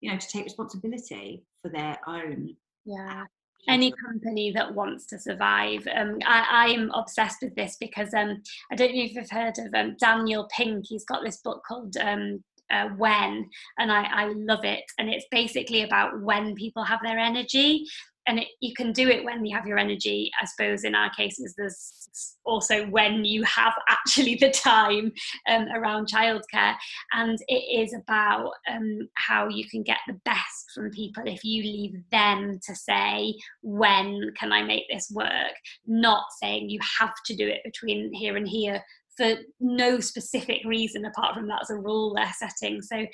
you 0.00 0.10
know 0.10 0.18
to 0.18 0.28
take 0.28 0.44
responsibility 0.44 1.44
for 1.62 1.70
their 1.70 1.96
own 2.06 2.54
yeah 2.84 3.24
any 3.68 3.92
company 4.04 4.50
that 4.50 4.74
wants 4.74 5.06
to 5.06 5.20
survive. 5.20 5.86
Um, 5.94 6.18
I, 6.26 6.66
am 6.70 6.90
obsessed 6.94 7.38
with 7.42 7.54
this 7.54 7.76
because 7.78 8.12
um, 8.12 8.42
I 8.72 8.74
don't 8.74 8.92
know 8.92 9.02
if 9.02 9.14
you've 9.14 9.30
heard 9.30 9.56
of 9.56 9.72
um, 9.72 9.96
Daniel 10.00 10.48
Pink. 10.56 10.84
He's 10.88 11.04
got 11.04 11.22
this 11.24 11.36
book 11.36 11.62
called 11.66 11.96
um, 11.98 12.42
uh, 12.72 12.88
When, 12.96 13.48
and 13.78 13.92
I, 13.92 14.02
I 14.02 14.32
love 14.34 14.64
it. 14.64 14.82
And 14.98 15.08
it's 15.08 15.26
basically 15.30 15.82
about 15.82 16.22
when 16.22 16.56
people 16.56 16.82
have 16.82 16.98
their 17.04 17.18
energy 17.18 17.84
and 18.26 18.38
it, 18.38 18.48
you 18.60 18.72
can 18.74 18.92
do 18.92 19.08
it 19.08 19.24
when 19.24 19.44
you 19.44 19.56
have 19.56 19.66
your 19.66 19.78
energy. 19.78 20.30
I 20.40 20.46
suppose 20.46 20.84
in 20.84 20.94
our 20.94 21.10
cases 21.10 21.54
there's 21.56 22.30
also 22.44 22.86
when 22.86 23.24
you 23.24 23.42
have 23.44 23.74
actually 23.88 24.36
the 24.36 24.50
time 24.50 25.12
um, 25.48 25.66
around 25.74 26.08
childcare. 26.08 26.74
And 27.12 27.38
it 27.48 27.80
is 27.80 27.94
about 27.94 28.52
um, 28.70 29.08
how 29.14 29.48
you 29.48 29.68
can 29.68 29.82
get 29.82 29.98
the 30.06 30.18
best 30.24 30.70
from 30.74 30.90
people 30.90 31.24
if 31.26 31.44
you 31.44 31.62
leave 31.62 31.94
them 32.10 32.58
to 32.66 32.74
say 32.74 33.34
when 33.62 34.32
can 34.38 34.52
i 34.52 34.62
make 34.62 34.84
this 34.90 35.10
work? 35.14 35.54
Not 35.86 36.24
saying 36.40 36.70
you 36.70 36.80
have 37.00 37.14
to 37.26 37.36
do 37.36 37.46
it 37.46 37.60
between 37.64 38.12
here 38.12 38.36
and 38.36 38.48
here 38.48 38.82
for 39.16 39.34
no 39.60 40.00
specific 40.00 40.62
reason 40.64 41.04
apart 41.04 41.34
from 41.34 41.48
that's 41.48 41.70
a 41.70 41.76
rule 41.76 42.14
they're 42.14 42.32
setting. 42.36 42.80
So, 42.80 43.06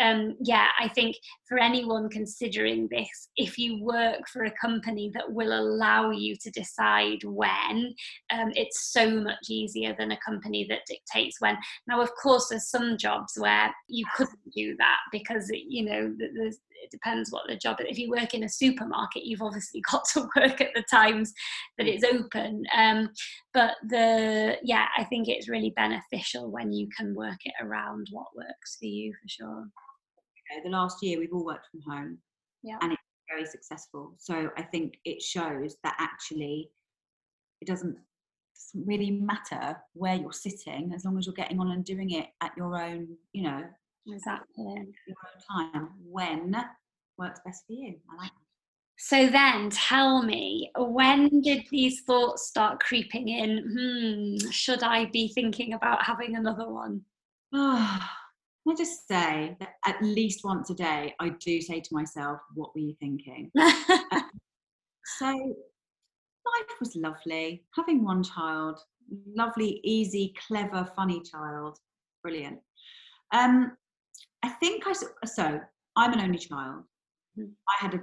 um, 0.00 0.36
yeah, 0.40 0.68
I 0.78 0.88
think 0.88 1.16
for 1.48 1.58
anyone 1.58 2.08
considering 2.08 2.88
this, 2.90 3.28
if 3.36 3.58
you 3.58 3.82
work 3.82 4.28
for 4.32 4.44
a 4.44 4.54
company 4.60 5.10
that 5.14 5.30
will 5.30 5.52
allow 5.52 6.10
you 6.10 6.36
to 6.40 6.50
decide 6.50 7.22
when, 7.24 7.94
um, 8.32 8.52
it's 8.54 8.92
so 8.92 9.10
much 9.10 9.48
easier 9.48 9.94
than 9.98 10.12
a 10.12 10.20
company 10.26 10.66
that 10.68 10.86
dictates 10.86 11.40
when. 11.40 11.56
Now, 11.86 12.00
of 12.00 12.10
course, 12.20 12.48
there's 12.48 12.68
some 12.68 12.96
jobs 12.98 13.34
where 13.36 13.72
you 13.88 14.04
couldn't 14.16 14.38
do 14.54 14.76
that 14.78 14.98
because 15.12 15.50
you 15.52 15.84
know 15.84 16.14
there's 16.18 16.58
it 16.84 16.90
depends 16.90 17.30
what 17.30 17.44
the 17.48 17.56
job 17.56 17.80
is. 17.80 17.86
If 17.88 17.98
you 17.98 18.10
work 18.10 18.34
in 18.34 18.44
a 18.44 18.48
supermarket, 18.48 19.24
you've 19.24 19.42
obviously 19.42 19.82
got 19.90 20.04
to 20.12 20.28
work 20.36 20.60
at 20.60 20.74
the 20.74 20.84
times 20.90 21.32
that 21.78 21.86
it's 21.86 22.04
open. 22.04 22.64
Um, 22.76 23.10
but 23.52 23.76
the 23.88 24.58
yeah, 24.62 24.86
I 24.96 25.04
think 25.04 25.28
it's 25.28 25.48
really 25.48 25.72
beneficial 25.74 26.50
when 26.50 26.72
you 26.72 26.88
can 26.96 27.14
work 27.14 27.38
it 27.44 27.54
around 27.60 28.08
what 28.10 28.26
works 28.36 28.76
for 28.78 28.86
you 28.86 29.12
for 29.12 29.28
sure. 29.28 29.66
The 30.62 30.70
last 30.70 30.98
year 31.02 31.18
we've 31.18 31.32
all 31.32 31.44
worked 31.44 31.66
from 31.70 31.80
home. 31.80 32.18
Yeah. 32.62 32.78
And 32.80 32.92
it's 32.92 33.02
very 33.28 33.46
successful. 33.46 34.14
So 34.18 34.50
I 34.56 34.62
think 34.62 34.94
it 35.04 35.20
shows 35.20 35.76
that 35.82 35.96
actually 35.98 36.70
it 37.60 37.66
doesn't 37.66 37.96
really 38.74 39.10
matter 39.10 39.76
where 39.94 40.14
you're 40.14 40.32
sitting 40.32 40.92
as 40.94 41.04
long 41.04 41.18
as 41.18 41.26
you're 41.26 41.34
getting 41.34 41.58
on 41.60 41.70
and 41.72 41.84
doing 41.84 42.10
it 42.10 42.26
at 42.40 42.52
your 42.56 42.80
own, 42.80 43.08
you 43.32 43.42
know, 43.42 43.64
Exactly. 44.06 44.94
Your 45.06 45.16
own 45.24 45.72
time 45.72 45.90
when 46.04 46.54
works 47.18 47.40
best 47.44 47.64
for 47.66 47.72
you. 47.72 47.94
I 48.10 48.16
like 48.22 48.30
that. 48.30 48.40
So 48.96 49.26
then 49.28 49.70
tell 49.70 50.22
me, 50.22 50.70
when 50.76 51.40
did 51.40 51.66
these 51.70 52.02
thoughts 52.02 52.46
start 52.46 52.80
creeping 52.80 53.28
in? 53.28 54.38
Hmm, 54.38 54.50
should 54.50 54.82
I 54.82 55.06
be 55.06 55.28
thinking 55.28 55.74
about 55.74 56.04
having 56.04 56.36
another 56.36 56.68
one? 56.68 57.02
Oh, 57.52 58.08
I 58.68 58.74
just 58.74 59.06
say 59.06 59.56
that 59.60 59.74
at 59.84 60.00
least 60.02 60.40
once 60.42 60.70
a 60.70 60.74
day, 60.74 61.14
I 61.20 61.30
do 61.40 61.60
say 61.60 61.80
to 61.80 61.94
myself, 61.94 62.40
What 62.54 62.74
were 62.74 62.80
you 62.80 62.94
thinking? 62.98 63.50
so 65.18 65.26
life 65.26 66.78
was 66.80 66.96
lovely. 66.96 67.64
Having 67.76 68.04
one 68.04 68.22
child, 68.22 68.80
lovely, 69.34 69.80
easy, 69.84 70.34
clever, 70.46 70.88
funny 70.96 71.20
child, 71.20 71.78
brilliant. 72.22 72.60
Um, 73.32 73.76
I 74.44 74.48
think 74.60 74.84
I 74.86 74.92
so 75.26 75.58
I'm 75.96 76.12
an 76.12 76.20
only 76.20 76.38
child. 76.38 76.84
Mm. 77.38 77.50
I 77.66 77.84
had 77.84 77.94
a 77.94 78.02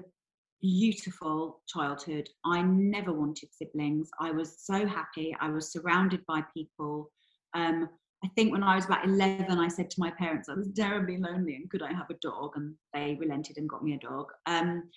beautiful 0.60 1.62
childhood. 1.68 2.28
I 2.44 2.64
never 2.64 3.14
wanted 3.14 3.50
siblings. 3.54 4.10
I 4.20 4.32
was 4.32 4.56
so 4.58 4.88
happy. 4.88 5.36
I 5.39 5.50
was 5.50 5.72
surrounded 5.72 6.26
by 6.28 6.42
people. 6.52 7.12
Um, 7.54 7.88
I 8.24 8.28
think 8.36 8.52
when 8.52 8.64
I 8.64 8.76
was 8.76 8.86
about 8.86 9.06
11, 9.06 9.60
I 9.60 9.68
said 9.68 9.92
to 9.92 10.00
my 10.00 10.12
parents 10.12 10.50
I 10.50 10.56
was 10.56 10.70
terribly 10.76 11.18
lonely 11.18 11.56
and 11.56 11.70
could 11.70 11.84
I 11.84 11.94
have 11.94 12.10
a 12.10 12.18
dog? 12.22 12.54
And 12.56 12.74
they 12.94 13.18
relented 13.20 13.58
and 13.58 13.70
got 13.70 13.84
me 13.84 13.94
a 13.94 14.00
dog. 14.00 14.28
Um, 14.48 14.89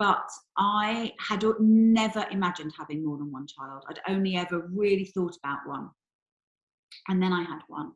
but 0.00 0.28
I 0.58 1.12
had 1.20 1.44
never 1.60 2.26
imagined 2.32 2.72
having 2.76 3.04
more 3.04 3.16
than 3.16 3.30
one 3.30 3.46
child. 3.46 3.84
I'd 3.88 4.00
only 4.12 4.36
ever 4.36 4.68
really 4.72 5.04
thought 5.04 5.36
about 5.42 5.60
one. 5.66 5.90
And 7.08 7.22
then 7.22 7.32
I 7.32 7.42
had 7.42 7.60
one. 7.68 7.92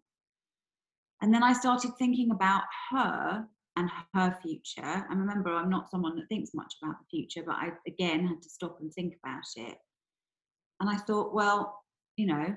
And 1.20 1.34
then 1.34 1.42
I 1.42 1.52
started 1.52 1.92
thinking 1.98 2.30
about 2.30 2.62
her 2.90 3.46
and 3.76 3.90
her 4.14 4.38
future. 4.42 5.06
And 5.08 5.20
remember, 5.20 5.52
I'm 5.52 5.70
not 5.70 5.90
someone 5.90 6.16
that 6.16 6.28
thinks 6.28 6.50
much 6.54 6.74
about 6.82 6.96
the 7.00 7.06
future, 7.10 7.42
but 7.46 7.56
I 7.56 7.70
again 7.86 8.26
had 8.26 8.42
to 8.42 8.50
stop 8.50 8.78
and 8.80 8.92
think 8.92 9.14
about 9.22 9.44
it. 9.56 9.76
And 10.80 10.88
I 10.88 10.96
thought, 10.96 11.34
well, 11.34 11.80
you 12.16 12.26
know, 12.26 12.54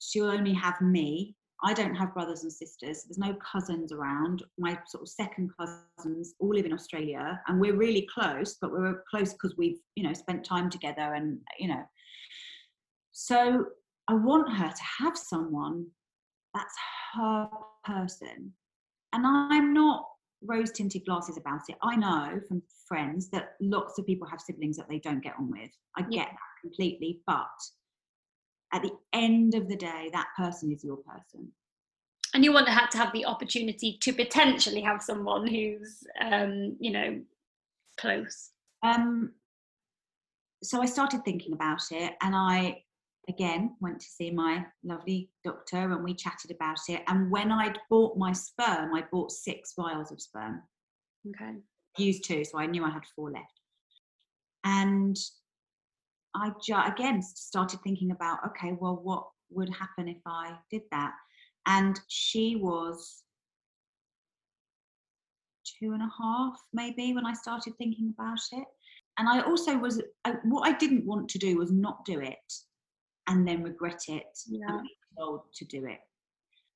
she'll 0.00 0.30
only 0.30 0.54
have 0.54 0.80
me. 0.80 1.36
I 1.62 1.72
don't 1.72 1.94
have 1.94 2.12
brothers 2.12 2.42
and 2.42 2.52
sisters. 2.52 3.04
There's 3.04 3.18
no 3.18 3.34
cousins 3.34 3.92
around. 3.92 4.42
My 4.58 4.78
sort 4.86 5.02
of 5.02 5.08
second 5.08 5.50
cousins 5.58 6.34
all 6.38 6.54
live 6.54 6.66
in 6.66 6.74
Australia, 6.74 7.40
and 7.46 7.58
we're 7.58 7.76
really 7.76 8.06
close. 8.12 8.56
But 8.60 8.72
we're 8.72 9.02
close 9.08 9.32
because 9.32 9.54
we've, 9.56 9.78
you 9.96 10.02
know, 10.02 10.12
spent 10.12 10.44
time 10.44 10.68
together, 10.68 11.14
and 11.14 11.38
you 11.58 11.68
know. 11.68 11.82
So 13.12 13.66
I 14.08 14.14
want 14.14 14.52
her 14.52 14.68
to 14.68 14.82
have 14.98 15.16
someone 15.16 15.86
that's 16.54 16.74
her 17.14 17.48
person. 17.84 18.52
And 19.12 19.26
I'm 19.26 19.72
not 19.72 20.06
rose 20.42 20.70
tinted 20.70 21.04
glasses 21.04 21.36
about 21.36 21.60
it. 21.68 21.76
I 21.82 21.96
know 21.96 22.40
from 22.48 22.62
friends 22.86 23.28
that 23.30 23.54
lots 23.60 23.98
of 23.98 24.06
people 24.06 24.28
have 24.28 24.40
siblings 24.40 24.76
that 24.76 24.88
they 24.88 24.98
don't 24.98 25.22
get 25.22 25.34
on 25.38 25.50
with. 25.50 25.70
I 25.96 26.02
get 26.02 26.12
yeah. 26.12 26.24
that 26.24 26.60
completely. 26.60 27.20
But 27.26 27.46
at 28.72 28.82
the 28.82 28.92
end 29.12 29.54
of 29.54 29.68
the 29.68 29.76
day, 29.76 30.10
that 30.12 30.28
person 30.36 30.72
is 30.72 30.84
your 30.84 30.98
person. 30.98 31.50
And 32.34 32.44
you 32.44 32.52
want 32.52 32.66
to 32.66 32.72
have 32.72 32.90
to 32.90 32.98
have 32.98 33.12
the 33.12 33.24
opportunity 33.24 33.96
to 34.00 34.12
potentially 34.12 34.80
have 34.80 35.00
someone 35.00 35.46
who's, 35.46 36.02
um, 36.20 36.76
you 36.80 36.90
know, 36.90 37.20
close. 37.96 38.50
Um, 38.82 39.32
so 40.62 40.82
I 40.82 40.86
started 40.86 41.24
thinking 41.24 41.52
about 41.52 41.82
it, 41.92 42.14
and 42.22 42.34
I 42.34 42.82
again 43.28 43.76
went 43.80 44.00
to 44.00 44.06
see 44.06 44.30
my 44.30 44.64
lovely 44.82 45.30
doctor 45.44 45.92
and 45.92 46.04
we 46.04 46.14
chatted 46.14 46.50
about 46.50 46.78
it. 46.88 47.02
And 47.08 47.30
when 47.30 47.50
i'd 47.52 47.78
bought 47.90 48.16
my 48.16 48.32
sperm 48.32 48.94
i 48.94 49.04
bought 49.10 49.30
six 49.30 49.72
vials 49.76 50.12
of 50.12 50.20
sperm. 50.20 50.62
Okay. 51.28 51.54
Used 51.98 52.24
two 52.24 52.44
so 52.44 52.58
i 52.58 52.66
knew 52.66 52.84
i 52.84 52.90
had 52.90 53.04
four 53.14 53.30
left. 53.30 53.60
And 54.64 55.16
i 56.34 56.50
ju- 56.64 56.74
again 56.74 57.22
started 57.22 57.80
thinking 57.82 58.10
about 58.10 58.44
okay 58.46 58.76
well 58.80 59.00
what 59.02 59.24
would 59.50 59.70
happen 59.70 60.08
if 60.08 60.20
i 60.26 60.52
did 60.70 60.82
that? 60.90 61.12
And 61.66 61.98
she 62.08 62.56
was 62.56 63.22
two 65.80 65.92
and 65.92 66.02
a 66.02 66.10
half 66.22 66.58
maybe 66.72 67.14
when 67.14 67.26
i 67.26 67.32
started 67.32 67.74
thinking 67.78 68.12
about 68.18 68.38
it. 68.52 68.66
And 69.18 69.28
i 69.28 69.40
also 69.40 69.78
was 69.78 70.02
I, 70.24 70.34
what 70.44 70.68
i 70.68 70.76
didn't 70.76 71.06
want 71.06 71.28
to 71.30 71.38
do 71.38 71.56
was 71.56 71.70
not 71.72 72.04
do 72.04 72.20
it 72.20 72.52
and 73.28 73.46
then 73.46 73.62
regret 73.62 74.02
it 74.08 74.38
yeah. 74.46 74.66
and 74.68 74.82
be 74.82 74.90
told 75.18 75.40
to 75.54 75.64
do 75.64 75.86
it 75.86 75.98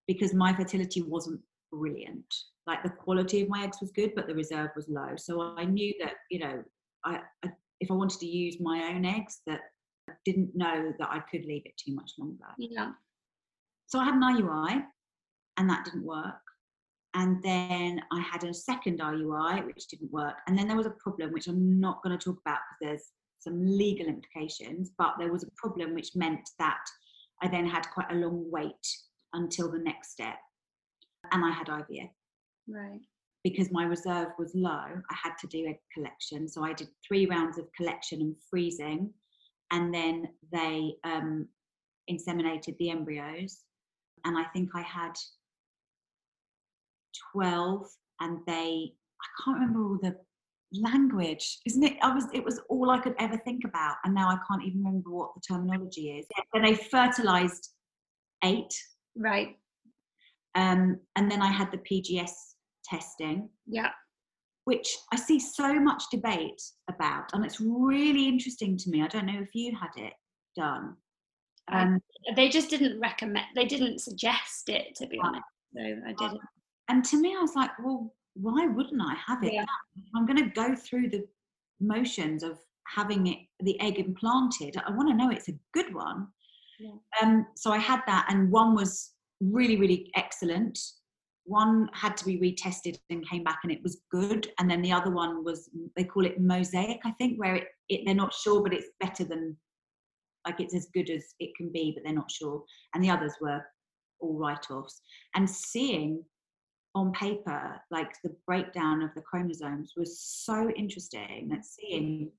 because 0.06 0.34
my 0.34 0.54
fertility 0.54 1.02
wasn't 1.02 1.40
brilliant. 1.72 2.24
Like 2.66 2.82
the 2.82 2.90
quality 2.90 3.42
of 3.42 3.48
my 3.48 3.64
eggs 3.64 3.78
was 3.80 3.92
good, 3.92 4.12
but 4.14 4.26
the 4.26 4.34
reserve 4.34 4.70
was 4.74 4.88
low. 4.88 5.14
So 5.16 5.54
I 5.56 5.64
knew 5.64 5.94
that 6.00 6.14
you 6.30 6.40
know, 6.40 6.62
I, 7.04 7.20
I 7.44 7.50
if 7.80 7.90
I 7.90 7.94
wanted 7.94 8.20
to 8.20 8.26
use 8.26 8.58
my 8.60 8.90
own 8.92 9.04
eggs, 9.04 9.40
that 9.46 9.60
I 10.08 10.14
didn't 10.24 10.54
know 10.54 10.92
that 10.98 11.08
I 11.10 11.20
could 11.30 11.44
leave 11.44 11.62
it 11.64 11.76
too 11.76 11.94
much 11.94 12.12
longer. 12.18 12.44
Yeah. 12.58 12.92
So 13.86 13.98
I 13.98 14.04
had 14.04 14.14
an 14.14 14.22
IUI, 14.22 14.84
and 15.56 15.70
that 15.70 15.84
didn't 15.84 16.04
work. 16.04 16.34
And 17.14 17.42
then 17.42 18.02
I 18.12 18.20
had 18.20 18.44
a 18.44 18.52
second 18.52 19.00
IUI, 19.00 19.64
which 19.64 19.88
didn't 19.88 20.12
work. 20.12 20.36
And 20.46 20.58
then 20.58 20.68
there 20.68 20.76
was 20.76 20.86
a 20.86 20.90
problem, 20.90 21.32
which 21.32 21.48
I'm 21.48 21.80
not 21.80 22.02
going 22.02 22.16
to 22.16 22.22
talk 22.22 22.38
about 22.44 22.58
because 22.68 22.78
there's 22.80 23.12
some 23.40 23.64
legal 23.64 24.06
implications, 24.06 24.90
but 24.98 25.14
there 25.18 25.32
was 25.32 25.44
a 25.44 25.50
problem 25.56 25.94
which 25.94 26.16
meant 26.16 26.48
that 26.58 26.84
I 27.42 27.48
then 27.48 27.66
had 27.66 27.88
quite 27.90 28.10
a 28.10 28.16
long 28.16 28.50
wait 28.50 28.86
until 29.32 29.70
the 29.70 29.78
next 29.78 30.12
step. 30.12 30.36
And 31.32 31.44
I 31.44 31.50
had 31.50 31.66
IVF. 31.68 32.10
Right. 32.68 33.00
because 33.44 33.72
my 33.72 33.84
reserve 33.84 34.28
was 34.38 34.54
low, 34.54 34.70
I 34.70 35.16
had 35.22 35.32
to 35.40 35.46
do 35.46 35.66
egg 35.66 35.78
collection. 35.94 36.48
So 36.48 36.64
I 36.64 36.72
did 36.72 36.88
three 37.06 37.26
rounds 37.26 37.56
of 37.56 37.72
collection 37.72 38.20
and 38.20 38.36
freezing, 38.50 39.10
and 39.70 39.94
then 39.94 40.28
they 40.52 40.94
um, 41.04 41.48
inseminated 42.10 42.76
the 42.78 42.90
embryos. 42.90 43.58
And 44.24 44.36
I 44.36 44.44
think 44.52 44.70
I 44.74 44.82
had 44.82 45.12
12, 47.32 47.86
and 48.20 48.40
they, 48.46 48.92
I 49.22 49.44
can't 49.44 49.60
remember 49.60 49.82
all 49.82 49.98
the 50.02 50.16
language 50.72 51.58
isn't 51.66 51.82
it? 51.82 51.96
I 52.02 52.14
was 52.14 52.26
it 52.34 52.44
was 52.44 52.60
all 52.68 52.90
i 52.90 52.98
could 52.98 53.14
ever 53.18 53.38
think 53.38 53.64
about 53.64 53.96
and 54.04 54.14
now 54.14 54.28
i 54.28 54.38
can't 54.48 54.62
even 54.64 54.84
remember 54.84 55.10
what 55.10 55.30
the 55.34 55.40
terminology 55.40 56.10
is. 56.18 56.26
And 56.54 56.64
they 56.64 56.74
fertilized 56.74 57.70
eight. 58.44 58.74
Right. 59.16 59.56
Um, 60.54 61.00
and 61.16 61.30
then 61.30 61.40
i 61.42 61.50
had 61.50 61.70
the 61.70 61.78
pgs 61.78 62.30
testing. 62.84 63.48
Yeah. 63.66 63.90
Which 64.64 64.96
i 65.12 65.16
see 65.16 65.40
so 65.40 65.80
much 65.80 66.04
debate 66.10 66.62
about 66.90 67.30
and 67.32 67.44
it's 67.44 67.60
really 67.60 68.28
interesting 68.28 68.76
to 68.78 68.90
me. 68.90 69.02
I 69.02 69.08
don't 69.08 69.26
know 69.26 69.40
if 69.40 69.54
you 69.54 69.74
had 69.74 69.90
it 69.96 70.12
done. 70.56 70.96
Um, 71.70 72.00
they 72.34 72.48
just 72.48 72.70
didn't 72.70 72.98
recommend 72.98 73.44
they 73.54 73.66
didn't 73.66 74.00
suggest 74.00 74.68
it 74.68 74.94
to 74.96 75.06
be 75.06 75.18
honest 75.22 75.44
so 75.76 75.82
i 75.82 76.12
didn't. 76.14 76.40
and 76.88 77.04
to 77.04 77.20
me 77.20 77.36
i 77.36 77.40
was 77.40 77.54
like 77.54 77.70
well 77.84 78.10
why 78.40 78.66
wouldn't 78.66 79.00
I 79.02 79.14
have 79.26 79.42
it? 79.42 79.52
Yeah. 79.52 79.64
I'm 80.14 80.26
going 80.26 80.42
to 80.42 80.50
go 80.50 80.74
through 80.74 81.10
the 81.10 81.24
motions 81.80 82.42
of 82.42 82.58
having 82.86 83.26
it, 83.26 83.38
the 83.60 83.80
egg 83.80 83.98
implanted. 83.98 84.76
I 84.76 84.90
want 84.90 85.08
to 85.08 85.16
know 85.16 85.30
it's 85.30 85.48
a 85.48 85.58
good 85.74 85.94
one. 85.94 86.28
Yeah. 86.78 86.92
Um, 87.20 87.46
so 87.56 87.72
I 87.72 87.78
had 87.78 88.00
that, 88.06 88.26
and 88.30 88.50
one 88.50 88.74
was 88.74 89.12
really, 89.40 89.76
really 89.76 90.10
excellent. 90.16 90.78
One 91.44 91.88
had 91.92 92.16
to 92.18 92.24
be 92.24 92.38
retested 92.38 92.98
and 93.10 93.28
came 93.28 93.42
back, 93.42 93.60
and 93.62 93.72
it 93.72 93.82
was 93.82 94.02
good. 94.10 94.48
And 94.58 94.70
then 94.70 94.82
the 94.82 94.92
other 94.92 95.10
one 95.10 95.44
was 95.44 95.68
they 95.96 96.04
call 96.04 96.24
it 96.24 96.40
mosaic, 96.40 97.00
I 97.04 97.12
think, 97.12 97.38
where 97.38 97.56
it, 97.56 97.68
it 97.88 98.02
they're 98.04 98.14
not 98.14 98.34
sure, 98.34 98.62
but 98.62 98.74
it's 98.74 98.88
better 99.00 99.24
than 99.24 99.56
like 100.46 100.60
it's 100.60 100.74
as 100.74 100.88
good 100.94 101.10
as 101.10 101.24
it 101.40 101.50
can 101.56 101.70
be, 101.72 101.92
but 101.94 102.04
they're 102.04 102.14
not 102.14 102.30
sure. 102.30 102.62
And 102.94 103.02
the 103.02 103.10
others 103.10 103.34
were 103.40 103.60
all 104.20 104.38
write-offs. 104.38 105.00
And 105.34 105.48
seeing 105.48 106.24
on 106.98 107.12
paper, 107.12 107.80
like 107.90 108.12
the 108.24 108.34
breakdown 108.46 109.02
of 109.02 109.10
the 109.14 109.22
chromosomes 109.22 109.92
was 109.96 110.20
so 110.20 110.68
interesting 110.70 111.48
that 111.48 111.64
seeing 111.64 112.30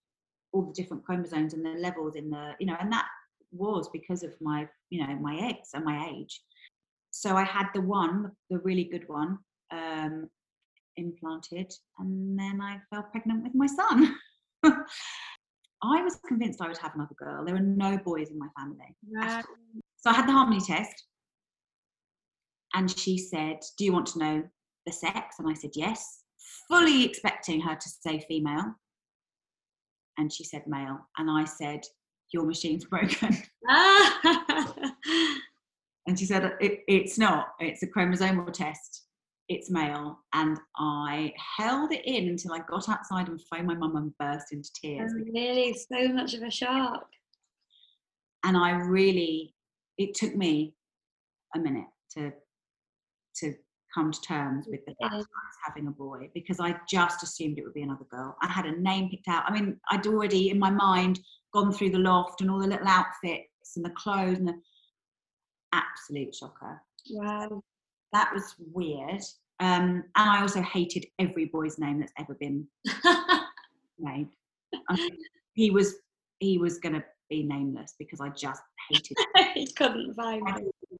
all 0.52 0.64
the 0.64 0.74
different 0.74 1.06
chromosomes 1.06 1.54
and 1.54 1.66
the 1.66 1.70
levels 1.70 2.16
in 2.16 2.30
the, 2.30 2.52
you 2.60 2.68
know, 2.68 2.76
and 2.80 2.92
that 2.92 3.08
was 3.52 3.90
because 3.94 4.22
of 4.22 4.34
my, 4.42 4.68
you 4.90 5.06
know, 5.06 5.16
my 5.16 5.38
eggs 5.38 5.70
and 5.74 5.86
my 5.86 6.10
age. 6.14 6.42
So 7.12 7.36
I 7.36 7.44
had 7.44 7.68
the 7.74 7.82
one, 7.82 8.32
the 8.50 8.60
really 8.60 8.84
good 8.84 9.08
one, 9.08 9.40
um, 9.72 10.30
implanted, 10.98 11.72
and 11.98 12.38
then 12.38 12.60
I 12.62 12.80
fell 12.90 13.04
pregnant 13.04 13.44
with 13.44 13.56
my 13.56 13.68
son. 13.68 14.16
I 15.82 16.04
was 16.04 16.20
convinced 16.28 16.62
I 16.62 16.68
would 16.68 16.78
have 16.80 16.96
another 16.96 17.16
girl. 17.18 17.46
There 17.46 17.56
were 17.56 17.62
no 17.62 17.98
boys 17.98 18.30
in 18.30 18.38
my 18.38 18.50
family. 18.60 18.94
So 20.02 20.10
I 20.10 20.14
had 20.14 20.28
the 20.28 20.34
harmony 20.34 20.60
test 20.60 21.06
and 22.74 22.90
she 22.98 23.18
said, 23.18 23.60
Do 23.78 23.86
you 23.86 23.94
want 23.94 24.08
to 24.08 24.20
know 24.20 24.44
the 24.86 24.92
sex? 24.92 25.36
And 25.40 25.50
I 25.50 25.54
said, 25.54 25.72
Yes, 25.76 26.24
fully 26.68 27.04
expecting 27.04 27.62
her 27.62 27.76
to 27.76 27.90
say 27.90 28.20
female. 28.28 28.76
And 30.18 30.32
she 30.32 30.44
said 30.44 30.64
male. 30.68 31.00
And 31.18 31.30
I 31.30 31.46
said, 31.46 31.82
Your 32.34 32.46
machine's 32.46 32.86
broken. 32.90 33.38
and 36.08 36.18
she 36.18 36.26
said, 36.26 36.54
it, 36.60 36.82
It's 36.88 37.18
not, 37.18 37.50
it's 37.60 37.84
a 37.84 37.88
chromosomal 37.88 38.52
test. 38.54 39.06
It's 39.48 39.72
male. 39.72 40.20
And 40.34 40.60
I 40.78 41.34
held 41.58 41.92
it 41.92 42.06
in 42.06 42.30
until 42.30 42.54
I 42.54 42.60
got 42.70 42.88
outside 42.88 43.30
and 43.30 43.42
phoned 43.52 43.66
my 43.66 43.74
mum 43.74 43.96
and 43.96 44.14
burst 44.20 44.52
into 44.52 44.70
tears. 44.80 45.12
Oh, 45.16 45.24
really? 45.34 45.74
So 45.74 46.10
much 46.10 46.36
of 46.36 46.44
a 46.44 46.52
shock. 46.52 47.08
And 48.44 48.56
I 48.56 48.72
really, 48.72 49.56
it 49.98 50.14
took 50.14 50.36
me 50.36 50.76
a 51.56 51.60
minute 51.60 51.88
to 52.16 52.32
to 53.38 53.54
come 53.94 54.12
to 54.12 54.22
terms 54.22 54.68
with 54.68 54.86
the 54.86 54.94
fact 55.02 55.14
I 55.14 55.18
was 55.18 55.26
having 55.66 55.88
a 55.88 55.92
boy 55.92 56.30
because 56.34 56.60
I 56.60 56.76
just 56.88 57.24
assumed 57.24 57.58
it 57.58 57.64
would 57.64 57.74
be 57.74 57.82
another 57.82 58.06
girl. 58.10 58.38
I 58.42 58.48
had 58.48 58.66
a 58.66 58.80
name 58.80 59.10
picked 59.10 59.28
out. 59.28 59.44
I 59.48 59.52
mean, 59.52 59.80
I'd 59.90 60.06
already 60.06 60.50
in 60.50 60.60
my 60.60 60.70
mind 60.70 61.20
gone 61.54 61.72
through 61.72 61.92
the 61.92 62.00
loft 62.00 62.42
and 62.42 62.52
all 62.52 62.60
the 62.60 62.68
little 62.68 62.88
outfits 62.88 63.76
and 63.76 63.84
the 63.84 63.90
clothes 63.92 64.38
and 64.38 64.48
the 64.48 64.56
absolute 65.74 66.36
shocker. 66.36 66.82
Wow. 67.12 67.64
That 68.14 68.32
was 68.34 68.56
weird. 68.74 69.22
Um, 69.60 70.04
and 70.16 70.30
I 70.30 70.42
also 70.42 70.62
hated 70.62 71.06
every 71.18 71.46
boy's 71.46 71.80
name 71.80 72.00
that's 72.00 72.14
ever 72.18 72.36
been 72.36 72.68
made. 74.00 74.30
I 74.90 75.10
he 75.54 75.72
was 75.72 75.96
he 76.40 76.58
was 76.58 76.78
going 76.78 76.96
to 76.96 77.04
be 77.30 77.44
nameless 77.44 77.96
because 78.00 78.22
I 78.22 78.30
just 78.30 78.62
hated. 78.90 79.18
he 79.54 79.68
couldn't 79.74 80.14
find 80.14 80.42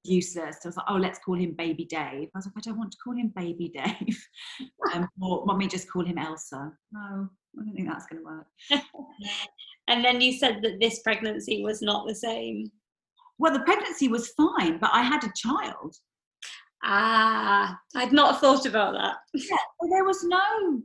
useless. 0.10 0.58
So 0.62 0.66
I 0.66 0.70
was 0.70 0.78
like, 0.78 0.86
oh, 0.90 0.96
let's 0.96 1.20
call 1.20 1.36
him 1.36 1.54
Baby 1.54 1.86
Dave. 1.86 2.30
I 2.34 2.38
was 2.38 2.46
like, 2.46 2.54
I 2.58 2.62
don't 2.62 2.78
want 2.78 2.92
to 2.92 2.98
call 3.04 3.14
him 3.14 3.32
Baby 3.36 3.70
Dave. 3.76 4.28
um, 4.94 5.08
or 5.22 5.46
want 5.46 5.60
me 5.60 5.68
just 5.68 5.90
call 5.90 6.06
him 6.06 6.18
Elsa? 6.18 6.72
No, 6.92 7.30
I 7.60 7.64
don't 7.64 7.74
think 7.76 7.88
that's 7.88 8.06
going 8.08 8.22
to 8.22 8.26
work. 8.26 8.48
and 9.88 10.04
then 10.04 10.22
you 10.22 10.34
said 10.34 10.62
that 10.64 10.80
this 10.80 11.00
pregnancy 11.00 11.64
was 11.64 11.82
not 11.82 12.08
the 12.08 12.16
same. 12.16 12.72
Well, 13.38 13.54
the 13.54 13.62
pregnancy 13.62 14.08
was 14.08 14.30
fine, 14.30 14.80
but 14.80 14.92
I 14.94 15.02
had 15.02 15.24
a 15.24 15.32
child. 15.36 15.96
Ah, 16.84 17.78
I'd 17.96 18.14
not 18.14 18.40
thought 18.40 18.66
about 18.66 18.94
that. 18.94 19.18
Yeah, 19.34 19.58
well, 19.80 19.90
there 19.90 20.06
was 20.06 20.24
no 20.24 20.82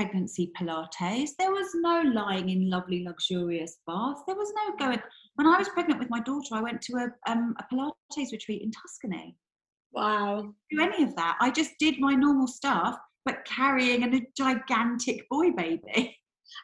pregnancy 0.00 0.50
Pilates. 0.58 1.30
There 1.38 1.50
was 1.50 1.68
no 1.74 2.00
lying 2.14 2.48
in 2.48 2.70
lovely, 2.70 3.04
luxurious 3.04 3.76
baths. 3.86 4.22
There 4.26 4.34
was 4.34 4.50
no 4.56 4.76
going. 4.76 4.98
When 5.34 5.46
I 5.46 5.58
was 5.58 5.68
pregnant 5.68 6.00
with 6.00 6.08
my 6.08 6.20
daughter, 6.20 6.54
I 6.54 6.62
went 6.62 6.80
to 6.82 6.94
a, 6.94 7.30
um, 7.30 7.54
a 7.58 7.64
Pilates 7.74 8.32
retreat 8.32 8.62
in 8.62 8.70
Tuscany. 8.70 9.36
Wow. 9.92 10.54
Do 10.70 10.80
any 10.80 11.02
of 11.02 11.14
that? 11.16 11.36
I 11.42 11.50
just 11.50 11.72
did 11.78 12.00
my 12.00 12.14
normal 12.14 12.46
stuff, 12.46 12.96
but 13.26 13.44
carrying 13.44 14.02
a 14.04 14.20
gigantic 14.38 15.28
boy 15.28 15.50
baby. 15.50 16.16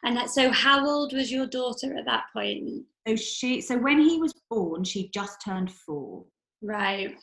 And 0.03 0.17
that, 0.17 0.31
so, 0.31 0.51
how 0.51 0.85
old 0.85 1.13
was 1.13 1.31
your 1.31 1.45
daughter 1.45 1.95
at 1.95 2.05
that 2.07 2.23
point? 2.33 2.83
So 3.07 3.15
she, 3.15 3.61
so 3.61 3.77
when 3.77 4.01
he 4.01 4.17
was 4.17 4.33
born, 4.49 4.83
she 4.83 5.09
just 5.13 5.37
turned 5.45 5.71
four. 5.71 6.25
Right. 6.63 7.15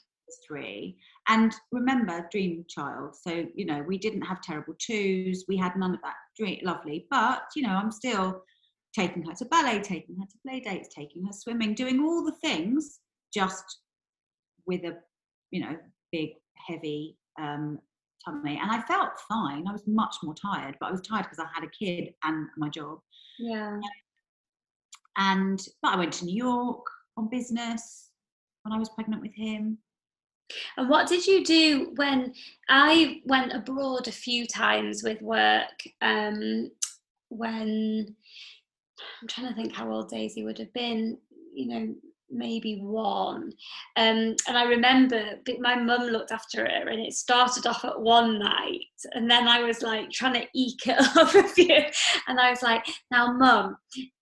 Three, 0.48 0.96
and 1.28 1.54
remember, 1.72 2.28
dream 2.30 2.64
child. 2.68 3.16
So, 3.16 3.46
you 3.54 3.64
know, 3.64 3.82
we 3.86 3.98
didn't 3.98 4.22
have 4.22 4.42
terrible 4.42 4.74
twos. 4.78 5.44
We 5.48 5.56
had 5.56 5.76
none 5.76 5.94
of 5.94 6.00
that. 6.02 6.14
Dream, 6.38 6.60
lovely. 6.62 7.06
But, 7.10 7.44
you 7.56 7.62
know, 7.62 7.70
I'm 7.70 7.90
still 7.90 8.42
taking 8.94 9.24
her 9.24 9.34
to 9.34 9.44
ballet, 9.46 9.80
taking 9.80 10.16
her 10.16 10.26
to 10.26 10.38
play 10.46 10.60
dates, 10.60 10.94
taking 10.94 11.24
her 11.24 11.32
swimming, 11.32 11.74
doing 11.74 12.00
all 12.00 12.24
the 12.24 12.36
things 12.42 13.00
just 13.32 13.64
with 14.66 14.84
a, 14.84 14.98
you 15.50 15.60
know, 15.60 15.76
big, 16.12 16.30
heavy 16.68 17.16
um, 17.40 17.78
tummy. 18.24 18.58
And 18.60 18.70
I 18.70 18.82
felt 18.82 19.10
fine. 19.28 19.66
I 19.66 19.72
was 19.72 19.86
much 19.86 20.16
more 20.22 20.34
tired, 20.34 20.76
but 20.78 20.88
I 20.88 20.92
was 20.92 21.00
tired 21.00 21.24
because 21.24 21.38
I 21.38 21.46
had 21.54 21.64
a 21.64 21.70
kid 21.70 22.12
and 22.22 22.48
my 22.56 22.68
job. 22.68 22.98
Yeah. 23.38 23.80
And, 25.16 25.60
but 25.82 25.94
I 25.94 25.96
went 25.96 26.12
to 26.14 26.24
New 26.26 26.36
York 26.36 26.84
on 27.16 27.28
business 27.30 28.10
when 28.62 28.72
I 28.72 28.78
was 28.78 28.90
pregnant 28.90 29.22
with 29.22 29.34
him. 29.34 29.78
And 30.76 30.88
what 30.88 31.08
did 31.08 31.26
you 31.26 31.44
do 31.44 31.92
when 31.96 32.34
I 32.68 33.22
went 33.24 33.52
abroad 33.52 34.08
a 34.08 34.12
few 34.12 34.46
times 34.46 35.02
with 35.02 35.20
work? 35.22 35.82
Um, 36.02 36.70
when 37.28 38.14
I'm 39.22 39.28
trying 39.28 39.48
to 39.48 39.54
think 39.54 39.74
how 39.74 39.90
old 39.90 40.10
Daisy 40.10 40.44
would 40.44 40.58
have 40.58 40.72
been, 40.72 41.18
you 41.54 41.68
know, 41.68 41.94
maybe 42.30 42.78
one. 42.80 43.52
Um, 43.96 44.34
and 44.48 44.58
I 44.58 44.64
remember 44.64 45.38
my 45.60 45.76
mum 45.76 46.02
looked 46.08 46.32
after 46.32 46.62
her, 46.62 46.88
and 46.88 47.00
it 47.00 47.12
started 47.12 47.66
off 47.66 47.84
at 47.84 48.00
one 48.00 48.38
night, 48.38 48.80
and 49.12 49.30
then 49.30 49.48
I 49.48 49.62
was 49.62 49.82
like 49.82 50.10
trying 50.10 50.34
to 50.34 50.48
eke 50.54 50.86
it 50.86 50.98
up 51.16 51.34
a 51.34 51.48
few, 51.48 51.84
and 52.28 52.40
I 52.40 52.50
was 52.50 52.62
like, 52.62 52.86
"Now, 53.10 53.32
mum, 53.32 53.76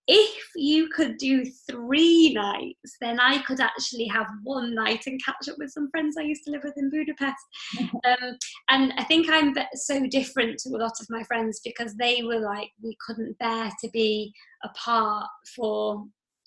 if 0.09 0.43
you 0.57 0.89
could 0.89 1.17
do 1.17 1.45
three 1.71 2.33
nights, 2.33 2.97
then 3.01 3.21
I 3.21 3.39
could 3.43 3.61
actually 3.61 4.07
have 4.07 4.27
one 4.43 4.75
night 4.75 5.05
and 5.07 5.23
catch 5.25 5.49
up 5.49 5.57
with 5.59 5.71
some 5.71 5.91
friends 5.91 6.17
I 6.17 6.23
used 6.23 6.43
to 6.45 6.51
live 6.51 6.65
with 6.65 6.77
in 6.77 6.91
Budapest. 6.91 7.37
um, 7.81 8.37
and 8.69 8.93
I 8.97 9.05
think 9.05 9.29
I'm 9.31 9.55
so 9.75 10.07
different 10.09 10.59
to 10.61 10.71
a 10.71 10.79
lot 10.79 10.95
of 11.01 11.07
my 11.09 11.23
friends 11.25 11.61
because 11.65 11.95
they 11.95 12.23
were 12.23 12.41
like, 12.41 12.71
we 12.83 12.97
couldn't 13.07 13.39
bear 13.39 13.71
to 13.81 13.91
be 13.91 14.33
apart 14.65 15.29
for 15.55 16.05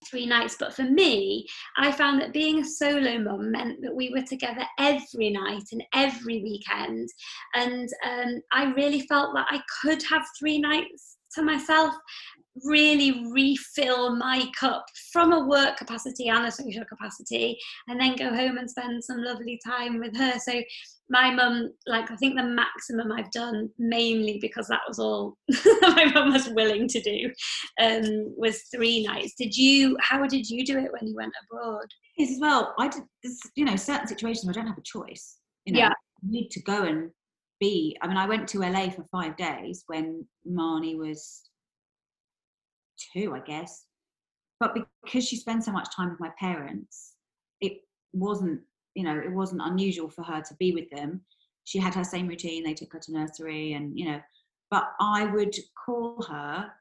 three 0.10 0.26
nights. 0.26 0.58
But 0.60 0.74
for 0.74 0.84
me, 0.84 1.48
I 1.78 1.92
found 1.92 2.22
that 2.22 2.34
being 2.34 2.60
a 2.60 2.66
solo 2.66 3.18
mum 3.20 3.52
meant 3.52 3.82
that 3.82 3.96
we 3.96 4.10
were 4.10 4.22
together 4.22 4.64
every 4.80 5.30
night 5.30 5.64
and 5.72 5.84
every 5.94 6.44
weekend. 6.44 7.10
And 7.54 7.90
um, 8.06 8.42
I 8.52 8.66
really 8.74 9.02
felt 9.02 9.34
that 9.36 9.48
I 9.50 9.62
could 9.82 10.04
have 10.04 10.24
three 10.38 10.60
nights 10.60 11.18
to 11.36 11.44
myself 11.44 11.94
really 12.64 13.26
refill 13.32 14.16
my 14.16 14.50
cup 14.58 14.86
from 15.12 15.34
a 15.34 15.46
work 15.46 15.78
capacity 15.78 16.30
and 16.30 16.46
a 16.46 16.52
social 16.52 16.86
capacity 16.86 17.58
and 17.88 18.00
then 18.00 18.16
go 18.16 18.30
home 18.30 18.58
and 18.58 18.70
spend 18.70 19.04
some 19.04 19.22
lovely 19.22 19.60
time 19.66 20.00
with 20.00 20.16
her. 20.16 20.34
So 20.40 20.62
my 21.10 21.32
mum 21.32 21.72
like 21.86 22.10
i 22.10 22.16
think 22.16 22.36
the 22.36 22.44
maximum 22.44 23.12
i've 23.12 23.30
done 23.32 23.70
mainly 23.78 24.40
because 24.42 24.68
that 24.68 24.82
was 24.88 24.98
all 24.98 25.38
my 25.82 26.12
mum 26.14 26.34
was 26.34 26.50
willing 26.50 26.88
to 26.88 27.00
do 27.00 27.32
um, 27.80 28.34
was 28.38 28.64
three 28.74 29.06
nights. 29.06 29.36
Did 29.38 29.56
you 29.56 29.98
how 30.00 30.26
did 30.26 30.50
you 30.50 30.66
do 30.66 30.78
it 30.78 30.92
when 30.92 31.08
you 31.08 31.16
went 31.16 31.34
abroad? 31.44 31.86
As 32.20 32.38
well 32.40 32.74
i 32.80 32.88
did 32.88 33.04
this 33.24 33.40
you 33.56 33.66
know 33.66 33.76
certain 33.76 34.08
situations 34.08 34.46
where 34.46 34.54
i 34.54 34.56
don't 34.56 34.68
have 34.68 34.78
a 34.78 34.82
choice 34.82 35.38
you 35.66 35.74
know. 35.74 35.80
Yeah. 35.80 35.94
you 36.24 36.32
need 36.32 36.50
to 36.52 36.62
go 36.64 36.84
and 36.84 37.12
be 37.60 37.96
i 38.02 38.08
mean 38.08 38.18
i 38.18 38.28
went 38.28 38.48
to 38.50 38.60
la 38.60 38.90
for 38.90 39.06
five 39.12 39.38
days 39.38 39.84
when 39.88 40.26
marnie 40.50 40.98
was 40.98 41.44
two, 43.14 43.34
I 43.34 43.40
guess. 43.40 43.86
But 44.60 44.76
because 45.04 45.28
she 45.28 45.36
spent 45.36 45.64
so 45.64 45.72
much 45.72 45.94
time 45.96 46.10
with 46.10 46.20
my 46.20 46.32
parents, 46.40 47.14
it 47.62 47.82
wasn't, 48.14 48.62
you 48.94 49.04
know, 49.04 49.18
it 49.18 49.32
wasn't 49.32 49.62
unusual 49.64 50.10
for 50.10 50.24
her 50.24 50.42
to 50.42 50.54
be 50.56 50.74
with 50.74 50.90
them. 50.90 51.22
She 51.66 51.80
had 51.80 51.96
her 51.96 52.04
same 52.04 52.28
routine. 52.28 52.64
They 52.64 52.74
took 52.74 52.94
her 52.94 53.00
to 53.00 53.12
nursery, 53.12 53.74
and 53.74 53.98
you 53.98 54.06
know, 54.06 54.22
but 54.72 54.92
I 55.00 55.26
would 55.26 55.56
call 55.86 56.22
her 56.24 56.72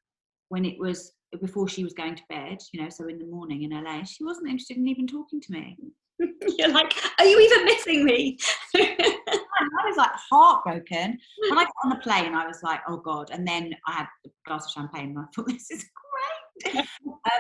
when 0.49 0.65
it 0.65 0.79
was 0.79 1.13
before 1.41 1.69
she 1.69 1.85
was 1.85 1.95
going 1.95 2.15
to 2.15 2.23
bed, 2.29 2.59
you 2.73 2.81
know, 2.81 2.89
so 2.89 3.09
in 3.09 3.19
the 3.19 3.27
morning 3.27 3.63
in 3.63 3.71
LA. 3.71 4.05
She 4.05 4.25
wasn't 4.25 4.49
interested 4.49 4.77
in 4.77 4.89
even 4.89 5.07
talking 5.07 5.41
to 5.41 5.53
me. 5.53 5.77
You're 6.59 6.69
like, 6.69 6.95
are 7.19 7.25
you 7.25 7.41
even 7.41 7.65
missing 7.65 8.05
me? 8.05 8.39
I 8.77 9.89
was 9.89 9.97
like 9.97 10.13
heartbroken. 10.31 11.19
When 11.51 11.59
I 11.59 11.65
got 11.65 11.73
on 11.85 11.91
the 11.91 11.97
plane, 11.97 12.35
I 12.35 12.47
was 12.47 12.63
like, 12.63 12.81
oh 12.89 12.99
God. 12.99 13.31
And 13.33 13.47
then 13.47 13.75
I 13.87 13.93
had 13.93 14.07
a 14.27 14.31
glass 14.47 14.67
of 14.67 14.73
champagne 14.73 15.11
and 15.11 15.19
I 15.19 15.25
thought, 15.35 15.49
this 15.49 15.71
is 15.71 15.85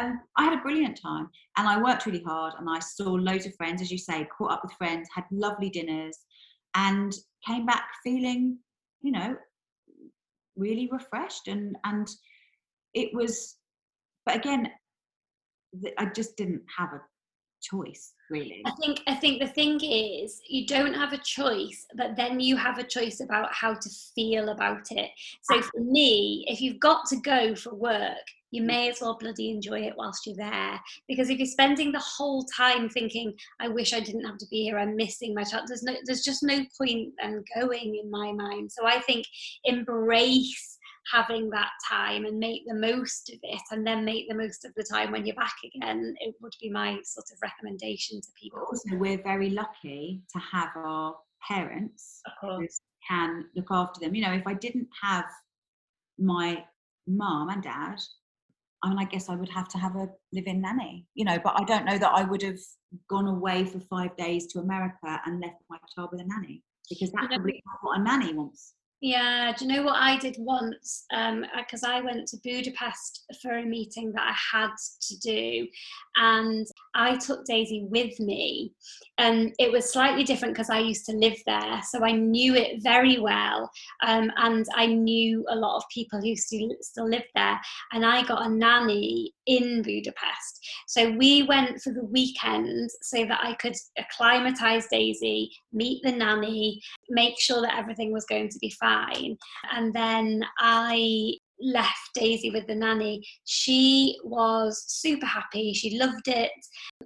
um, 0.00 0.20
I 0.36 0.44
had 0.44 0.58
a 0.58 0.62
brilliant 0.62 1.00
time 1.00 1.28
and 1.56 1.68
I 1.68 1.80
worked 1.80 2.06
really 2.06 2.22
hard 2.22 2.54
and 2.58 2.68
I 2.68 2.78
saw 2.80 3.10
loads 3.10 3.46
of 3.46 3.54
friends, 3.54 3.80
as 3.80 3.90
you 3.90 3.98
say, 3.98 4.26
caught 4.36 4.52
up 4.52 4.64
with 4.64 4.72
friends, 4.72 5.08
had 5.14 5.24
lovely 5.30 5.70
dinners, 5.70 6.18
and 6.74 7.14
came 7.46 7.66
back 7.66 7.88
feeling, 8.02 8.58
you 9.02 9.12
know, 9.12 9.36
really 10.56 10.88
refreshed. 10.90 11.48
And 11.48 11.76
and 11.84 12.08
it 12.94 13.14
was, 13.14 13.56
but 14.26 14.36
again, 14.36 14.70
I 15.98 16.06
just 16.06 16.36
didn't 16.36 16.62
have 16.76 16.92
a 16.92 17.02
choice 17.64 18.12
really 18.30 18.62
i 18.66 18.70
think 18.72 19.00
i 19.06 19.14
think 19.14 19.40
the 19.40 19.48
thing 19.48 19.80
is 19.82 20.40
you 20.48 20.66
don't 20.66 20.92
have 20.92 21.12
a 21.12 21.18
choice 21.18 21.86
but 21.96 22.14
then 22.14 22.38
you 22.38 22.56
have 22.56 22.78
a 22.78 22.84
choice 22.84 23.20
about 23.20 23.52
how 23.52 23.72
to 23.72 23.88
feel 24.14 24.50
about 24.50 24.86
it 24.90 25.10
so 25.42 25.60
for 25.62 25.80
me 25.80 26.44
if 26.46 26.60
you've 26.60 26.80
got 26.80 27.06
to 27.06 27.16
go 27.16 27.54
for 27.54 27.74
work 27.74 28.26
you 28.54 28.62
may 28.62 28.88
as 28.88 29.00
well 29.00 29.18
bloody 29.18 29.50
enjoy 29.50 29.80
it 29.80 29.94
whilst 29.96 30.26
you're 30.26 30.36
there. 30.36 30.80
Because 31.08 31.28
if 31.28 31.38
you're 31.38 31.46
spending 31.46 31.90
the 31.90 31.98
whole 31.98 32.44
time 32.56 32.88
thinking, 32.88 33.34
I 33.58 33.66
wish 33.66 33.92
I 33.92 33.98
didn't 33.98 34.24
have 34.24 34.38
to 34.38 34.46
be 34.48 34.62
here, 34.62 34.78
I'm 34.78 34.94
missing 34.94 35.34
my 35.34 35.42
child, 35.42 35.64
there's, 35.66 35.82
no, 35.82 35.94
there's 36.04 36.22
just 36.22 36.44
no 36.44 36.64
point 36.78 37.12
in 37.20 37.44
going 37.60 38.00
in 38.00 38.08
my 38.10 38.30
mind. 38.32 38.70
So 38.70 38.86
I 38.86 39.00
think 39.00 39.26
embrace 39.64 40.78
having 41.12 41.50
that 41.50 41.70
time 41.90 42.24
and 42.26 42.38
make 42.38 42.62
the 42.66 42.74
most 42.74 43.28
of 43.30 43.38
it 43.42 43.62
and 43.72 43.84
then 43.84 44.04
make 44.04 44.28
the 44.28 44.36
most 44.36 44.64
of 44.64 44.72
the 44.76 44.84
time 44.84 45.10
when 45.12 45.26
you're 45.26 45.36
back 45.36 45.56
again 45.62 46.14
it 46.20 46.34
would 46.40 46.54
be 46.62 46.70
my 46.70 46.98
sort 47.04 47.26
of 47.30 47.38
recommendation 47.42 48.18
to 48.22 48.28
people 48.40 48.60
also 48.60 48.96
we're 48.96 49.22
very 49.22 49.50
lucky 49.50 50.22
to 50.32 50.38
have 50.38 50.70
our 50.76 51.14
parents 51.46 52.22
who 52.40 52.66
can 53.06 53.44
look 53.54 53.66
after 53.70 54.00
them 54.00 54.14
you 54.14 54.22
know 54.22 54.32
if 54.32 54.46
i 54.46 54.54
didn't 54.54 54.88
have 55.02 55.26
my 56.18 56.64
mom 57.06 57.50
and 57.50 57.62
dad 57.62 57.98
I 58.84 58.88
mean, 58.90 58.98
I 58.98 59.04
guess 59.04 59.30
I 59.30 59.34
would 59.34 59.48
have 59.48 59.68
to 59.68 59.78
have 59.78 59.96
a 59.96 60.08
live-in 60.32 60.60
nanny, 60.60 61.06
you 61.14 61.24
know. 61.24 61.38
But 61.42 61.58
I 61.58 61.64
don't 61.64 61.86
know 61.86 61.96
that 61.96 62.12
I 62.12 62.22
would 62.22 62.42
have 62.42 62.58
gone 63.08 63.26
away 63.26 63.64
for 63.64 63.80
five 63.80 64.14
days 64.16 64.46
to 64.48 64.58
America 64.58 65.20
and 65.24 65.40
left 65.40 65.56
my 65.70 65.78
child 65.94 66.10
with 66.12 66.20
a 66.20 66.24
nanny 66.24 66.62
because 66.90 67.10
that's 67.10 67.26
probably 67.28 67.62
what 67.80 67.98
a 67.98 68.02
nanny 68.02 68.34
wants. 68.34 68.74
Yeah, 69.04 69.52
do 69.52 69.66
you 69.66 69.70
know 69.70 69.82
what 69.82 70.00
I 70.00 70.16
did 70.16 70.36
once? 70.38 71.04
Because 71.10 71.84
um, 71.84 71.90
I 71.90 72.00
went 72.00 72.26
to 72.28 72.38
Budapest 72.42 73.26
for 73.42 73.58
a 73.58 73.62
meeting 73.62 74.12
that 74.12 74.22
I 74.22 74.56
had 74.56 74.70
to 75.02 75.18
do, 75.18 75.68
and 76.16 76.66
I 76.94 77.18
took 77.18 77.44
Daisy 77.44 77.84
with 77.90 78.18
me. 78.18 78.72
And 79.18 79.52
it 79.58 79.70
was 79.70 79.92
slightly 79.92 80.24
different 80.24 80.54
because 80.54 80.70
I 80.70 80.78
used 80.78 81.04
to 81.04 81.12
live 81.12 81.36
there, 81.44 81.82
so 81.86 82.02
I 82.02 82.12
knew 82.12 82.54
it 82.54 82.82
very 82.82 83.18
well, 83.18 83.70
um, 84.06 84.32
and 84.38 84.64
I 84.74 84.86
knew 84.86 85.44
a 85.50 85.54
lot 85.54 85.76
of 85.76 85.82
people 85.92 86.22
who 86.22 86.34
still 86.34 86.70
still 86.80 87.06
live 87.06 87.26
there. 87.34 87.60
And 87.92 88.06
I 88.06 88.22
got 88.22 88.46
a 88.46 88.48
nanny 88.48 89.34
in 89.44 89.82
Budapest, 89.82 90.66
so 90.88 91.10
we 91.10 91.42
went 91.42 91.82
for 91.82 91.92
the 91.92 92.04
weekend 92.04 92.88
so 93.02 93.26
that 93.26 93.40
I 93.42 93.52
could 93.52 93.76
acclimatise 93.98 94.88
Daisy, 94.90 95.50
meet 95.74 96.02
the 96.02 96.12
nanny, 96.12 96.80
make 97.14 97.40
sure 97.40 97.62
that 97.62 97.78
everything 97.78 98.12
was 98.12 98.26
going 98.26 98.48
to 98.50 98.58
be 98.58 98.70
fine. 98.70 99.36
And 99.72 99.94
then 99.94 100.44
I 100.58 101.34
left 101.60 102.10
Daisy 102.14 102.50
with 102.50 102.66
the 102.66 102.74
nanny. 102.74 103.24
She 103.44 104.18
was 104.24 104.84
super 104.88 105.24
happy. 105.24 105.72
She 105.72 105.98
loved 105.98 106.26
it. 106.26 106.50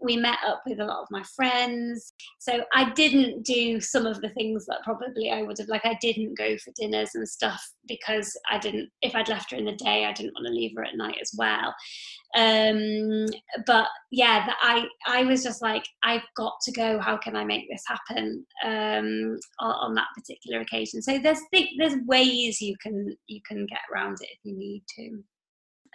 We 0.00 0.16
met 0.16 0.38
up 0.46 0.62
with 0.66 0.80
a 0.80 0.84
lot 0.84 1.02
of 1.02 1.08
my 1.10 1.22
friends. 1.36 2.12
So 2.38 2.64
I 2.72 2.90
didn't 2.90 3.44
do 3.44 3.80
some 3.80 4.06
of 4.06 4.20
the 4.22 4.30
things 4.30 4.64
that 4.66 4.82
probably 4.84 5.30
I 5.30 5.42
would 5.42 5.58
have, 5.58 5.68
like, 5.68 5.84
I 5.84 5.98
didn't 6.00 6.38
go 6.38 6.56
for 6.58 6.72
dinners 6.76 7.10
and 7.14 7.28
stuff 7.28 7.62
because 7.86 8.34
I 8.50 8.58
didn't, 8.58 8.88
if 9.02 9.14
I'd 9.14 9.28
left 9.28 9.50
her 9.50 9.58
in 9.58 9.66
the 9.66 9.76
day, 9.76 10.06
I 10.06 10.12
didn't 10.12 10.34
want 10.34 10.46
to 10.46 10.52
leave 10.52 10.72
her 10.76 10.84
at 10.84 10.96
night 10.96 11.18
as 11.20 11.32
well 11.36 11.74
um 12.36 13.24
but 13.66 13.88
yeah 14.10 14.44
that 14.44 14.58
i 14.60 14.86
i 15.06 15.24
was 15.24 15.42
just 15.42 15.62
like 15.62 15.84
i've 16.02 16.26
got 16.36 16.52
to 16.62 16.72
go. 16.72 16.98
How 17.00 17.16
can 17.16 17.34
i 17.34 17.44
make 17.44 17.68
this 17.70 17.82
happen 17.86 18.44
um 18.64 19.38
on, 19.60 19.70
on 19.70 19.94
that 19.94 20.08
particular 20.14 20.60
occasion? 20.60 21.00
So 21.00 21.18
there's 21.18 21.40
th- 21.52 21.70
there's 21.78 21.94
ways 22.06 22.60
you 22.60 22.76
can 22.82 23.16
you 23.28 23.40
can 23.48 23.64
get 23.66 23.78
around 23.92 24.18
it 24.20 24.28
if 24.30 24.38
you 24.44 24.56
need 24.56 24.82
to. 24.98 25.22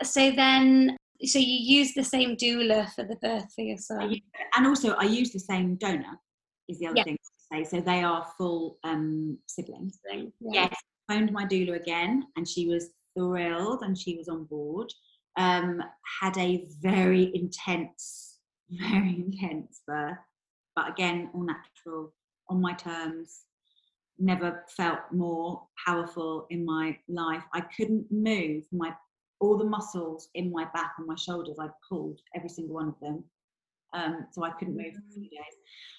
So 0.03 0.31
then 0.31 0.97
so 1.23 1.37
you 1.37 1.77
use 1.79 1.93
the 1.93 2.03
same 2.03 2.35
doula 2.35 2.91
for 2.93 3.03
the 3.03 3.15
birth 3.21 3.53
for 3.55 3.61
your 3.61 3.77
son? 3.77 4.15
And 4.55 4.65
also 4.67 4.93
i 4.93 5.03
use 5.03 5.31
the 5.31 5.39
same 5.39 5.75
donor 5.75 6.19
is 6.67 6.79
the 6.79 6.87
other 6.87 6.97
yeah. 6.97 7.03
thing 7.03 7.17
to 7.17 7.57
say. 7.57 7.63
So 7.63 7.81
they 7.81 8.01
are 8.01 8.25
full 8.37 8.79
um 8.83 9.37
siblings 9.47 9.99
yeah. 10.11 10.23
yes 10.41 10.75
phoned 11.07 11.31
my 11.31 11.45
doula 11.45 11.75
again 11.75 12.23
and 12.35 12.47
she 12.47 12.67
was 12.67 12.89
thrilled 13.17 13.81
and 13.83 13.97
she 13.97 14.17
was 14.17 14.27
on 14.27 14.45
board 14.45 14.91
um, 15.37 15.81
had 16.21 16.37
a 16.37 16.65
very 16.81 17.31
intense, 17.35 18.39
very 18.69 19.15
intense 19.15 19.81
birth, 19.87 20.17
but 20.75 20.89
again, 20.89 21.29
all 21.33 21.43
natural, 21.43 22.13
on 22.49 22.61
my 22.61 22.73
terms. 22.73 23.41
Never 24.19 24.63
felt 24.69 24.99
more 25.11 25.63
powerful 25.85 26.45
in 26.51 26.63
my 26.63 26.97
life. 27.09 27.43
I 27.53 27.61
couldn't 27.61 28.05
move 28.11 28.63
my 28.71 28.93
all 29.39 29.57
the 29.57 29.65
muscles 29.65 30.29
in 30.35 30.51
my 30.51 30.65
back 30.73 30.93
and 30.97 31.07
my 31.07 31.15
shoulders. 31.15 31.57
I 31.59 31.67
pulled 31.89 32.19
every 32.35 32.47
single 32.47 32.75
one 32.75 32.87
of 32.87 32.99
them, 33.01 33.23
um, 33.93 34.27
so 34.31 34.43
I 34.43 34.51
couldn't 34.51 34.75
move 34.75 34.93
for 34.93 35.01
a 35.09 35.13
few 35.13 35.29
days. 35.29 35.55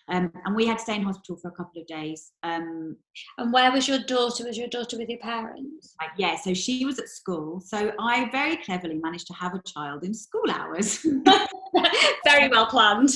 Um, 0.08 0.30
and 0.44 0.54
we 0.54 0.66
had 0.66 0.78
to 0.78 0.82
stay 0.82 0.96
in 0.96 1.02
hospital 1.02 1.36
for 1.36 1.48
a 1.48 1.52
couple 1.52 1.80
of 1.80 1.86
days. 1.86 2.32
Um, 2.42 2.96
and 3.38 3.52
where 3.52 3.72
was 3.72 3.88
your 3.88 4.00
daughter? 4.00 4.44
Was 4.44 4.58
your 4.58 4.68
daughter 4.68 4.98
with 4.98 5.08
your 5.08 5.18
parents? 5.18 5.94
yeah, 6.18 6.36
so 6.36 6.52
she 6.52 6.84
was 6.84 6.98
at 6.98 7.08
school. 7.08 7.60
So 7.60 7.92
I 7.98 8.28
very 8.30 8.56
cleverly 8.58 8.96
managed 8.96 9.26
to 9.28 9.34
have 9.34 9.54
a 9.54 9.62
child 9.66 10.04
in 10.04 10.12
school 10.12 10.50
hours. 10.50 10.98
very 12.26 12.48
well 12.48 12.66
planned. 12.66 13.10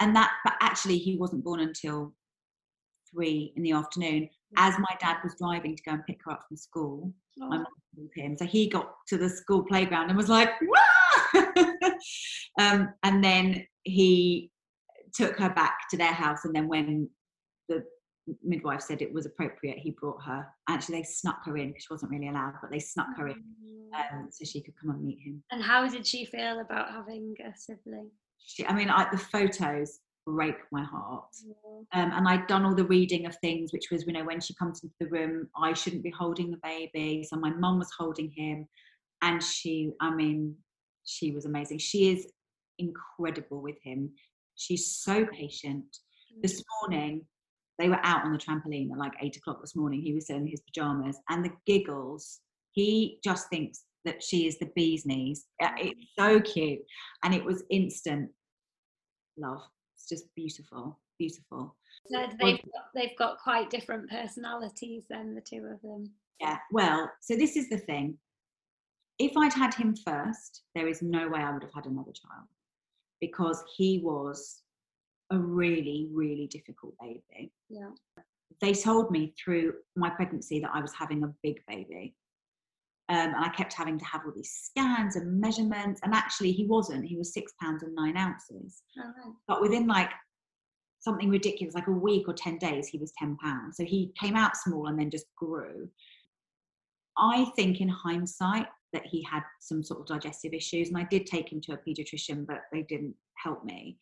And 0.00 0.16
that, 0.16 0.32
but 0.44 0.54
actually, 0.60 0.98
he 0.98 1.16
wasn't 1.16 1.44
born 1.44 1.60
until 1.60 2.14
three 3.12 3.52
in 3.56 3.62
the 3.62 3.72
afternoon. 3.72 4.28
As 4.56 4.78
my 4.78 4.96
dad 5.00 5.18
was 5.22 5.34
driving 5.38 5.76
to 5.76 5.82
go 5.82 5.92
and 5.92 6.06
pick 6.06 6.20
her 6.24 6.32
up 6.32 6.44
from 6.48 6.56
school, 6.56 7.12
oh. 7.40 7.48
my 7.48 7.58
mum 7.58 7.66
called 7.94 8.10
him. 8.14 8.36
So 8.36 8.46
he 8.46 8.68
got 8.68 8.94
to 9.08 9.18
the 9.18 9.28
school 9.28 9.64
playground 9.64 10.08
and 10.08 10.16
was 10.16 10.28
like, 10.28 10.50
um, 12.58 12.92
and 13.02 13.22
then 13.22 13.66
he 13.84 14.50
took 15.14 15.38
her 15.38 15.50
back 15.50 15.88
to 15.90 15.96
their 15.96 16.12
house 16.12 16.44
and 16.44 16.54
then 16.54 16.68
when 16.68 17.08
the 17.68 17.84
midwife 18.42 18.80
said 18.80 19.02
it 19.02 19.12
was 19.12 19.26
appropriate 19.26 19.78
he 19.78 19.90
brought 19.90 20.22
her. 20.24 20.46
Actually 20.68 20.98
they 20.98 21.04
snuck 21.04 21.44
her 21.44 21.56
in 21.56 21.68
because 21.68 21.82
she 21.84 21.92
wasn't 21.92 22.10
really 22.10 22.28
allowed 22.28 22.54
but 22.60 22.70
they 22.70 22.78
snuck 22.78 23.08
her 23.16 23.28
in 23.28 23.36
mm. 23.36 24.14
um, 24.14 24.28
so 24.30 24.44
she 24.44 24.60
could 24.60 24.74
come 24.80 24.90
and 24.90 25.04
meet 25.04 25.18
him. 25.20 25.42
And 25.50 25.62
how 25.62 25.86
did 25.88 26.06
she 26.06 26.24
feel 26.24 26.60
about 26.60 26.90
having 26.90 27.34
a 27.44 27.56
sibling? 27.56 28.10
She, 28.38 28.66
i 28.66 28.74
mean 28.74 28.90
I, 28.90 29.08
the 29.10 29.18
photos 29.18 30.00
break 30.24 30.54
my 30.70 30.84
heart. 30.84 31.24
Um, 31.92 32.12
and 32.12 32.28
i'd 32.28 32.46
done 32.46 32.64
all 32.64 32.74
the 32.74 32.84
reading 32.84 33.26
of 33.26 33.36
things 33.38 33.72
which 33.72 33.88
was 33.90 34.06
you 34.06 34.12
know 34.12 34.24
when 34.24 34.40
she 34.40 34.54
comes 34.54 34.82
into 34.82 34.94
the 35.00 35.06
room 35.06 35.48
i 35.60 35.72
shouldn't 35.72 36.04
be 36.04 36.10
holding 36.10 36.52
the 36.52 36.60
baby 36.62 37.26
so 37.28 37.36
my 37.36 37.50
mum 37.50 37.78
was 37.78 37.90
holding 37.98 38.30
him 38.30 38.68
and 39.22 39.42
she 39.42 39.90
i 40.00 40.14
mean 40.14 40.56
she 41.04 41.32
was 41.32 41.44
amazing. 41.44 41.78
She 41.78 42.12
is 42.12 42.26
incredible 42.78 43.60
with 43.60 43.76
him 43.82 44.12
She's 44.56 44.94
so 44.96 45.26
patient. 45.26 45.84
This 46.42 46.60
mm. 46.60 46.64
morning, 46.80 47.26
they 47.78 47.88
were 47.88 48.00
out 48.04 48.24
on 48.24 48.32
the 48.32 48.38
trampoline 48.38 48.90
at 48.92 48.98
like 48.98 49.12
eight 49.20 49.36
o'clock 49.36 49.60
this 49.60 49.76
morning. 49.76 50.00
He 50.00 50.12
was 50.12 50.30
in 50.30 50.46
his 50.46 50.60
pajamas 50.60 51.18
and 51.28 51.44
the 51.44 51.52
giggles. 51.66 52.40
He 52.72 53.18
just 53.24 53.48
thinks 53.48 53.84
that 54.04 54.22
she 54.22 54.46
is 54.46 54.58
the 54.58 54.70
bee's 54.74 55.06
knees. 55.06 55.46
Uh, 55.62 55.70
it's 55.78 56.00
so 56.18 56.40
cute. 56.40 56.80
And 57.24 57.34
it 57.34 57.44
was 57.44 57.64
instant 57.70 58.30
love. 59.36 59.62
It's 59.94 60.08
just 60.08 60.24
beautiful, 60.34 60.98
beautiful. 61.18 61.76
So 62.10 62.26
they've 62.40 62.60
got, 62.62 62.84
they've 62.94 63.18
got 63.18 63.38
quite 63.38 63.70
different 63.70 64.10
personalities 64.10 65.04
then, 65.08 65.34
the 65.34 65.40
two 65.40 65.64
of 65.72 65.80
them. 65.82 66.10
Yeah, 66.40 66.58
well, 66.72 67.10
so 67.20 67.36
this 67.36 67.56
is 67.56 67.68
the 67.68 67.78
thing. 67.78 68.18
If 69.18 69.36
I'd 69.36 69.52
had 69.52 69.74
him 69.74 69.94
first, 69.94 70.62
there 70.74 70.88
is 70.88 71.02
no 71.02 71.28
way 71.28 71.40
I 71.40 71.52
would 71.52 71.62
have 71.62 71.74
had 71.74 71.86
another 71.86 72.10
child 72.10 72.48
because 73.22 73.62
he 73.76 74.00
was 74.04 74.62
a 75.30 75.38
really, 75.38 76.08
really 76.12 76.48
difficult 76.48 76.92
baby. 77.00 77.52
Yeah. 77.70 77.90
They 78.60 78.74
told 78.74 79.12
me 79.12 79.32
through 79.42 79.74
my 79.96 80.10
pregnancy 80.10 80.58
that 80.60 80.72
I 80.74 80.80
was 80.80 80.92
having 80.92 81.22
a 81.22 81.32
big 81.42 81.62
baby. 81.66 82.16
Um, 83.08 83.28
and 83.34 83.44
I 83.44 83.48
kept 83.50 83.72
having 83.72 83.98
to 83.98 84.04
have 84.04 84.22
all 84.26 84.32
these 84.34 84.50
scans 84.50 85.16
and 85.16 85.40
measurements. 85.40 86.00
And 86.02 86.12
actually, 86.12 86.50
he 86.52 86.66
wasn't. 86.66 87.04
He 87.04 87.16
was 87.16 87.32
six 87.32 87.52
pounds 87.60 87.84
and 87.84 87.94
nine 87.94 88.16
ounces. 88.16 88.82
Oh, 88.98 89.36
But 89.46 89.60
within 89.60 89.86
like 89.86 90.10
something 91.00 91.30
ridiculous, 91.30 91.74
like 91.74 91.86
a 91.86 91.92
week 91.92 92.28
or 92.28 92.34
10 92.34 92.58
days, 92.58 92.88
he 92.88 92.98
was 92.98 93.12
10 93.18 93.36
pounds. 93.36 93.76
So 93.76 93.84
he 93.84 94.12
came 94.20 94.34
out 94.34 94.56
small 94.56 94.88
and 94.88 94.98
then 94.98 95.10
just 95.10 95.26
grew. 95.36 95.88
I 97.16 97.46
think 97.56 97.80
in 97.80 97.88
hindsight 97.88 98.66
that 98.92 99.06
he 99.06 99.22
had 99.22 99.42
some 99.60 99.82
sort 99.82 100.00
of 100.00 100.06
digestive 100.06 100.52
issues. 100.52 100.88
And 100.88 100.98
I 100.98 101.04
did 101.04 101.26
take 101.26 101.50
him 101.50 101.60
to 101.62 101.72
a 101.72 101.78
pediatrician, 101.78 102.46
but 102.46 102.62
they 102.72 102.82
didn't 102.82 103.14
help 103.36 103.64
me. 103.64 103.98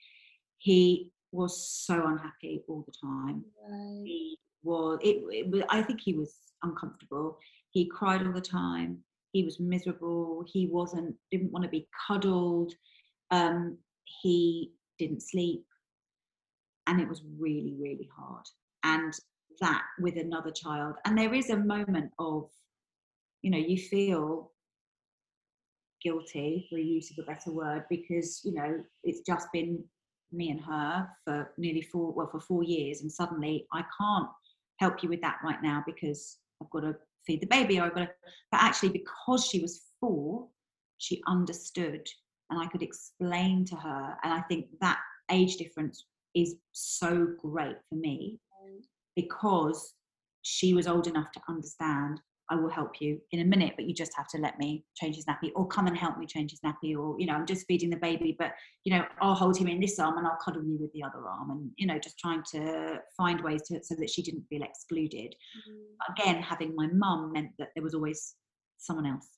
He 0.58 1.12
was 1.32 1.68
so 1.86 2.06
unhappy 2.06 2.62
all 2.68 2.84
the 2.86 2.92
time. 3.00 3.44
right. 3.68 4.02
He 4.04 4.38
was, 4.62 4.98
it, 5.02 5.22
it 5.30 5.50
was, 5.50 5.62
I 5.68 5.82
think 5.82 6.00
he 6.00 6.14
was 6.14 6.34
uncomfortable. 6.62 7.38
He 7.70 7.86
cried 7.86 8.26
all 8.26 8.32
the 8.32 8.40
time. 8.40 8.98
He 9.32 9.44
was 9.44 9.60
miserable. 9.60 10.44
He 10.46 10.66
wasn't, 10.66 11.14
didn't 11.30 11.52
want 11.52 11.64
to 11.64 11.70
be 11.70 11.88
cuddled. 12.06 12.72
Um, 13.30 13.78
he 14.22 14.72
didn't 14.98 15.22
sleep. 15.22 15.64
And 16.86 17.00
it 17.00 17.08
was 17.08 17.22
really, 17.38 17.76
really 17.78 18.08
hard. 18.16 18.44
And 18.82 19.14
that 19.60 19.82
with 20.00 20.16
another 20.16 20.50
child. 20.50 20.96
And 21.04 21.16
there 21.16 21.32
is 21.32 21.50
a 21.50 21.56
moment 21.56 22.10
of, 22.18 22.48
you 23.42 23.50
know, 23.50 23.58
you 23.58 23.78
feel 23.78 24.50
guilty, 26.02 26.66
for 26.68 26.78
use 26.78 27.10
of 27.10 27.22
a 27.22 27.26
better 27.26 27.50
word, 27.52 27.84
because, 27.88 28.40
you 28.44 28.54
know, 28.54 28.82
it's 29.04 29.20
just 29.20 29.48
been 29.52 29.82
me 30.32 30.50
and 30.50 30.60
her 30.60 31.08
for 31.24 31.52
nearly 31.58 31.82
four, 31.82 32.12
well, 32.12 32.28
for 32.30 32.40
four 32.40 32.62
years. 32.62 33.02
And 33.02 33.10
suddenly 33.10 33.66
I 33.72 33.84
can't 33.98 34.28
help 34.78 35.02
you 35.02 35.08
with 35.08 35.20
that 35.22 35.38
right 35.44 35.62
now 35.62 35.82
because 35.86 36.38
I've 36.62 36.70
got 36.70 36.80
to 36.80 36.96
feed 37.26 37.40
the 37.40 37.46
baby 37.46 37.78
or 37.78 37.84
I've 37.84 37.94
got 37.94 38.00
to, 38.00 38.10
but 38.50 38.62
actually 38.62 38.90
because 38.90 39.46
she 39.46 39.60
was 39.60 39.82
four, 40.00 40.48
she 40.98 41.22
understood 41.26 42.06
and 42.50 42.60
I 42.60 42.66
could 42.66 42.82
explain 42.82 43.64
to 43.66 43.76
her. 43.76 44.16
And 44.22 44.32
I 44.32 44.40
think 44.42 44.66
that 44.80 44.98
age 45.30 45.56
difference 45.56 46.04
is 46.34 46.56
so 46.72 47.28
great 47.40 47.76
for 47.88 47.96
me 47.96 48.38
mm. 48.64 48.80
because 49.16 49.94
she 50.42 50.74
was 50.74 50.86
old 50.86 51.06
enough 51.06 51.30
to 51.32 51.40
understand 51.48 52.20
I 52.50 52.56
will 52.56 52.68
help 52.68 53.00
you 53.00 53.20
in 53.30 53.40
a 53.40 53.44
minute, 53.44 53.74
but 53.76 53.86
you 53.86 53.94
just 53.94 54.12
have 54.16 54.26
to 54.28 54.38
let 54.38 54.58
me 54.58 54.84
change 54.96 55.16
his 55.16 55.24
nappy 55.26 55.50
or 55.54 55.68
come 55.68 55.86
and 55.86 55.96
help 55.96 56.18
me 56.18 56.26
change 56.26 56.50
his 56.50 56.60
nappy 56.60 56.96
or, 56.96 57.14
you 57.18 57.26
know, 57.26 57.34
I'm 57.34 57.46
just 57.46 57.66
feeding 57.66 57.90
the 57.90 57.96
baby, 57.96 58.34
but, 58.38 58.52
you 58.84 58.92
know, 58.92 59.04
I'll 59.22 59.34
hold 59.34 59.56
him 59.56 59.68
in 59.68 59.80
this 59.80 59.98
arm 59.98 60.18
and 60.18 60.26
I'll 60.26 60.38
cuddle 60.44 60.64
you 60.64 60.76
with 60.80 60.92
the 60.92 61.02
other 61.02 61.26
arm 61.28 61.50
and, 61.50 61.70
you 61.76 61.86
know, 61.86 61.98
just 61.98 62.18
trying 62.18 62.42
to 62.52 62.98
find 63.16 63.40
ways 63.40 63.62
to, 63.68 63.82
so 63.84 63.94
that 63.94 64.10
she 64.10 64.22
didn't 64.22 64.46
feel 64.50 64.62
excluded. 64.62 65.34
Mm-hmm. 65.34 66.12
Again, 66.12 66.42
having 66.42 66.74
my 66.74 66.88
mum 66.88 67.32
meant 67.32 67.50
that 67.58 67.68
there 67.74 67.84
was 67.84 67.94
always 67.94 68.34
someone 68.78 69.06
else, 69.06 69.28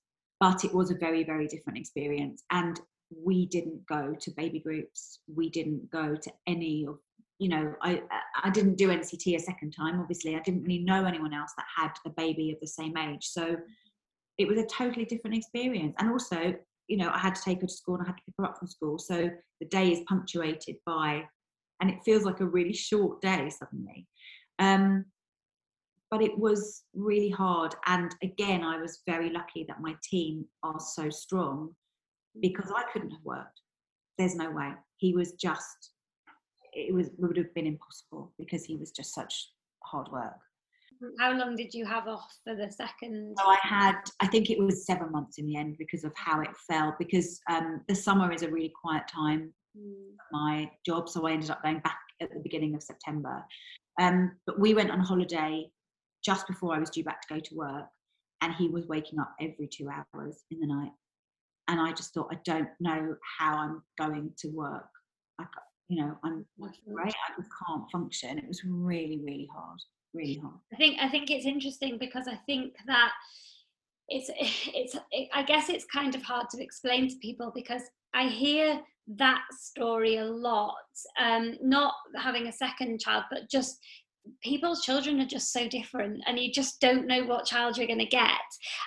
but 0.41 0.65
it 0.65 0.73
was 0.73 0.91
a 0.91 0.97
very, 0.97 1.23
very 1.23 1.47
different 1.47 1.79
experience. 1.79 2.45
And 2.51 2.81
we 3.23 3.47
didn't 3.47 3.87
go 3.87 4.15
to 4.19 4.31
baby 4.31 4.59
groups. 4.59 5.21
We 5.33 5.51
didn't 5.51 5.91
go 5.91 6.17
to 6.17 6.33
any 6.47 6.87
of 6.89 6.99
you 7.43 7.49
know, 7.49 7.75
I 7.83 8.01
I 8.41 8.51
didn't 8.51 8.77
do 8.77 8.91
NCT 8.91 9.35
a 9.35 9.41
second 9.41 9.73
time. 9.73 9.99
Obviously, 9.99 10.37
I 10.37 10.41
didn't 10.41 10.63
really 10.63 10.85
know 10.85 11.05
anyone 11.05 11.35
else 11.35 11.51
that 11.57 11.67
had 11.77 11.91
a 12.07 12.11
baby 12.11 12.53
of 12.53 12.61
the 12.61 12.69
same 12.69 12.97
age, 12.97 13.27
so 13.27 13.57
it 14.39 14.47
was 14.47 14.59
a 14.59 14.67
totally 14.67 15.05
different 15.05 15.37
experience. 15.37 15.97
And 15.99 16.09
also, 16.09 16.55
you 16.87 16.97
know, 16.97 17.11
I 17.13 17.19
had 17.19 17.35
to 17.35 17.43
take 17.43 17.61
her 17.61 17.67
to 17.67 17.73
school 17.73 17.97
and 17.97 18.05
I 18.05 18.11
had 18.11 18.17
to 18.17 18.23
pick 18.25 18.35
her 18.39 18.45
up 18.45 18.59
from 18.59 18.69
school, 18.69 18.97
so 18.97 19.29
the 19.59 19.67
day 19.67 19.91
is 19.91 20.05
punctuated 20.09 20.77
by, 20.87 21.25
and 21.81 21.91
it 21.91 21.99
feels 22.05 22.23
like 22.23 22.39
a 22.39 22.47
really 22.47 22.73
short 22.73 23.21
day 23.21 23.51
suddenly. 23.51 24.07
Um, 24.61 25.07
but 26.13 26.23
it 26.23 26.39
was 26.39 26.85
really 26.95 27.31
hard, 27.31 27.75
and 27.87 28.15
again, 28.23 28.63
I 28.63 28.81
was 28.81 29.03
very 29.05 29.31
lucky 29.31 29.65
that 29.67 29.81
my 29.81 29.97
team 30.09 30.45
are 30.63 30.79
so 30.79 31.11
strong 31.11 31.75
because 32.41 32.71
I 32.71 32.85
couldn't 32.93 33.11
have 33.11 33.25
worked. 33.25 33.63
There's 34.17 34.37
no 34.37 34.49
way. 34.53 34.75
He 34.99 35.13
was 35.13 35.33
just 35.33 35.91
it 36.73 36.95
was 36.95 37.11
would 37.19 37.37
have 37.37 37.53
been 37.55 37.67
impossible 37.67 38.33
because 38.39 38.65
he 38.65 38.77
was 38.77 38.91
just 38.91 39.15
such 39.15 39.51
hard 39.85 40.09
work. 40.11 40.39
How 41.19 41.33
long 41.33 41.57
did 41.57 41.75
you 41.75 41.85
have 41.85 42.07
off 42.07 42.33
for 42.45 42.55
the 42.55 42.71
second? 42.71 43.35
So 43.37 43.45
I 43.45 43.59
had, 43.63 43.97
I 44.21 44.27
think 44.29 44.51
it 44.51 44.59
was 44.59 44.87
seven 44.87 45.11
months 45.11 45.39
in 45.39 45.47
the 45.47 45.57
end 45.57 45.77
because 45.79 46.05
of 46.05 46.13
how 46.15 46.41
it 46.43 46.51
fell. 46.69 46.95
Because 46.97 47.41
um, 47.51 47.81
the 47.89 47.95
summer 47.95 48.33
is 48.33 48.43
a 48.43 48.49
really 48.49 48.73
quiet 48.81 49.09
time 49.09 49.53
Mm. 49.77 50.17
for 50.17 50.37
my 50.37 50.71
job, 50.85 51.09
so 51.09 51.27
I 51.27 51.33
ended 51.33 51.51
up 51.51 51.63
going 51.63 51.79
back 51.79 51.99
at 52.21 52.33
the 52.33 52.41
beginning 52.41 52.75
of 52.75 52.83
September. 52.83 53.43
Um, 54.01 54.33
but 54.47 54.59
we 54.59 54.75
went 54.75 54.91
on 54.91 55.01
holiday 55.01 55.71
just 56.23 56.47
before 56.47 56.75
I 56.75 56.79
was 56.79 56.91
due 56.91 57.05
back 57.05 57.23
to 57.23 57.35
go 57.35 57.41
to 57.41 57.55
work, 57.55 57.87
and 58.43 58.55
he 58.55 58.69
was 58.69 58.87
waking 58.87 59.19
up 59.19 59.35
every 59.41 59.67
two 59.67 59.89
hours 59.89 60.45
in 60.51 60.61
the 60.61 60.67
night. 60.67 60.93
And 61.69 61.81
I 61.81 61.93
just 61.93 62.13
thought, 62.13 62.29
I 62.31 62.39
don't 62.45 62.69
know 62.81 63.17
how 63.39 63.57
I'm 63.57 63.83
going 63.99 64.33
to 64.39 64.49
work. 64.49 64.89
I, 65.39 65.47
you 65.89 66.03
know, 66.03 66.17
I'm 66.25 66.47
right. 66.87 67.15
I 67.29 67.37
just 67.37 67.51
can't 67.67 67.91
function. 67.91 68.39
It 68.39 68.49
was 68.49 68.63
really, 68.65 69.21
really 69.23 69.49
hard, 69.53 69.79
really 70.15 70.39
hard. 70.43 70.55
I 70.73 70.77
think 70.77 70.99
I 71.01 71.09
think 71.09 71.31
it's 71.31 71.47
interesting 71.47 71.99
because 71.99 72.27
I 72.29 72.37
think 72.47 72.75
that 72.87 73.13
it's 74.09 74.31
it's 74.75 74.97
it, 75.11 75.29
I 75.35 75.43
guess 75.43 75.69
it's 75.69 75.85
kind 75.87 76.15
of 76.15 76.23
hard 76.23 76.49
to 76.51 76.63
explain 76.63 77.09
to 77.09 77.17
people 77.17 77.53
because 77.55 77.83
I 78.15 78.29
hear 78.29 78.81
that 79.17 79.43
story 79.59 80.17
a 80.17 80.25
lot. 80.25 80.75
Um, 81.21 81.57
not 81.63 81.95
having 82.17 82.47
a 82.47 82.53
second 82.53 83.01
child, 83.01 83.25
but 83.31 83.51
just 83.51 83.79
people's 84.43 84.85
children 84.85 85.21
are 85.21 85.27
just 85.27 85.53
so 85.53 85.69
different, 85.69 86.23
and 86.27 86.39
you 86.39 86.53
just 86.53 86.81
don't 86.81 87.07
know 87.07 87.25
what 87.25 87.45
child 87.45 87.77
you're 87.77 87.87
going 87.87 87.99
to 87.99 88.07
get. 88.07 88.31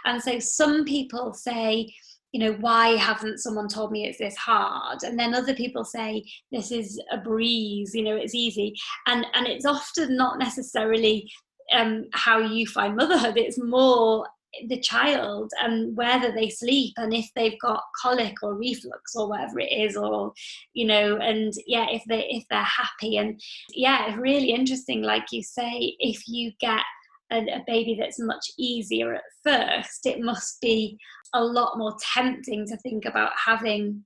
And 0.05 0.21
so 0.21 0.39
some 0.39 0.85
people 0.85 1.33
say. 1.33 1.93
You 2.35 2.39
know, 2.39 2.57
why 2.59 2.97
hasn't 2.97 3.39
someone 3.39 3.69
told 3.69 3.93
me 3.93 4.05
it's 4.05 4.17
this 4.17 4.35
hard? 4.35 5.03
And 5.03 5.17
then 5.17 5.33
other 5.33 5.53
people 5.53 5.85
say 5.85 6.21
this 6.51 6.69
is 6.69 7.01
a 7.09 7.17
breeze. 7.17 7.95
You 7.95 8.03
know, 8.03 8.17
it's 8.17 8.35
easy, 8.35 8.73
and 9.07 9.25
and 9.35 9.47
it's 9.47 9.65
often 9.65 10.17
not 10.17 10.37
necessarily 10.37 11.31
um, 11.71 12.03
how 12.11 12.39
you 12.39 12.67
find 12.67 12.97
motherhood. 12.97 13.37
It's 13.37 13.57
more 13.57 14.27
the 14.67 14.81
child 14.81 15.49
and 15.61 15.95
whether 15.95 16.33
they 16.33 16.49
sleep 16.49 16.93
and 16.97 17.13
if 17.13 17.29
they've 17.35 17.59
got 17.61 17.81
colic 18.01 18.35
or 18.43 18.55
reflux 18.55 19.15
or 19.15 19.29
whatever 19.29 19.59
it 19.59 19.71
is 19.71 19.95
or 19.97 20.31
you 20.73 20.85
know 20.85 21.17
and 21.17 21.53
yeah 21.67 21.87
if 21.89 22.01
they 22.07 22.25
if 22.29 22.43
they're 22.49 22.63
happy 22.63 23.17
and 23.17 23.39
yeah 23.73 24.15
really 24.15 24.51
interesting 24.51 25.01
like 25.01 25.25
you 25.31 25.43
say 25.43 25.95
if 25.99 26.25
you 26.25 26.51
get 26.61 26.83
a, 27.31 27.37
a 27.37 27.63
baby 27.67 27.97
that's 27.99 28.19
much 28.19 28.51
easier 28.57 29.13
at 29.13 29.23
first 29.43 30.05
it 30.05 30.21
must 30.21 30.59
be 30.61 30.97
a 31.33 31.43
lot 31.43 31.77
more 31.77 31.95
tempting 32.13 32.65
to 32.67 32.77
think 32.77 33.05
about 33.05 33.31
having 33.43 34.03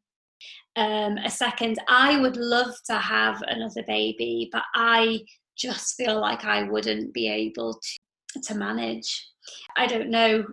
um, 0.75 1.17
a 1.17 1.29
second 1.29 1.77
i 1.87 2.19
would 2.19 2.37
love 2.37 2.73
to 2.85 2.95
have 2.95 3.41
another 3.47 3.83
baby 3.87 4.49
but 4.51 4.63
i 4.75 5.19
just 5.57 5.95
feel 5.95 6.19
like 6.19 6.45
i 6.45 6.63
wouldn't 6.63 7.13
be 7.13 7.27
able 7.27 7.73
to 7.73 7.99
to 8.43 8.53
manage 8.53 9.29
I 9.77 9.87
don't 9.87 10.09
know. 10.09 10.45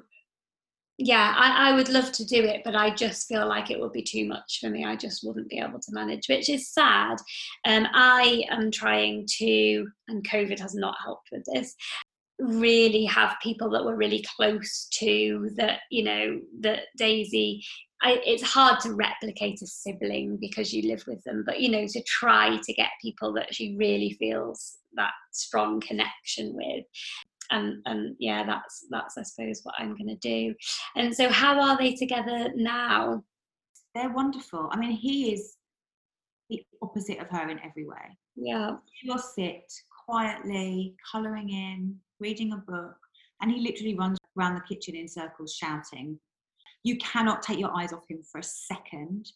Yeah, 0.98 1.34
I, 1.36 1.70
I 1.70 1.74
would 1.74 1.90
love 1.90 2.10
to 2.12 2.24
do 2.24 2.42
it, 2.42 2.62
but 2.64 2.74
I 2.74 2.88
just 2.88 3.28
feel 3.28 3.46
like 3.46 3.70
it 3.70 3.78
would 3.78 3.92
be 3.92 4.02
too 4.02 4.26
much 4.26 4.60
for 4.60 4.70
me. 4.70 4.84
I 4.84 4.96
just 4.96 5.22
wouldn't 5.24 5.50
be 5.50 5.58
able 5.58 5.78
to 5.78 5.92
manage, 5.92 6.26
which 6.26 6.48
is 6.48 6.72
sad. 6.72 7.18
Um, 7.66 7.86
I 7.92 8.44
am 8.50 8.70
trying 8.70 9.26
to, 9.38 9.86
and 10.08 10.26
COVID 10.26 10.58
has 10.58 10.74
not 10.74 10.94
helped 11.04 11.28
with 11.30 11.44
this, 11.52 11.74
really 12.38 13.04
have 13.04 13.36
people 13.42 13.70
that 13.70 13.84
we're 13.84 13.96
really 13.96 14.24
close 14.36 14.88
to 14.94 15.50
that, 15.56 15.80
you 15.90 16.04
know, 16.04 16.40
that 16.60 16.80
Daisy. 16.96 17.64
I, 18.02 18.20
it's 18.26 18.42
hard 18.42 18.78
to 18.80 18.92
replicate 18.92 19.62
a 19.62 19.66
sibling 19.66 20.36
because 20.38 20.72
you 20.72 20.86
live 20.86 21.02
with 21.06 21.24
them, 21.24 21.44
but 21.46 21.60
you 21.60 21.70
know, 21.70 21.86
to 21.86 22.02
try 22.02 22.56
to 22.56 22.72
get 22.74 22.90
people 23.00 23.32
that 23.34 23.54
she 23.54 23.74
really 23.78 24.12
feels 24.18 24.76
that 24.94 25.12
strong 25.32 25.80
connection 25.80 26.54
with 26.54 26.84
and 27.52 27.80
and 27.86 28.16
yeah 28.18 28.44
that's 28.44 28.86
that's 28.90 29.16
i 29.16 29.22
suppose 29.22 29.60
what 29.62 29.74
i'm 29.78 29.96
going 29.96 30.08
to 30.08 30.16
do 30.16 30.52
and 30.96 31.14
so 31.14 31.28
how 31.28 31.60
are 31.60 31.78
they 31.78 31.94
together 31.94 32.50
now 32.56 33.22
They're 33.94 34.12
wonderful. 34.12 34.68
I 34.72 34.76
mean, 34.78 34.90
he 34.90 35.32
is 35.32 35.56
the 36.50 36.64
opposite 36.82 37.18
of 37.18 37.28
her 37.30 37.48
in 37.48 37.58
every 37.60 37.86
way. 37.86 38.18
yeah 38.34 38.76
She'll 38.94 39.18
sit 39.18 39.72
quietly, 40.06 40.94
colouring 41.10 41.50
in, 41.50 41.96
reading 42.20 42.52
a 42.52 42.56
book, 42.56 42.96
and 43.40 43.50
he 43.50 43.60
literally 43.60 43.96
runs 43.96 44.18
around 44.38 44.54
the 44.54 44.74
kitchen 44.74 44.94
in 44.94 45.08
circles 45.08 45.54
shouting. 45.54 46.18
you 46.84 46.96
cannot 46.98 47.42
take 47.42 47.58
your 47.58 47.76
eyes 47.76 47.92
off 47.92 48.04
him 48.08 48.22
for 48.30 48.38
a 48.38 48.44
second. 48.44 49.32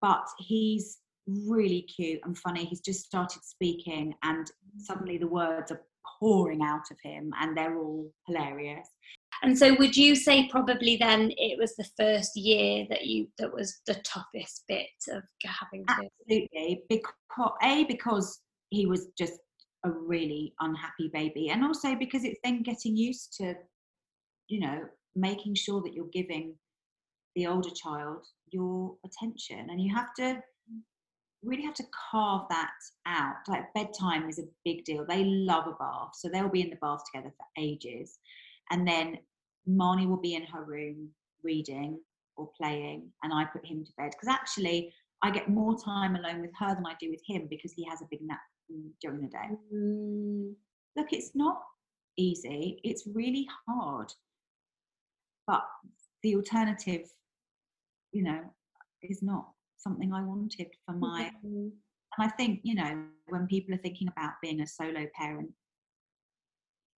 But 0.00 0.26
he's 0.38 0.98
really 1.26 1.82
cute 1.82 2.20
and 2.24 2.36
funny. 2.38 2.64
He's 2.64 2.80
just 2.80 3.04
started 3.04 3.42
speaking, 3.44 4.14
and 4.22 4.50
suddenly 4.78 5.18
the 5.18 5.26
words 5.26 5.70
are 5.70 5.82
pouring 6.18 6.62
out 6.62 6.90
of 6.90 6.96
him, 7.02 7.32
and 7.40 7.56
they're 7.56 7.76
all 7.78 8.10
hilarious. 8.26 8.88
And 9.42 9.56
so, 9.56 9.74
would 9.78 9.96
you 9.96 10.16
say 10.16 10.48
probably 10.48 10.96
then 10.96 11.32
it 11.36 11.58
was 11.58 11.76
the 11.76 11.88
first 11.96 12.36
year 12.36 12.86
that 12.90 13.06
you 13.06 13.28
that 13.38 13.52
was 13.52 13.80
the 13.86 13.94
toughest 14.04 14.64
bit 14.68 14.88
of 15.10 15.22
having 15.44 15.84
to? 15.86 16.08
Absolutely, 16.28 16.82
because 16.88 17.12
a 17.62 17.84
because 17.84 18.40
he 18.70 18.86
was 18.86 19.08
just 19.18 19.34
a 19.84 19.90
really 19.90 20.54
unhappy 20.60 21.10
baby, 21.12 21.50
and 21.50 21.64
also 21.64 21.94
because 21.94 22.24
it's 22.24 22.40
then 22.42 22.62
getting 22.62 22.96
used 22.96 23.34
to, 23.38 23.54
you 24.48 24.60
know, 24.60 24.84
making 25.14 25.54
sure 25.54 25.82
that 25.82 25.94
you're 25.94 26.08
giving 26.12 26.54
the 27.36 27.46
older 27.46 27.70
child 27.70 28.26
your 28.50 28.94
attention, 29.04 29.70
and 29.70 29.80
you 29.80 29.94
have 29.94 30.12
to 30.14 30.22
mm. 30.22 30.80
really 31.42 31.62
have 31.62 31.74
to 31.74 31.84
carve 32.10 32.42
that 32.50 32.70
out. 33.06 33.36
Like 33.46 33.72
bedtime 33.74 34.28
is 34.28 34.38
a 34.38 34.48
big 34.64 34.84
deal. 34.84 35.04
They 35.06 35.24
love 35.24 35.66
a 35.66 35.72
bath, 35.72 36.10
so 36.14 36.28
they'll 36.28 36.48
be 36.48 36.62
in 36.62 36.70
the 36.70 36.76
bath 36.76 37.02
together 37.12 37.32
for 37.36 37.46
ages. 37.56 38.18
And 38.70 38.86
then 38.86 39.18
Marnie 39.68 40.08
will 40.08 40.20
be 40.20 40.34
in 40.34 40.44
her 40.44 40.64
room 40.64 41.08
reading 41.42 42.00
or 42.36 42.50
playing, 42.60 43.10
and 43.22 43.32
I 43.32 43.44
put 43.44 43.66
him 43.66 43.84
to 43.84 43.92
bed 43.96 44.10
because 44.10 44.34
actually 44.34 44.92
I 45.22 45.30
get 45.30 45.48
more 45.48 45.76
time 45.78 46.16
alone 46.16 46.40
with 46.40 46.52
her 46.58 46.74
than 46.74 46.86
I 46.86 46.94
do 47.00 47.10
with 47.10 47.22
him 47.26 47.46
because 47.50 47.72
he 47.72 47.84
has 47.88 48.00
a 48.02 48.08
big 48.10 48.20
nap 48.22 48.40
during 49.00 49.22
the 49.22 49.28
day. 49.28 49.48
Mm. 49.74 50.54
Look, 50.96 51.12
it's 51.12 51.30
not 51.34 51.62
easy, 52.16 52.80
it's 52.84 53.04
really 53.06 53.46
hard. 53.66 54.12
But 55.46 55.64
the 56.22 56.36
alternative, 56.36 57.08
you 58.12 58.22
know, 58.22 58.40
is 59.02 59.22
not 59.22 59.48
something 59.78 60.12
I 60.12 60.22
wanted 60.22 60.68
for 60.84 60.94
my. 60.94 61.30
Mm-hmm. 61.44 61.68
And 62.16 62.26
I 62.26 62.28
think, 62.36 62.60
you 62.64 62.74
know, 62.74 63.04
when 63.28 63.46
people 63.46 63.74
are 63.74 63.78
thinking 63.78 64.08
about 64.08 64.32
being 64.42 64.60
a 64.60 64.66
solo 64.66 65.06
parent, 65.14 65.50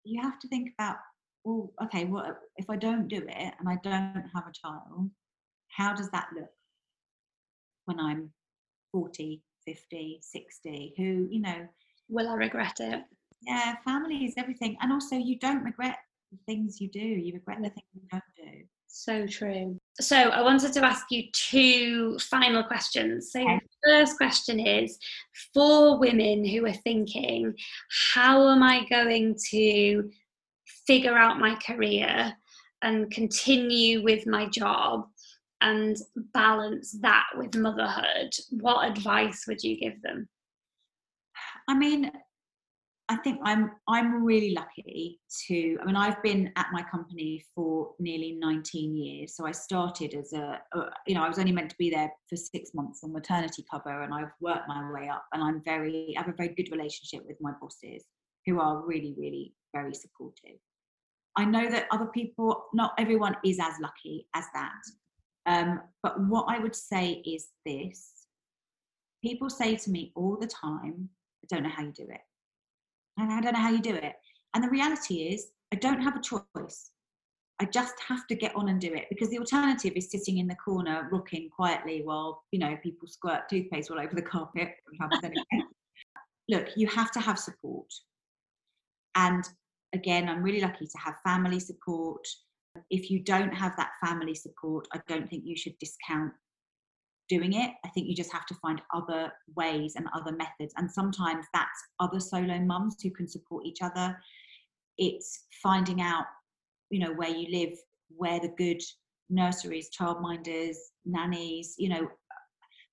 you 0.04 0.22
have 0.22 0.38
to 0.38 0.48
think 0.48 0.70
about 0.78 0.96
well, 1.44 1.72
okay, 1.82 2.04
well, 2.04 2.36
if 2.56 2.68
I 2.68 2.76
don't 2.76 3.08
do 3.08 3.16
it 3.16 3.54
and 3.58 3.68
I 3.68 3.78
don't 3.82 4.24
have 4.34 4.46
a 4.46 4.52
child, 4.52 5.10
how 5.68 5.94
does 5.94 6.10
that 6.10 6.28
look 6.34 6.50
when 7.86 7.98
I'm 7.98 8.30
40, 8.92 9.42
50, 9.68 10.20
60? 10.22 10.94
Who, 10.96 11.28
you 11.30 11.40
know. 11.40 11.68
Will 12.08 12.28
I 12.28 12.34
regret 12.34 12.76
it? 12.80 13.02
Yeah, 13.42 13.76
family 13.84 14.24
is 14.24 14.32
everything. 14.38 14.78
And 14.80 14.92
also, 14.92 15.16
you 15.16 15.38
don't 15.38 15.62
regret 15.62 15.98
the 16.32 16.38
things 16.46 16.80
you 16.80 16.88
do, 16.88 17.00
you 17.00 17.34
regret 17.34 17.58
the 17.58 17.68
things 17.68 17.86
you 17.92 18.00
don't 18.10 18.22
do. 18.36 18.64
So 18.86 19.26
true. 19.26 19.76
So, 20.00 20.16
I 20.16 20.40
wanted 20.40 20.72
to 20.72 20.84
ask 20.84 21.10
you 21.10 21.24
two 21.32 22.18
final 22.18 22.64
questions. 22.64 23.30
So, 23.30 23.42
okay. 23.42 23.60
the 23.82 23.90
first 23.90 24.16
question 24.16 24.58
is 24.58 24.98
for 25.52 25.98
women 25.98 26.46
who 26.46 26.64
are 26.64 26.72
thinking, 26.72 27.54
how 28.14 28.48
am 28.48 28.62
I 28.62 28.86
going 28.88 29.36
to 29.50 30.10
figure 30.86 31.18
out 31.18 31.38
my 31.38 31.56
career 31.56 32.32
and 32.80 33.10
continue 33.10 34.02
with 34.02 34.26
my 34.26 34.46
job 34.46 35.08
and 35.60 35.96
balance 36.34 36.92
that 37.00 37.26
with 37.36 37.56
motherhood, 37.56 38.32
what 38.50 38.88
advice 38.88 39.44
would 39.48 39.62
you 39.62 39.76
give 39.78 40.00
them? 40.02 40.28
I 41.68 41.74
mean, 41.74 42.10
I 43.10 43.16
think 43.16 43.40
I'm 43.42 43.70
I'm 43.88 44.22
really 44.22 44.52
lucky 44.52 45.18
to. 45.46 45.78
I 45.80 45.86
mean, 45.86 45.96
I've 45.96 46.22
been 46.22 46.52
at 46.56 46.66
my 46.72 46.82
company 46.82 47.42
for 47.54 47.94
nearly 47.98 48.32
19 48.38 48.96
years. 48.96 49.34
So 49.34 49.46
I 49.46 49.52
started 49.52 50.14
as 50.14 50.34
a, 50.34 50.60
you 51.06 51.14
know, 51.14 51.22
I 51.22 51.28
was 51.28 51.38
only 51.38 51.52
meant 51.52 51.70
to 51.70 51.76
be 51.78 51.88
there 51.88 52.12
for 52.28 52.36
six 52.36 52.74
months 52.74 53.00
on 53.02 53.12
maternity 53.12 53.64
cover, 53.70 54.02
and 54.02 54.12
I've 54.12 54.32
worked 54.40 54.68
my 54.68 54.90
way 54.92 55.08
up. 55.08 55.24
And 55.32 55.42
I'm 55.42 55.62
very, 55.64 56.14
I 56.16 56.20
have 56.20 56.28
a 56.28 56.36
very 56.36 56.54
good 56.54 56.70
relationship 56.70 57.22
with 57.26 57.38
my 57.40 57.52
bosses, 57.60 58.04
who 58.44 58.60
are 58.60 58.84
really, 58.86 59.14
really 59.16 59.54
very 59.74 59.94
supportive. 59.94 60.58
I 61.36 61.44
know 61.44 61.70
that 61.70 61.86
other 61.90 62.06
people, 62.06 62.64
not 62.74 62.94
everyone 62.98 63.36
is 63.44 63.58
as 63.60 63.74
lucky 63.80 64.26
as 64.34 64.44
that. 64.54 64.72
Um, 65.48 65.80
but 66.02 66.20
what 66.20 66.44
I 66.48 66.58
would 66.58 66.76
say 66.76 67.22
is 67.24 67.48
this 67.64 68.12
people 69.22 69.48
say 69.48 69.76
to 69.76 69.90
me 69.90 70.12
all 70.14 70.36
the 70.36 70.46
time, 70.46 71.08
I 71.42 71.46
don't 71.48 71.62
know 71.62 71.70
how 71.74 71.82
you 71.82 71.92
do 71.92 72.02
it. 72.02 72.20
And 73.16 73.32
I 73.32 73.40
don't 73.40 73.54
know 73.54 73.60
how 73.60 73.70
you 73.70 73.80
do 73.80 73.94
it. 73.94 74.12
And 74.54 74.62
the 74.62 74.68
reality 74.68 75.28
is, 75.28 75.48
I 75.72 75.76
don't 75.76 76.02
have 76.02 76.16
a 76.16 76.20
choice. 76.20 76.90
I 77.60 77.64
just 77.64 77.94
have 78.06 78.26
to 78.28 78.36
get 78.36 78.54
on 78.54 78.68
and 78.68 78.80
do 78.80 78.94
it 78.94 79.06
because 79.08 79.30
the 79.30 79.38
alternative 79.38 79.94
is 79.96 80.10
sitting 80.10 80.38
in 80.38 80.46
the 80.46 80.54
corner 80.54 81.08
rocking 81.10 81.50
quietly 81.50 82.02
while 82.04 82.44
you 82.52 82.60
know 82.60 82.76
people 82.82 83.08
squirt 83.08 83.48
toothpaste 83.50 83.90
all 83.90 83.98
over 83.98 84.14
the 84.14 84.22
carpet. 84.22 84.74
Look, 86.48 86.68
you 86.76 86.86
have 86.86 87.10
to 87.12 87.20
have 87.20 87.38
support. 87.38 87.92
And 89.16 89.44
again, 89.92 90.28
I'm 90.28 90.42
really 90.42 90.60
lucky 90.60 90.86
to 90.86 90.98
have 90.98 91.16
family 91.24 91.58
support. 91.58 92.26
If 92.90 93.10
you 93.10 93.20
don't 93.20 93.52
have 93.52 93.74
that 93.76 93.90
family 94.04 94.34
support, 94.34 94.86
I 94.92 95.00
don't 95.08 95.28
think 95.28 95.44
you 95.44 95.56
should 95.56 95.78
discount 95.78 96.32
doing 97.28 97.52
it. 97.54 97.70
I 97.84 97.88
think 97.88 98.08
you 98.08 98.14
just 98.14 98.32
have 98.32 98.46
to 98.46 98.54
find 98.54 98.80
other 98.94 99.30
ways 99.54 99.94
and 99.96 100.06
other 100.14 100.32
methods. 100.32 100.72
And 100.76 100.90
sometimes 100.90 101.46
that's 101.52 101.82
other 102.00 102.20
solo 102.20 102.58
mums 102.58 102.96
who 103.02 103.10
can 103.10 103.28
support 103.28 103.66
each 103.66 103.82
other. 103.82 104.16
It's 104.96 105.46
finding 105.62 106.00
out, 106.00 106.24
you 106.90 107.00
know, 107.00 107.12
where 107.12 107.28
you 107.28 107.46
live, 107.50 107.78
where 108.08 108.40
the 108.40 108.52
good 108.56 108.80
nurseries, 109.30 109.90
childminders, 109.90 110.76
nannies, 111.04 111.74
you 111.78 111.88
know, 111.88 112.08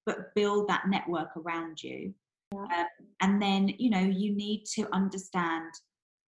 but 0.05 0.35
build 0.35 0.67
that 0.67 0.87
network 0.87 1.29
around 1.37 1.81
you. 1.81 2.13
Yeah. 2.53 2.59
Um, 2.59 2.85
and 3.21 3.41
then, 3.41 3.69
you 3.79 3.89
know, 3.89 3.99
you 3.99 4.35
need 4.35 4.65
to 4.75 4.87
understand 4.93 5.71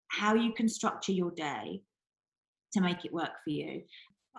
how 0.10 0.34
you 0.34 0.54
can 0.54 0.70
structure 0.70 1.12
your 1.12 1.32
day 1.32 1.82
to 2.74 2.82
make 2.82 3.06
it 3.06 3.14
work 3.14 3.32
for 3.44 3.50
you. 3.52 3.82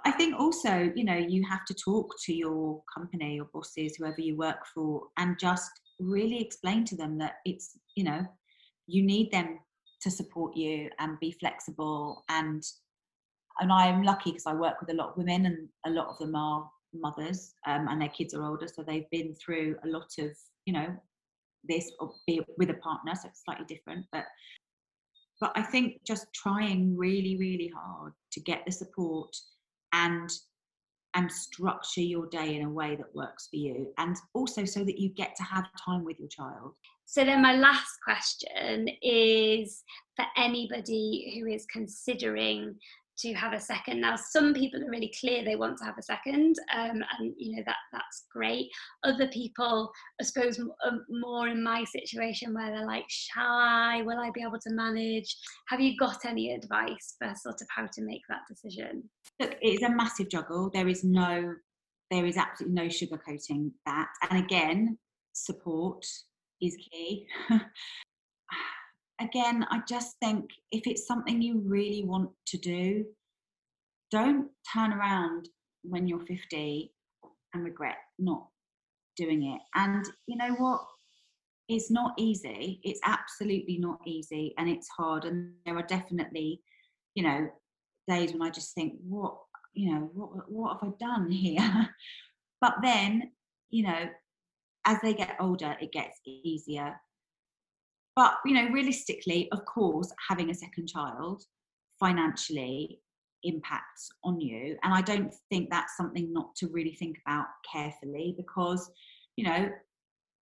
I 0.04 0.12
think 0.12 0.38
also, 0.38 0.92
you 0.94 1.04
know, 1.04 1.16
you 1.16 1.44
have 1.48 1.64
to 1.66 1.74
talk 1.74 2.14
to 2.26 2.34
your 2.34 2.82
company, 2.94 3.34
your 3.34 3.48
bosses, 3.52 3.96
whoever 3.96 4.20
you 4.20 4.36
work 4.36 4.58
for, 4.74 5.02
and 5.16 5.38
just 5.38 5.70
really 5.98 6.40
explain 6.40 6.84
to 6.86 6.96
them 6.96 7.18
that 7.18 7.36
it's, 7.44 7.78
you 7.96 8.04
know, 8.04 8.24
you 8.86 9.02
need 9.02 9.32
them 9.32 9.58
to 10.02 10.10
support 10.10 10.56
you 10.56 10.88
and 11.00 11.18
be 11.20 11.32
flexible. 11.32 12.24
And 12.28 12.62
and 13.60 13.72
I'm 13.72 14.04
lucky 14.04 14.30
because 14.30 14.46
I 14.46 14.54
work 14.54 14.80
with 14.80 14.90
a 14.90 14.94
lot 14.94 15.10
of 15.10 15.16
women, 15.16 15.46
and 15.46 15.68
a 15.84 15.90
lot 15.90 16.06
of 16.06 16.18
them 16.18 16.36
are 16.36 16.70
mothers, 16.94 17.54
um, 17.66 17.88
and 17.88 18.00
their 18.00 18.08
kids 18.08 18.32
are 18.34 18.44
older, 18.44 18.68
so 18.68 18.82
they've 18.82 19.10
been 19.10 19.34
through 19.34 19.76
a 19.84 19.88
lot 19.88 20.10
of, 20.20 20.30
you 20.64 20.72
know, 20.72 20.96
this 21.68 21.90
or 21.98 22.12
be 22.26 22.40
with 22.56 22.70
a 22.70 22.74
partner, 22.74 23.14
so 23.14 23.28
it's 23.28 23.42
slightly 23.44 23.66
different. 23.66 24.06
But 24.12 24.24
but 25.40 25.52
I 25.54 25.62
think 25.62 26.00
just 26.04 26.26
trying 26.34 26.96
really, 26.96 27.36
really 27.36 27.72
hard 27.74 28.12
to 28.32 28.40
get 28.40 28.62
the 28.66 28.72
support 28.72 29.34
and 29.92 30.30
and 31.14 31.32
structure 31.32 32.02
your 32.02 32.26
day 32.26 32.54
in 32.54 32.66
a 32.66 32.70
way 32.70 32.94
that 32.94 33.14
works 33.14 33.48
for 33.48 33.56
you 33.56 33.92
and 33.96 34.14
also 34.34 34.64
so 34.66 34.84
that 34.84 34.98
you 34.98 35.08
get 35.08 35.34
to 35.34 35.42
have 35.42 35.64
time 35.82 36.04
with 36.04 36.18
your 36.18 36.28
child. 36.28 36.74
So 37.06 37.24
then 37.24 37.40
my 37.40 37.54
last 37.56 37.96
question 38.04 38.88
is 39.02 39.82
for 40.16 40.26
anybody 40.36 41.40
who 41.40 41.50
is 41.50 41.64
considering 41.72 42.76
to 43.18 43.34
have 43.34 43.52
a 43.52 43.60
second. 43.60 44.00
Now, 44.00 44.16
some 44.16 44.54
people 44.54 44.82
are 44.82 44.90
really 44.90 45.12
clear 45.18 45.44
they 45.44 45.56
want 45.56 45.78
to 45.78 45.84
have 45.84 45.98
a 45.98 46.02
second, 46.02 46.56
um, 46.74 47.02
and 47.18 47.34
you 47.36 47.56
know 47.56 47.62
that 47.66 47.76
that's 47.92 48.26
great. 48.32 48.68
Other 49.04 49.28
people, 49.28 49.90
I 50.20 50.24
suppose, 50.24 50.58
um, 50.58 51.04
more 51.08 51.48
in 51.48 51.62
my 51.62 51.84
situation 51.84 52.54
where 52.54 52.70
they're 52.70 52.86
like, 52.86 53.04
"Shall 53.08 53.58
I? 53.58 54.02
Will 54.02 54.18
I 54.18 54.30
be 54.34 54.42
able 54.42 54.60
to 54.60 54.70
manage?" 54.70 55.36
Have 55.68 55.80
you 55.80 55.96
got 55.96 56.24
any 56.24 56.52
advice 56.52 57.14
for 57.18 57.32
sort 57.36 57.60
of 57.60 57.66
how 57.74 57.86
to 57.86 58.02
make 58.02 58.22
that 58.28 58.42
decision? 58.48 59.08
Look, 59.40 59.56
it 59.60 59.74
is 59.74 59.82
a 59.82 59.90
massive 59.90 60.28
juggle. 60.28 60.70
There 60.72 60.88
is 60.88 61.04
no, 61.04 61.54
there 62.10 62.26
is 62.26 62.36
absolutely 62.36 62.74
no 62.74 62.88
sugarcoating 62.88 63.72
that. 63.86 64.08
And 64.30 64.44
again, 64.44 64.98
support 65.32 66.04
is 66.60 66.76
key. 66.90 67.26
again, 69.20 69.66
I 69.70 69.80
just 69.88 70.16
think 70.20 70.50
if 70.72 70.86
it's 70.86 71.06
something 71.06 71.42
you 71.42 71.60
really 71.64 72.04
want 72.04 72.30
to 72.46 72.58
do, 72.58 73.04
don't 74.10 74.48
turn 74.72 74.92
around 74.92 75.48
when 75.82 76.06
you're 76.06 76.20
50 76.20 76.92
and 77.54 77.64
regret 77.64 77.96
not 78.18 78.46
doing 79.16 79.52
it. 79.52 79.60
And 79.74 80.04
you 80.26 80.36
know 80.36 80.54
what? 80.54 80.80
It's 81.68 81.90
not 81.90 82.14
easy. 82.16 82.80
It's 82.82 83.00
absolutely 83.04 83.78
not 83.78 84.00
easy 84.06 84.54
and 84.56 84.68
it's 84.68 84.88
hard. 84.88 85.24
And 85.24 85.52
there 85.66 85.76
are 85.76 85.82
definitely, 85.82 86.62
you 87.14 87.22
know, 87.22 87.48
days 88.08 88.32
when 88.32 88.42
I 88.42 88.50
just 88.50 88.74
think, 88.74 88.94
what, 89.06 89.36
you 89.74 89.92
know, 89.92 90.10
what, 90.14 90.50
what 90.50 90.78
have 90.80 90.92
I 90.92 90.96
done 90.98 91.30
here? 91.30 91.88
but 92.60 92.76
then, 92.82 93.32
you 93.70 93.82
know, 93.84 94.08
as 94.86 94.98
they 95.02 95.12
get 95.12 95.36
older, 95.38 95.76
it 95.80 95.92
gets 95.92 96.18
easier 96.24 96.98
but 98.18 98.34
you 98.44 98.52
know, 98.52 98.68
realistically, 98.70 99.48
of 99.52 99.64
course, 99.64 100.12
having 100.28 100.50
a 100.50 100.54
second 100.54 100.88
child 100.88 101.40
financially 102.00 103.00
impacts 103.44 104.08
on 104.24 104.40
you. 104.40 104.76
And 104.82 104.92
I 104.92 105.02
don't 105.02 105.32
think 105.50 105.70
that's 105.70 105.96
something 105.96 106.32
not 106.32 106.56
to 106.56 106.66
really 106.66 106.94
think 106.94 107.18
about 107.24 107.46
carefully 107.72 108.34
because, 108.36 108.90
you 109.36 109.44
know, 109.44 109.70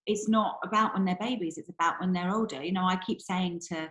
it's 0.07 0.27
not 0.27 0.59
about 0.64 0.95
when 0.95 1.05
they're 1.05 1.18
babies, 1.20 1.59
it's 1.59 1.68
about 1.68 2.01
when 2.01 2.14
they're 2.14 2.35
older. 2.35 2.64
You 2.64 2.72
know, 2.72 2.87
I 2.87 2.97
keep 3.07 3.20
saying 3.20 3.61
to 3.68 3.91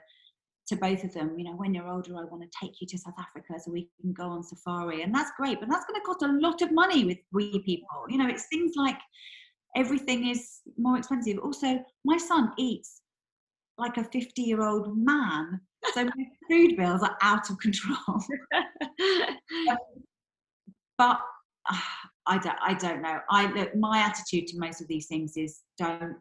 to 0.69 0.75
both 0.77 1.03
of 1.03 1.13
them, 1.13 1.37
you 1.37 1.45
know, 1.45 1.55
when 1.55 1.75
you're 1.75 1.87
older, 1.87 2.17
I 2.17 2.23
want 2.23 2.41
to 2.41 2.49
take 2.59 2.81
you 2.81 2.87
to 2.87 2.97
South 2.97 3.13
Africa 3.19 3.53
so 3.59 3.69
we 3.69 3.87
can 4.01 4.13
go 4.13 4.23
on 4.23 4.41
safari. 4.41 5.03
And 5.03 5.13
that's 5.13 5.29
great, 5.37 5.59
but 5.59 5.69
that's 5.69 5.85
going 5.85 6.01
to 6.01 6.03
cost 6.03 6.23
a 6.23 6.39
lot 6.39 6.63
of 6.63 6.71
money 6.71 7.05
with 7.05 7.19
wee 7.31 7.61
people. 7.63 8.05
You 8.09 8.17
know, 8.17 8.27
it's 8.27 8.47
things 8.47 8.71
like 8.75 8.97
everything 9.75 10.27
is 10.27 10.61
more 10.75 10.97
expensive. 10.97 11.37
Also, 11.37 11.85
my 12.03 12.17
son 12.17 12.51
eats 12.57 13.03
like 13.77 13.97
a 13.97 14.03
50 14.03 14.41
year 14.41 14.63
old 14.67 14.97
man. 14.97 15.59
So 15.93 16.05
my 16.05 16.25
food 16.49 16.77
bills 16.77 17.03
are 17.03 17.17
out 17.21 17.49
of 17.49 17.59
control. 17.59 17.97
but 20.97 21.19
uh, 21.69 21.79
I 22.27 22.39
don't, 22.39 22.57
I 22.59 22.73
don't 22.73 23.03
know. 23.03 23.19
I 23.29 23.51
look, 23.51 23.75
my 23.75 23.99
attitude 23.99 24.47
to 24.47 24.57
most 24.57 24.81
of 24.81 24.87
these 24.87 25.05
things 25.05 25.37
is 25.37 25.61
don't, 25.77 26.15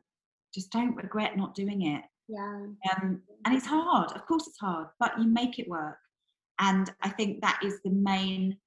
just 0.54 0.70
don't 0.70 0.94
regret 0.96 1.34
not 1.34 1.54
doing 1.54 1.86
it. 1.86 2.02
Yeah. 2.28 2.66
Um, 2.92 3.22
and 3.46 3.54
it's 3.54 3.66
hard. 3.66 4.12
Of 4.12 4.26
course, 4.26 4.46
it's 4.46 4.58
hard, 4.58 4.88
but 5.00 5.18
you 5.18 5.26
make 5.26 5.58
it 5.58 5.66
work. 5.66 5.96
And 6.60 6.90
I 7.02 7.08
think 7.08 7.40
that 7.40 7.58
is 7.64 7.80
the 7.82 7.90
main 7.90 8.58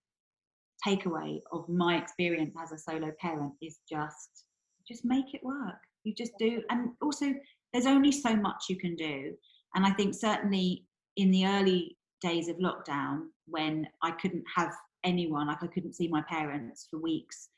takeaway 0.86 1.42
of 1.52 1.70
my 1.70 1.98
experience 1.98 2.56
as 2.62 2.72
a 2.72 2.78
solo 2.78 3.12
parent 3.20 3.54
is 3.62 3.80
just 3.88 4.46
just 4.88 5.04
make 5.04 5.34
it 5.34 5.44
work. 5.44 5.76
You 6.04 6.14
just 6.14 6.32
do. 6.40 6.62
And 6.70 6.92
also, 7.02 7.34
there's 7.78 7.86
only 7.86 8.12
so 8.12 8.36
much 8.36 8.66
you 8.70 8.76
can 8.76 8.96
do. 8.96 9.34
And 9.76 9.86
I 9.86 9.92
think 9.92 10.16
certainly 10.16 10.88
in 11.16 11.30
the 11.30 11.46
early 11.46 11.96
days 12.22 12.48
of 12.48 12.58
lockdown, 12.58 13.28
when 13.46 13.88
I 14.02 14.10
couldn't 14.10 14.46
have 14.56 14.74
anyone, 15.04 15.46
like 15.46 15.62
I 15.62 15.68
couldn't 15.68 15.94
see 15.94 16.08
my 16.08 16.24
parents 16.24 16.88
for 16.90 16.98
weeks, 16.98 17.50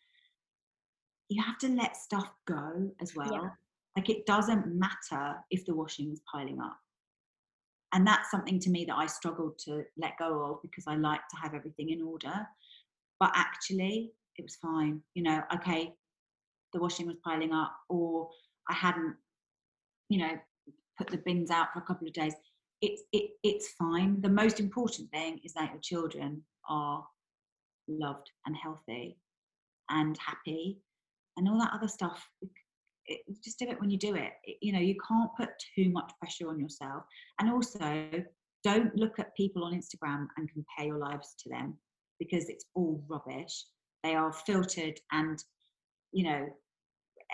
you 1.30 1.42
have 1.42 1.58
to 1.60 1.70
let 1.70 1.96
stuff 1.96 2.30
go 2.50 2.92
as 3.02 3.16
well. 3.16 3.32
Yeah. 3.32 3.50
Like 3.96 4.10
it 4.10 4.26
doesn't 4.26 4.68
matter 4.68 5.38
if 5.52 5.66
the 5.66 5.74
washing's 5.74 6.20
piling 6.30 6.60
up. 6.60 6.78
And 7.94 8.06
that's 8.06 8.30
something 8.30 8.60
to 8.60 8.70
me 8.70 8.84
that 8.90 8.98
I 8.98 9.06
struggled 9.06 9.58
to 9.60 9.86
let 9.98 10.18
go 10.20 10.44
of 10.44 10.62
because 10.62 10.84
I 10.86 10.96
like 10.96 11.22
to 11.30 11.38
have 11.42 11.54
everything 11.54 11.92
in 11.92 12.02
order. 12.02 12.46
But 13.22 13.32
actually, 13.36 14.12
it 14.38 14.42
was 14.42 14.58
fine. 14.58 15.02
You 15.16 15.24
know, 15.24 15.44
okay, 15.56 15.94
the 16.74 16.82
washing 16.82 17.08
was 17.08 17.16
piling 17.24 17.54
up, 17.54 17.74
or 17.88 18.28
I 18.70 18.74
hadn't, 18.74 19.16
you 20.10 20.20
know, 20.20 20.38
put 20.98 21.08
the 21.08 21.18
bins 21.18 21.50
out 21.50 21.68
for 21.74 21.80
a 21.80 21.84
couple 21.84 22.08
of 22.08 22.14
days. 22.14 22.34
It's 22.82 23.04
it, 23.12 23.32
it's 23.44 23.70
fine. 23.78 24.22
The 24.22 24.30
most 24.30 24.60
important 24.60 25.10
thing 25.12 25.40
is 25.44 25.54
that 25.54 25.72
your 25.72 25.82
children 25.82 26.44
are 26.70 27.04
loved 27.88 28.30
and 28.46 28.56
healthy 28.56 29.18
and 29.90 30.18
happy, 30.18 30.80
and 31.38 31.48
all 31.48 31.60
that 31.60 31.74
other 31.74 31.88
stuff. 31.88 32.28
It, 33.06 33.22
just 33.44 33.58
do 33.58 33.68
it 33.68 33.80
when 33.80 33.90
you 33.90 33.98
do 33.98 34.16
it. 34.16 34.32
it. 34.44 34.58
You 34.62 34.74
know, 34.74 34.80
you 34.80 34.96
can't 35.08 35.32
put 35.38 35.50
too 35.76 35.90
much 35.90 36.12
pressure 36.20 36.50
on 36.50 36.60
yourself, 36.60 37.04
and 37.40 37.52
also 37.52 38.12
don't 38.64 38.96
look 38.96 39.20
at 39.20 39.36
people 39.36 39.64
on 39.64 39.74
Instagram 39.74 40.28
and 40.38 40.50
compare 40.52 40.88
your 40.88 41.00
lives 41.00 41.36
to 41.40 41.50
them 41.50 41.78
because 42.20 42.50
it's 42.50 42.66
all 42.76 43.04
rubbish. 43.08 43.66
They 44.04 44.16
are 44.16 44.32
filtered 44.32 45.00
and 45.12 45.42
you 46.12 46.24
know, 46.24 46.48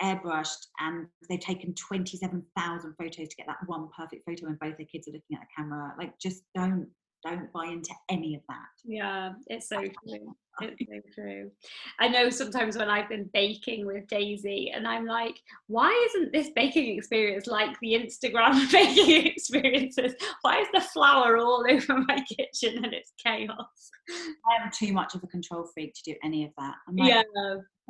airbrushed 0.02 0.66
and 0.80 1.06
they've 1.28 1.40
taken 1.40 1.74
27,000 1.74 2.94
photos 2.98 3.28
to 3.28 3.36
get 3.36 3.46
that 3.46 3.58
one 3.66 3.88
perfect 3.96 4.24
photo 4.26 4.46
when 4.46 4.58
both 4.60 4.76
their 4.76 4.86
kids 4.86 5.08
are 5.08 5.12
looking 5.12 5.36
at 5.36 5.40
the 5.40 5.62
camera. 5.62 5.94
Like, 5.98 6.18
just 6.18 6.42
don't 6.54 6.88
don't 7.24 7.52
buy 7.52 7.66
into 7.66 7.94
any 8.08 8.34
of 8.34 8.42
that. 8.48 8.66
Yeah, 8.84 9.32
it's 9.48 9.68
so 9.68 9.80
true. 9.80 10.34
It's 10.60 10.86
so 10.88 11.22
true. 11.22 11.50
I 11.98 12.08
know 12.08 12.30
sometimes 12.30 12.78
when 12.78 12.88
I've 12.88 13.08
been 13.08 13.28
baking 13.34 13.84
with 13.84 14.06
Daisy 14.06 14.72
and 14.74 14.86
I'm 14.86 15.06
like, 15.06 15.36
why 15.66 15.90
isn't 16.10 16.32
this 16.32 16.50
baking 16.54 16.96
experience 16.96 17.46
like 17.46 17.78
the 17.80 17.94
Instagram 17.94 18.70
baking 18.72 19.26
experiences? 19.26 20.14
Why 20.42 20.60
is 20.60 20.68
the 20.72 20.80
flour 20.80 21.36
all 21.36 21.64
over 21.68 21.98
my 22.06 22.24
kitchen 22.28 22.84
and 22.84 22.94
it's 22.94 23.12
chaos? 23.22 23.90
I 24.08 24.64
am 24.64 24.70
too 24.72 24.92
much 24.92 25.14
of 25.14 25.22
a 25.22 25.26
control 25.26 25.68
freak 25.74 25.94
to 25.94 26.02
do 26.12 26.14
any 26.22 26.44
of 26.44 26.52
that. 26.58 26.74
Like, 26.92 27.08
yeah. 27.08 27.22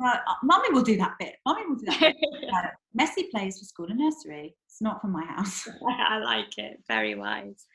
Uh, 0.03 0.17
mummy 0.43 0.69
will 0.71 0.83
do 0.83 0.97
that 0.97 1.15
bit. 1.19 1.35
Mummy 1.45 1.65
will 1.67 1.75
do 1.75 1.85
that 1.85 1.99
bit. 1.99 2.15
uh, 2.53 2.67
messy 2.93 3.27
plays 3.31 3.57
for 3.59 3.65
school 3.65 3.87
and 3.87 3.99
nursery. 3.99 4.55
It's 4.67 4.81
not 4.81 5.01
for 5.01 5.07
my 5.07 5.25
house. 5.25 5.67
I 6.09 6.19
like 6.19 6.57
it. 6.57 6.79
Very 6.87 7.15
wise. 7.15 7.65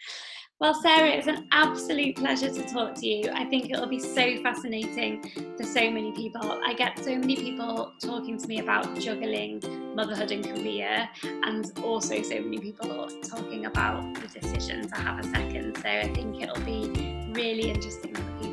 Well, 0.60 0.74
Sarah, 0.74 1.08
it's 1.08 1.26
an 1.26 1.48
absolute 1.50 2.14
pleasure 2.14 2.48
to 2.48 2.62
talk 2.72 2.94
to 2.94 3.06
you. 3.06 3.28
I 3.34 3.44
think 3.46 3.70
it'll 3.70 3.88
be 3.88 3.98
so 3.98 4.40
fascinating 4.44 5.20
for 5.56 5.64
so 5.64 5.90
many 5.90 6.12
people. 6.12 6.60
I 6.64 6.74
get 6.74 6.96
so 7.00 7.16
many 7.16 7.34
people 7.34 7.92
talking 8.00 8.38
to 8.38 8.46
me 8.46 8.60
about 8.60 8.96
juggling 9.00 9.60
motherhood 9.96 10.30
and 10.30 10.44
career, 10.44 11.08
and 11.24 11.72
also 11.82 12.22
so 12.22 12.40
many 12.40 12.60
people 12.60 13.08
talking 13.24 13.66
about 13.66 14.14
the 14.14 14.28
decision 14.28 14.86
to 14.86 14.94
have 14.94 15.18
a 15.18 15.24
second. 15.24 15.78
So 15.78 15.88
I 15.88 16.12
think 16.14 16.40
it'll 16.40 16.64
be 16.64 17.32
really 17.34 17.68
interesting 17.68 18.14
for 18.14 18.22
people 18.40 18.51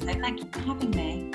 So 0.00 0.06
thank 0.06 0.40
you 0.40 0.48
for 0.50 0.60
having 0.60 0.90
me. 0.90 1.32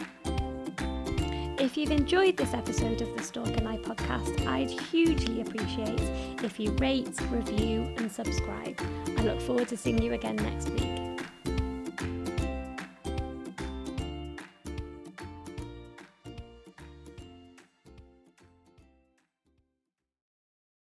If 1.57 1.77
you've 1.77 1.91
enjoyed 1.91 2.37
this 2.37 2.53
episode 2.53 3.01
of 3.01 3.15
the 3.15 3.23
Stork 3.23 3.55
and 3.57 3.67
I 3.67 3.77
podcast, 3.77 4.45
I'd 4.45 4.69
hugely 4.69 5.41
appreciate 5.41 5.99
if 6.43 6.59
you 6.59 6.71
rate, 6.71 7.19
review, 7.31 7.93
and 7.97 8.11
subscribe. 8.11 8.79
I 9.17 9.21
look 9.21 9.41
forward 9.41 9.67
to 9.69 9.77
seeing 9.77 10.01
you 10.01 10.13
again 10.13 10.35
next 10.35 10.69
week. 10.71 11.04